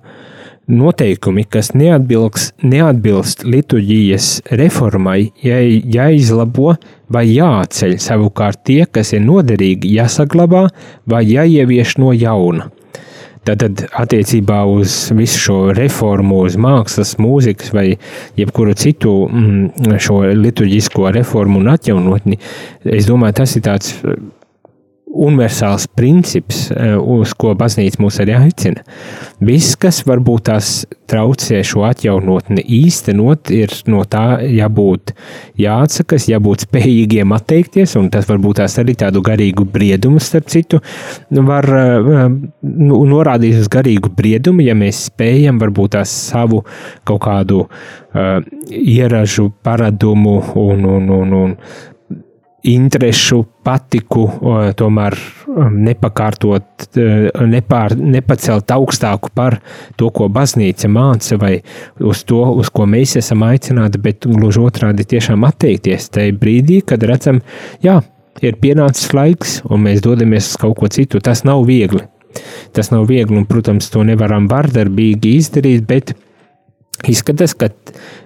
Noteikumi, 0.64 1.42
kas 1.44 1.74
neatbilst, 1.76 2.54
neatbilst 2.64 3.42
liturģijas 3.44 4.28
reformai, 4.56 5.26
jāizlabo 5.44 6.70
vai 7.12 7.26
jāceļ. 7.28 7.98
Savukārt 8.00 8.62
tie, 8.64 8.86
kas 8.88 9.12
ir 9.12 9.20
noderīgi, 9.26 9.92
jāsaglabā 9.98 10.64
vai 11.04 11.20
jāievieš 11.28 11.98
no 12.00 12.14
jauna. 12.16 12.70
Tātad 13.44 13.82
attiecībā 13.92 14.62
uz 14.72 15.10
visu 15.12 15.40
šo 15.42 15.56
reformu, 15.76 16.38
uz 16.46 16.56
mākslas, 16.56 17.18
mūzikas 17.20 17.74
vai 17.76 17.90
jebkuru 18.40 18.72
citu 18.80 19.12
mm, 19.28 19.98
šo 20.00 20.22
liturģisko 20.38 21.12
reformu 21.12 21.60
un 21.60 21.68
atjaunotni, 21.74 22.40
es 22.88 23.04
domāju, 23.10 23.36
tas 23.42 23.52
ir 23.58 23.66
tāds 23.66 23.92
universāls 25.14 25.86
princips, 25.94 26.70
eh, 26.70 26.96
uz 26.98 27.32
ko 27.38 27.54
baznīca 27.54 28.00
mūs 28.02 28.18
arī 28.22 28.34
aicina. 28.36 28.82
Viss, 29.44 29.76
kas 29.76 30.02
varbūt 30.06 30.48
tās 30.50 30.72
traucē 31.10 31.60
šo 31.66 31.84
atjaunotni 31.86 32.64
īstenot, 32.64 33.50
ir 33.54 33.70
no 33.86 34.02
tā 34.08 34.40
jābūt 34.42 35.14
jāatsakas, 35.60 36.28
jābūt 36.32 36.66
spējīgiem 36.66 37.34
atteikties, 37.36 37.96
un 38.00 38.10
tas 38.10 38.26
varbūt 38.26 38.62
tās 38.62 38.78
arī 38.82 38.96
tādu 38.98 39.22
garīgu 39.24 39.66
briedumu, 39.70 40.20
starp 40.20 40.50
citu, 40.52 40.80
var 41.30 41.64
eh, 41.64 42.28
nu, 42.62 43.02
norādīt 43.08 43.60
uz 43.60 43.70
garīgu 43.72 44.12
briedumu, 44.16 44.64
ja 44.66 44.74
mēs 44.74 45.06
spējam 45.10 45.60
varbūt 45.62 45.94
tās 45.98 46.10
savu 46.10 46.64
kaut 47.04 47.20
kādu 47.24 47.64
uh, 47.64 48.40
ieražu 48.70 49.50
paradumu 49.62 50.38
un, 50.60 50.84
un, 50.84 51.10
un, 51.10 51.34
un 51.38 51.56
interešu, 52.64 53.42
patiku 53.64 54.24
tomēr 54.78 55.16
um, 55.48 55.76
nepakārtot, 55.84 56.86
uh, 56.96 57.44
nepār, 57.48 57.94
nepacelt 57.98 58.72
augstāku 58.72 59.30
par 59.36 59.58
to, 60.00 60.08
ko 60.14 60.30
baznīca 60.32 60.88
māca, 60.92 61.38
vai 61.40 61.52
uz 62.00 62.24
to, 62.28 62.40
uz 62.56 62.72
ko 62.72 62.88
mēs 62.88 63.16
esam 63.20 63.44
aicināti, 63.46 64.00
bet 64.02 64.28
gluži 64.28 64.64
otrādi 64.64 65.06
tiešām 65.14 65.44
atteikties 65.48 66.10
tajā 66.16 66.34
brīdī, 66.40 66.80
kad 66.88 67.04
redzam, 67.04 67.42
jā, 67.84 68.00
ir 68.42 68.58
pienācis 68.60 69.12
laiks, 69.14 69.60
un 69.68 69.84
mēs 69.86 70.02
dodamies 70.04 70.52
uz 70.52 70.58
kaut 70.60 70.78
ko 70.80 70.90
citu. 70.92 71.20
Tas 71.24 71.44
nav 71.46 71.64
viegli. 71.68 72.02
Tas 72.74 72.90
nav 72.90 73.06
viegli, 73.06 73.36
un, 73.38 73.46
protams, 73.46 73.90
to 73.92 74.02
nevaram 74.06 74.48
vardarbīgi 74.50 75.36
izdarīt, 75.38 75.84
bet 75.86 76.14
izskatās, 77.10 77.54
ka 77.58 77.70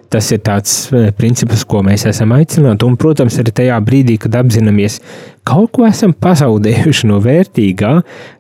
Tas 0.09 0.31
ir 0.33 0.41
tāds 0.41 0.75
eh, 0.97 1.11
princips, 1.17 1.67
ko 1.69 1.83
mēs 1.85 2.07
esam 2.09 2.33
aicināti. 2.37 2.87
Un, 2.89 2.97
protams, 3.01 3.37
arī 3.43 3.53
tajā 3.61 3.77
brīdī, 3.85 4.17
kad 4.23 4.39
apzināmies, 4.41 5.03
kaut 5.49 5.73
ko 5.77 5.87
esam 5.89 6.13
pazaudējuši 6.17 7.09
no 7.09 7.19
vērtīgā, 7.25 7.93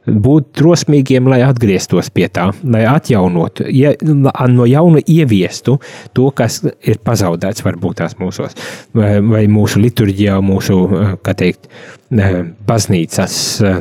būt 0.08 0.52
drosmīgiem, 0.58 1.28
lai 1.28 1.40
atgrieztos 1.46 2.10
pie 2.14 2.28
tā, 2.32 2.48
lai 2.64 2.84
atjaunotu, 2.88 3.66
ja, 3.74 3.94
no 4.04 4.66
jauna 4.68 5.02
ieviestu 5.04 5.78
to, 6.16 6.30
kas 6.36 6.62
ir 6.64 7.00
pazaudēts 7.04 7.64
varbūt 7.66 8.00
tās 8.02 8.16
mūsos, 8.20 8.56
vai, 8.96 9.44
mūsu 9.52 9.82
liturģijā, 9.84 10.38
mūsu, 10.44 10.80
kā 11.24 11.36
teikt, 11.38 11.68
baznīcas, 12.08 13.34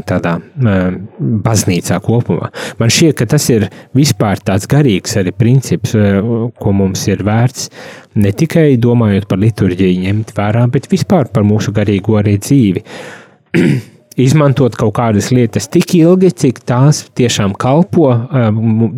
tādā 0.08 0.34
baznīcā 1.48 2.00
kopumā. 2.04 2.50
Man 2.80 2.92
šķiet, 2.92 3.16
ka 3.22 3.28
tas 3.32 3.46
ir 3.54 3.70
vispār 3.96 4.42
tāds 4.44 4.68
garīgs 4.68 5.16
arī 5.22 5.32
princips, 5.32 5.96
ko 6.60 6.76
mums 6.76 7.08
ir 7.08 7.24
vērts 7.28 7.70
ne 8.18 8.32
tikai 8.36 8.72
domājot 8.82 9.28
par 9.30 9.42
liturģiju, 9.42 10.02
ņemt 10.08 10.34
vērā, 10.38 10.66
bet 10.74 10.90
vispār 10.92 11.30
par 11.34 11.46
mūsu 11.48 11.74
garīgo 11.76 12.18
arī 12.20 12.38
dzīvi. 12.42 12.84
Izmantot 14.18 14.74
kaut 14.74 14.96
kādas 14.98 15.28
lietas 15.30 15.68
tik 15.70 15.92
ilgi, 16.00 16.32
cik 16.42 16.64
tās 16.66 17.04
tiešām 17.20 17.54
kalpo 17.62 18.08
uh, 18.10 18.48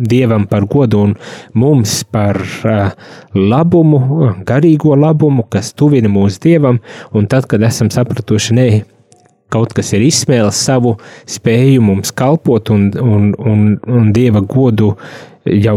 dievam 0.00 0.46
par 0.48 0.64
godu 0.64 1.02
un 1.04 1.12
mums 1.52 1.98
par 2.08 2.40
uh, 2.40 2.94
labumu, 3.36 4.30
garīgo 4.48 4.96
labumu, 4.96 5.44
kas 5.52 5.74
tuvina 5.76 6.08
mūsu 6.08 6.40
dievam. 6.46 6.80
Un 7.12 7.28
tad, 7.28 7.50
kad 7.52 7.60
esam 7.68 7.92
sapratuši, 7.92 8.56
ne, 8.56 8.66
kaut 9.52 9.74
kas 9.76 9.92
ir 9.96 10.06
izsmēlis 10.06 10.62
savu 10.64 10.94
spēju 11.28 11.84
mums 11.84 12.14
kalpot 12.16 12.72
un, 12.72 12.88
un, 13.02 13.30
un, 13.36 13.66
un 13.90 14.12
dieva 14.16 14.40
godu 14.40 14.94
jau 15.48 15.76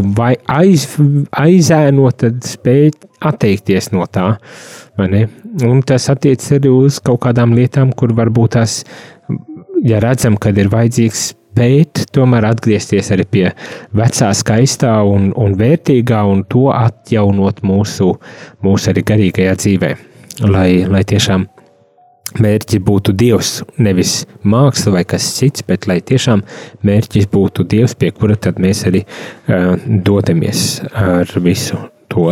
aiz, 0.50 0.86
aizēnot, 1.30 2.18
tad 2.20 2.42
spēj 2.46 2.90
atteikties 3.24 3.92
no 3.94 4.06
tā. 4.10 4.34
Un 4.98 5.80
tas 5.86 6.08
attiecas 6.12 6.56
arī 6.58 6.72
uz 6.72 7.00
kaut 7.04 7.22
kādām 7.24 7.54
lietām, 7.56 7.94
kur 7.96 8.14
varbūt 8.16 8.56
tās, 8.58 8.82
ja 9.86 10.02
redzam, 10.02 10.36
kad 10.40 10.58
ir 10.58 10.70
vajadzīgs 10.72 11.30
spēt, 11.54 12.04
tomēr 12.14 12.48
atgriezties 12.50 13.12
arī 13.14 13.26
pie 13.30 13.44
vecā, 13.94 14.32
skaistā 14.34 14.96
un, 15.06 15.30
un 15.38 15.54
vērtīgā, 15.58 16.24
un 16.26 16.42
to 16.50 16.68
atjaunot 16.74 17.62
mūsu, 17.66 18.10
mūsu 18.64 18.90
arī 18.92 19.06
garīgajā 19.06 19.54
dzīvē. 19.62 19.94
Lai, 20.50 20.82
lai 20.90 21.04
tiešām 21.06 21.46
mērķis 22.40 22.82
būtu 22.84 23.14
Dievs, 23.14 23.62
nevis 23.78 24.24
māksla 24.42 24.96
vai 24.98 25.04
kas 25.08 25.26
cits, 25.38 25.64
bet 25.68 25.88
lai 25.90 26.00
tiešām 26.00 26.42
mērķis 26.86 27.28
būtu 27.32 27.66
Dievs, 27.68 27.96
pie 27.98 28.10
kura 28.16 28.36
tad 28.36 28.60
mēs 28.62 28.84
arī 28.88 29.04
uh, 29.04 29.74
dodamies 29.84 30.80
ar 30.90 31.30
visu 31.44 31.78
to, 32.14 32.30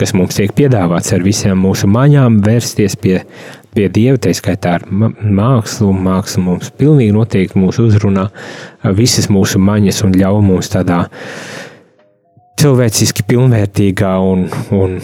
kas 0.00 0.14
mums 0.16 0.38
tiek 0.38 0.52
piedāvāts, 0.56 1.12
ar 1.14 1.24
visām 1.24 1.60
mūsu 1.64 1.88
maņām, 1.90 2.40
vērsties 2.44 2.96
pie, 3.02 3.18
pie 3.76 3.88
Dieva, 3.92 4.18
tā 4.20 4.32
skaitā 4.36 4.78
ar 4.78 4.86
mākslu. 4.88 5.92
Māksla 5.92 6.44
mums 6.44 6.72
pilnīgi 6.78 7.14
noteikti 7.16 7.60
mūs 7.60 7.80
uzrunā 7.82 8.28
visas 8.96 9.28
mūsu 9.32 9.60
maņas 9.62 10.04
un 10.06 10.16
ļauj 10.18 10.44
mums 10.48 10.72
tādā 10.72 11.04
cilvēciski 12.58 13.24
pilnvērtīgā 13.28 14.12
un, 14.24 14.46
un 14.74 14.98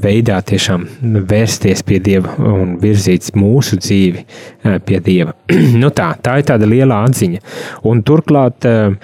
veidā 0.00 0.38
tiešām 0.46 0.86
vērsties 1.28 1.82
pie 1.84 1.98
Dieva 2.00 2.32
un 2.38 2.78
virzīt 2.80 3.28
mūsu 3.36 3.76
dzīvi 3.80 4.22
eh, 4.22 4.78
pie 4.84 5.00
Dieva. 5.04 5.34
nu 5.82 5.90
tā, 5.92 6.14
tā 6.22 6.38
ir 6.40 6.46
tāda 6.48 6.68
liela 6.68 7.02
atziņa. 7.04 7.42
Un 7.90 8.00
turklāt 8.06 8.64
um, 8.64 8.96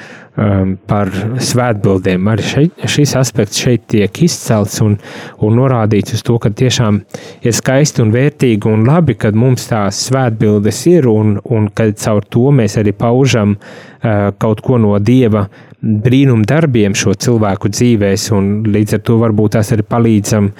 par 0.88 1.12
svētbildēm 1.50 2.28
arī 2.32 2.46
šeit, 2.48 2.86
šis 2.92 3.14
aspekts 3.20 3.60
šeit 3.60 3.86
tiek 3.92 4.22
izcelts 4.24 4.80
un, 4.84 4.96
un 5.44 5.56
norādīts 5.60 6.16
uz 6.16 6.24
to, 6.24 6.38
ka 6.40 6.52
tiešām 6.52 7.02
ir 7.44 7.56
skaisti 7.56 8.04
un 8.04 8.12
vērtīgi 8.16 8.72
un 8.72 8.88
labi, 8.88 9.16
kad 9.20 9.36
mums 9.36 9.68
tās 9.70 10.00
svētbildes 10.08 10.82
ir 10.92 11.08
un, 11.12 11.36
un 11.44 11.70
kad 11.76 11.96
caur 12.00 12.24
to 12.24 12.48
mēs 12.56 12.80
arī 12.80 12.96
paužam 12.96 13.56
uh, 13.56 14.32
kaut 14.40 14.64
ko 14.64 14.80
no 14.80 14.96
Dieva 15.00 15.46
brīnum 15.86 16.42
darbiem 16.46 16.94
šo 16.96 17.14
cilvēku 17.14 17.70
dzīvēs, 17.72 18.30
un 18.36 18.50
līdz 18.72 18.98
ar 18.98 19.06
to 19.06 19.20
varbūt 19.22 19.56
tās 19.56 19.72
arī 19.74 19.86
palīdzam 19.86 20.50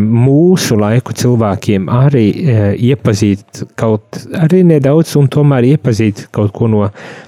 mūsu 0.00 0.76
laiku 0.78 1.12
cilvēkiem 1.16 1.88
arī 1.92 2.24
iepazīt 2.86 3.64
kaut 3.78 4.20
arī 4.38 4.62
nedaudz, 4.64 5.16
un 5.18 5.26
tomēr 5.32 5.66
iepazīt 5.72 6.26
kaut 6.34 6.54
ko 6.56 6.68
no 6.70 6.84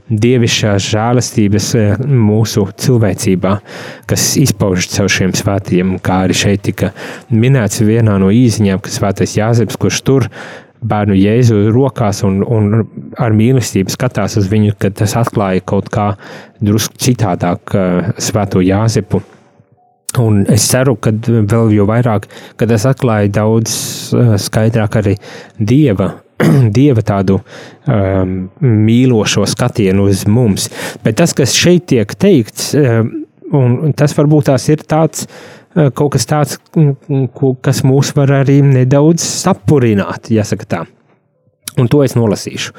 dievišķās 0.08 0.86
žēlastības 0.94 1.68
mūsu 2.06 2.68
cilvēcībā, 2.78 3.56
kas 4.08 4.28
izpaužas 4.40 4.94
caur 4.94 5.10
šiem 5.12 5.34
svētījiem, 5.36 5.98
kā 5.98 6.22
arī 6.28 6.38
šeit 6.38 6.64
tika 6.70 6.92
minēts 7.34 7.82
vienā 7.84 8.16
no 8.22 8.30
īziņām, 8.32 8.80
ka 8.80 8.94
svētais 8.94 9.36
Jāzeps, 9.36 9.76
kurš 9.76 10.02
tur 10.06 10.30
bērnu 10.80 11.16
jēzu 11.18 11.68
rokās 11.74 12.22
un, 12.26 12.40
un 12.42 12.84
ar 13.18 13.34
mīlestību 13.36 13.92
skatās 13.92 14.38
uz 14.40 14.48
viņu, 14.50 14.76
kad 14.80 14.96
tas 14.98 15.16
atklāja 15.18 15.64
kaut 15.66 15.90
kā 15.94 16.12
drusku 16.64 17.00
citādāk 17.08 17.74
uh, 17.74 18.12
svēto 18.22 18.62
Jāzepu. 18.64 19.22
Un 20.18 20.40
es 20.50 20.64
ceru, 20.70 20.96
ka 20.96 21.12
vēl 21.12 21.74
jau 21.76 21.84
vairāk, 21.88 22.26
kad 22.58 22.70
es 22.72 22.86
atklāju 22.88 23.32
daudz 23.34 23.76
uh, 24.16 24.34
skaidrāk 24.40 24.98
arī 25.02 25.14
Dieva, 25.58 26.14
Dieva 26.76 27.04
tādu 27.04 27.40
um, 27.42 28.34
mīlošo 28.62 29.46
skatienu 29.50 30.08
uz 30.08 30.24
mums. 30.30 30.70
Bet 31.04 31.20
tas, 31.20 31.36
kas 31.36 31.56
šeit 31.58 31.90
tiek 31.92 32.14
teikts, 32.14 32.72
um, 32.78 33.12
un 33.52 33.94
tas 33.96 34.14
varbūt 34.16 34.50
tās 34.50 34.68
ir 34.72 34.82
tāds, 34.88 35.26
uh, 35.26 35.57
kaut 35.94 36.14
kas 36.16 36.26
tāds, 36.28 36.56
kas 37.62 37.84
mūs 37.86 38.14
var 38.16 38.32
arī 38.40 38.60
nedaudz 38.66 39.24
sapurināt, 39.24 40.32
jāsaka 40.34 40.68
tā. 40.68 40.82
Un 41.78 41.88
to 41.90 42.02
es 42.02 42.16
nolasīšu. 42.18 42.74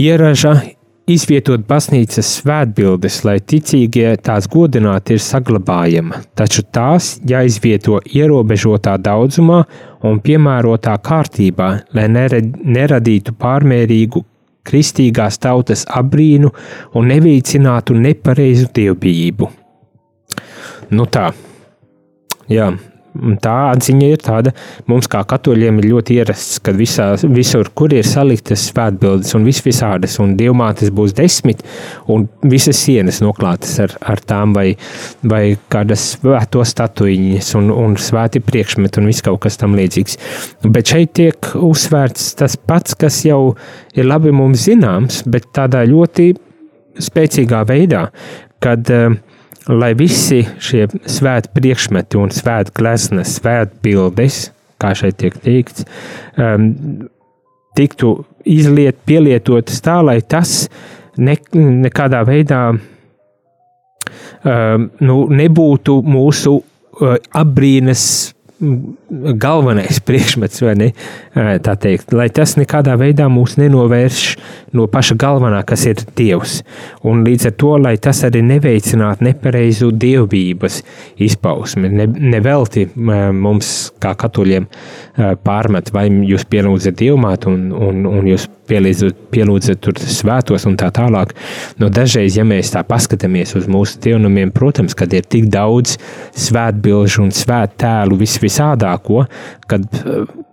Ieraža 0.00 0.54
izvietot 1.06 1.62
baznīcas 1.68 2.28
svētbildes, 2.40 3.20
lai 3.26 3.36
ticīgie 3.40 4.08
tās 4.26 4.48
godināti 4.50 5.14
ir 5.16 5.22
saglabājama, 5.22 6.22
taču 6.38 6.64
tās 6.74 7.16
jāizvieto 7.28 8.00
ierobežotā 8.10 8.96
daudzumā 8.98 9.62
un 10.06 10.20
piemērotā 10.24 10.96
kārtībā, 11.06 11.68
lai 11.94 12.06
neradītu 12.10 13.36
pārmērīgu 13.38 14.24
kristīgās 14.66 15.38
tautas 15.38 15.86
abrīnu 15.86 16.50
un 16.98 17.10
nevīcinātu 17.12 17.94
nepareizu 17.94 18.66
dievbijību. 18.74 19.50
Nu 20.90 21.06
tā, 21.10 21.30
Jā, 22.52 22.70
tā 23.42 23.54
atziņa 23.72 24.08
ir 24.12 24.22
tāda, 24.22 24.52
mums 24.90 25.08
kā 25.10 25.22
katoļiem 25.28 25.80
ir 25.80 25.88
ļoti 25.92 26.16
ierasts, 26.20 26.60
ka 26.64 26.74
visā, 26.76 27.08
visur, 27.32 27.70
kur 27.76 27.94
ir 27.94 28.06
saliktas 28.06 28.66
svētbildes 28.70 29.34
un 29.38 29.46
vis 29.46 29.62
visādas, 29.64 30.18
un 30.22 30.36
dievmātes 30.38 30.92
būs 30.94 31.14
desmit, 31.16 31.62
un 32.12 32.26
visas 32.46 32.78
sienas 32.82 33.22
noklātas 33.24 33.76
ar, 33.82 33.96
ar 34.12 34.22
tām, 34.22 34.54
vai, 34.56 34.68
vai 35.26 35.56
kādas 35.72 36.12
svēto 36.16 36.64
statuiņas, 36.66 37.52
un, 37.60 37.70
un 37.74 37.96
svēti 38.00 38.42
priekšmeti, 38.44 39.00
un 39.00 39.10
viss 39.10 39.24
kaut 39.26 39.42
kas 39.46 39.60
tam 39.60 39.76
līdzīgs. 39.78 40.18
Bet 40.66 40.92
šeit 40.92 41.14
tiek 41.18 41.52
uzsvērts 41.56 42.34
tas 42.40 42.56
pats, 42.56 42.96
kas 42.98 43.22
jau 43.26 43.56
ir 43.96 44.08
labi 44.08 44.34
mums 44.34 44.66
zināms, 44.68 45.22
bet 45.30 45.50
tādā 45.56 45.84
ļoti 45.88 46.34
spēcīgā 47.02 47.60
veidā, 47.68 48.06
kad 48.64 48.88
uh, 48.92 49.16
lai 49.68 49.94
visi 49.98 50.42
šie 50.62 50.86
svēti 51.10 51.50
priekšmeti 51.56 52.18
un 52.20 52.30
svēti 52.34 52.74
gleznas, 52.76 53.36
svēti 53.40 53.80
bildes, 53.82 54.50
kā 54.82 54.92
šeit 54.96 55.18
tiek 55.20 55.34
teikts, 55.42 55.86
um, 56.38 57.08
tiktu 57.76 58.24
izliet, 58.46 58.96
pielietotas 59.08 59.82
tā, 59.84 60.00
lai 60.04 60.20
tas 60.22 60.68
ne, 61.18 61.36
nekādā 61.56 62.22
veidā 62.28 62.62
um, 62.74 62.80
nu, 65.00 65.18
nebūtu 65.32 66.02
mūsu 66.06 66.56
uh, 66.60 67.16
apbrīnas 67.34 68.35
galvenais 68.58 69.98
priekšmets, 70.00 70.62
vai 70.64 70.74
ne? 70.80 70.88
Tā 71.34 71.74
teikt, 71.80 72.14
lai 72.16 72.28
tas 72.32 72.54
nekādā 72.56 72.94
veidā 72.96 73.28
mūs 73.32 73.56
nenovērš 73.60 74.22
no 74.76 74.86
paša 74.90 75.16
galvenā, 75.20 75.60
kas 75.68 75.84
ir 75.90 76.00
Dievs. 76.16 76.62
Un 77.06 77.24
līdz 77.26 77.50
ar 77.50 77.56
to, 77.60 77.74
lai 77.82 77.96
tas 78.00 78.22
arī 78.26 78.42
neveicinātu 78.46 79.26
nepareizu 79.28 79.90
dievbijības 79.92 80.80
izpausmi. 81.28 81.92
Ne, 81.92 82.08
nevelti 82.36 82.88
mums, 82.96 83.92
kā 84.02 84.16
katoļiem, 84.16 84.68
pārmet, 85.44 85.92
vai 85.92 86.08
jūs 86.08 86.48
pielūdzat 86.48 86.96
dievmātu 87.02 87.52
un, 87.52 87.68
un, 87.76 88.06
un 88.08 88.32
jūs 88.32 88.48
pielūdzat, 88.68 89.82
tur 89.82 90.00
svētos 90.00 90.66
un 90.68 90.78
tā 90.80 90.90
tālāk. 90.94 91.34
No 91.82 91.90
dažreiz, 91.92 92.38
ja 92.38 92.46
mēs 92.46 92.72
tā 92.74 92.82
paskatāmies 92.86 93.56
uz 93.58 93.68
mūsu 93.70 94.00
dievnamiem, 94.04 94.52
protams, 94.54 94.96
kad 94.98 95.14
ir 95.16 95.26
tik 95.26 95.48
daudz 95.52 95.96
svētbilžu 96.46 97.26
un 97.26 97.34
svēttēlu 97.34 98.18
vis 98.20 98.38
visādāko, 98.42 99.26
kad 99.70 99.86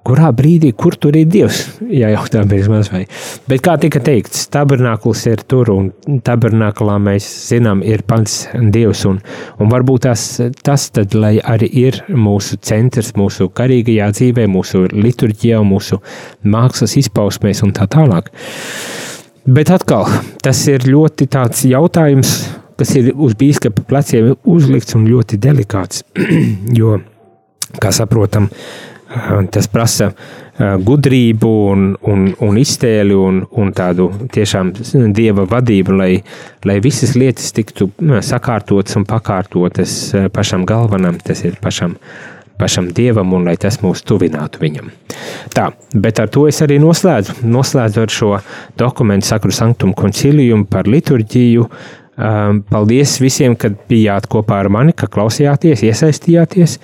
kurā 0.03 0.29
brīdī, 0.35 0.73
kur 0.75 0.97
tur 0.99 1.15
ir 1.15 1.27
Dievs, 1.31 1.61
ja 1.87 2.09
jautājums 2.11 2.53
ir 2.53 2.89
vai. 2.91 3.03
Bet 3.47 3.63
kā 3.63 3.75
tika 3.79 4.01
teikts, 4.03 4.47
tabernāklis 4.53 5.23
ir 5.31 5.43
tur 5.47 5.71
un 5.73 6.19
tabernāklā 6.25 6.97
mēs 7.03 7.27
zinām 7.49 7.83
ir 7.87 8.03
pats 8.07 8.43
Dievs 8.53 9.05
un, 9.09 9.21
un 9.63 9.71
varbūt 9.71 10.05
tas, 10.07 10.25
tas 10.63 10.89
tad, 10.95 11.15
lai 11.15 11.37
arī 11.39 11.69
ir 11.85 12.01
mūsu 12.09 12.59
centrs, 12.59 13.13
mūsu 13.19 13.47
karīgajā 13.55 14.11
dzīvē, 14.17 14.47
mūsu 14.51 14.85
liturģijā, 14.91 15.63
mūsu 15.67 16.01
mākslas 16.43 16.97
izpausmēs 16.99 17.63
un 17.63 17.73
tā 17.75 17.87
tālāk. 17.87 18.31
Bet 19.43 19.71
atkal, 19.75 20.07
tas 20.43 20.59
ir 20.71 20.85
ļoti 20.87 21.27
tāds 21.31 21.65
jautājums, 21.67 22.37
kas 22.79 22.93
ir 22.99 23.11
uz 23.15 23.35
bīskapa 23.39 23.83
pleciem 23.87 24.33
uzlikts 24.49 24.95
un 24.99 25.07
ļoti 25.07 25.39
delikāts, 25.39 26.03
jo, 26.79 26.97
kā 27.79 27.91
saprotam, 27.95 28.49
tas 29.53 29.67
prasa 29.71 30.11
gudrību 30.57 31.49
un, 31.71 31.87
un, 32.09 32.27
un 32.45 32.59
iztēli 32.61 33.15
un, 33.17 33.41
un 33.59 33.71
tādu 33.73 34.09
tiešām 34.33 34.73
dieva 35.15 35.47
vadību, 35.49 35.97
lai, 35.97 36.11
lai 36.65 36.77
visas 36.83 37.15
lietas 37.17 37.53
tiktu 37.57 37.89
sakārtotas 38.25 38.99
un 38.99 39.07
pakārtotas 39.09 39.97
pašam 40.33 40.67
galvenam, 40.69 41.17
tas 41.23 41.45
ir 41.45 41.57
pašam 41.61 41.97
pašam 42.57 42.91
dievam 42.93 43.33
un 43.33 43.47
lai 43.47 43.55
tas 43.59 43.79
mūs 43.83 44.03
tuvinātu 44.07 44.61
viņam. 44.61 44.91
Tā, 45.55 45.69
bet 45.99 46.21
ar 46.21 46.29
to 46.33 46.45
es 46.47 46.61
arī 46.63 46.77
noslēdzu. 46.81 47.41
Noslēdzu 47.49 48.03
ar 48.03 48.13
šo 48.13 48.29
dokumentu 48.79 49.27
Sakru 49.27 49.51
Sanktum 49.51 49.93
koncilijumu 49.97 50.67
par 50.69 50.87
liturģiju. 50.87 51.67
Paldies 52.69 53.17
visiem, 53.23 53.57
ka 53.57 53.73
bijāt 53.89 54.29
kopā 54.29 54.61
ar 54.61 54.69
mani, 54.73 54.93
ka 54.95 55.09
klausījāties, 55.11 55.81
iesaistījāties. 55.89 56.77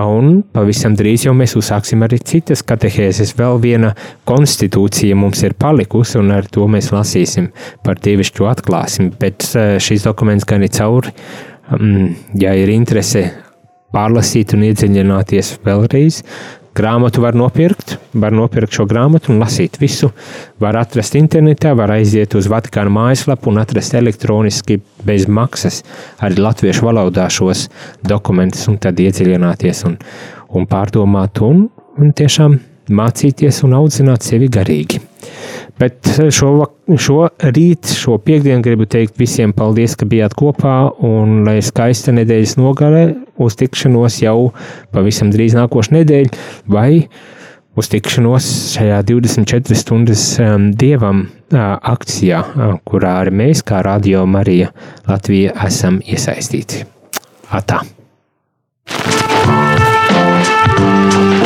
Un 0.00 0.38
pavisam 0.54 0.94
drīz 0.96 1.26
jau 1.26 1.34
mēs 1.36 1.52
uzsāksim 1.58 2.00
arī 2.06 2.16
citas 2.24 2.62
katehēzes. 2.64 3.34
Vēl 3.36 3.58
viena 3.60 3.90
konstitūcija 4.28 5.16
mums 5.18 5.42
ir 5.44 5.52
palikusi, 5.60 6.16
un 6.20 6.32
ar 6.32 6.48
to 6.48 6.64
mēs 6.64 6.88
lasīsim 6.94 7.50
par 7.84 8.00
dievišķo 8.00 8.48
atklāsmi. 8.48 9.10
Bet 9.20 9.44
šis 9.52 10.06
dokuments 10.08 10.48
gan 10.48 10.64
ir 10.64 10.72
cauri. 10.72 11.12
Ja 12.40 12.54
ir 12.56 12.72
interese 12.72 13.26
pārlasīt 13.92 14.56
un 14.56 14.64
iedziļināties 14.70 15.58
vēlreiz. 15.66 16.22
Grāmatu 16.72 17.20
var 17.20 17.36
nopirkt, 17.36 17.98
var 18.16 18.32
nopirkt 18.32 18.72
šo 18.72 18.86
grāmatu 18.88 19.28
un 19.34 19.42
lasīt 19.42 19.76
visu. 19.80 20.08
Var 20.62 20.78
atrast 20.80 21.18
internetā, 21.20 21.74
var 21.76 21.92
aiziet 21.92 22.32
uz 22.38 22.48
Vatikāna 22.48 22.88
mājaslapu 22.94 23.52
un 23.52 23.60
atrast 23.60 23.92
elektroniski 23.98 24.78
bez 25.04 25.28
maksas 25.28 25.82
arī 26.24 26.40
latviešu 26.40 26.88
valodā 26.88 27.28
šos 27.28 27.66
dokumentus 28.08 28.64
un 28.72 28.80
tad 28.80 29.04
iedziļināties 29.04 29.84
un, 29.90 30.00
un 30.48 30.68
pārdomāt 30.70 31.44
un, 31.44 31.66
un 32.00 32.16
tiešām 32.16 32.56
mācīties 32.88 33.60
un 33.68 33.76
audzināt 33.76 34.24
sevi 34.24 34.48
garīgi. 34.52 35.01
Bet 35.82 36.06
šo, 36.30 36.68
šo 36.94 37.24
rītu, 37.42 37.94
šo 37.98 38.16
piekdienu 38.22 38.62
gribu 38.62 38.86
teikt 38.86 39.16
visiem 39.18 39.50
paldies, 39.56 39.96
ka 39.98 40.06
bijāt 40.06 40.36
kopā 40.38 40.76
un 41.02 41.40
lai 41.48 41.56
skaista 41.64 42.14
nedēļas 42.14 42.54
nogale 42.60 43.00
uz 43.42 43.56
tikšanos 43.58 44.20
jau 44.22 44.52
pavisam 44.94 45.32
drīz 45.34 45.56
nākošu 45.58 45.96
nedēļu 45.96 46.30
vai 46.70 46.92
uz 47.74 47.88
tikšanos 47.90 48.50
šajā 48.76 49.00
24 49.08 49.80
stundas 49.80 50.26
um, 50.44 50.68
dievam 50.78 51.24
uh, 51.24 51.58
akcijā, 51.94 52.44
uh, 52.44 52.76
kurā 52.86 53.16
arī 53.24 53.34
mēs 53.42 53.64
kā 53.66 53.82
Radio 53.82 54.22
Marija 54.28 54.70
Latvija 55.08 55.56
esam 55.66 55.98
iesaistīti. 56.06 56.86
Atā! 57.50 57.82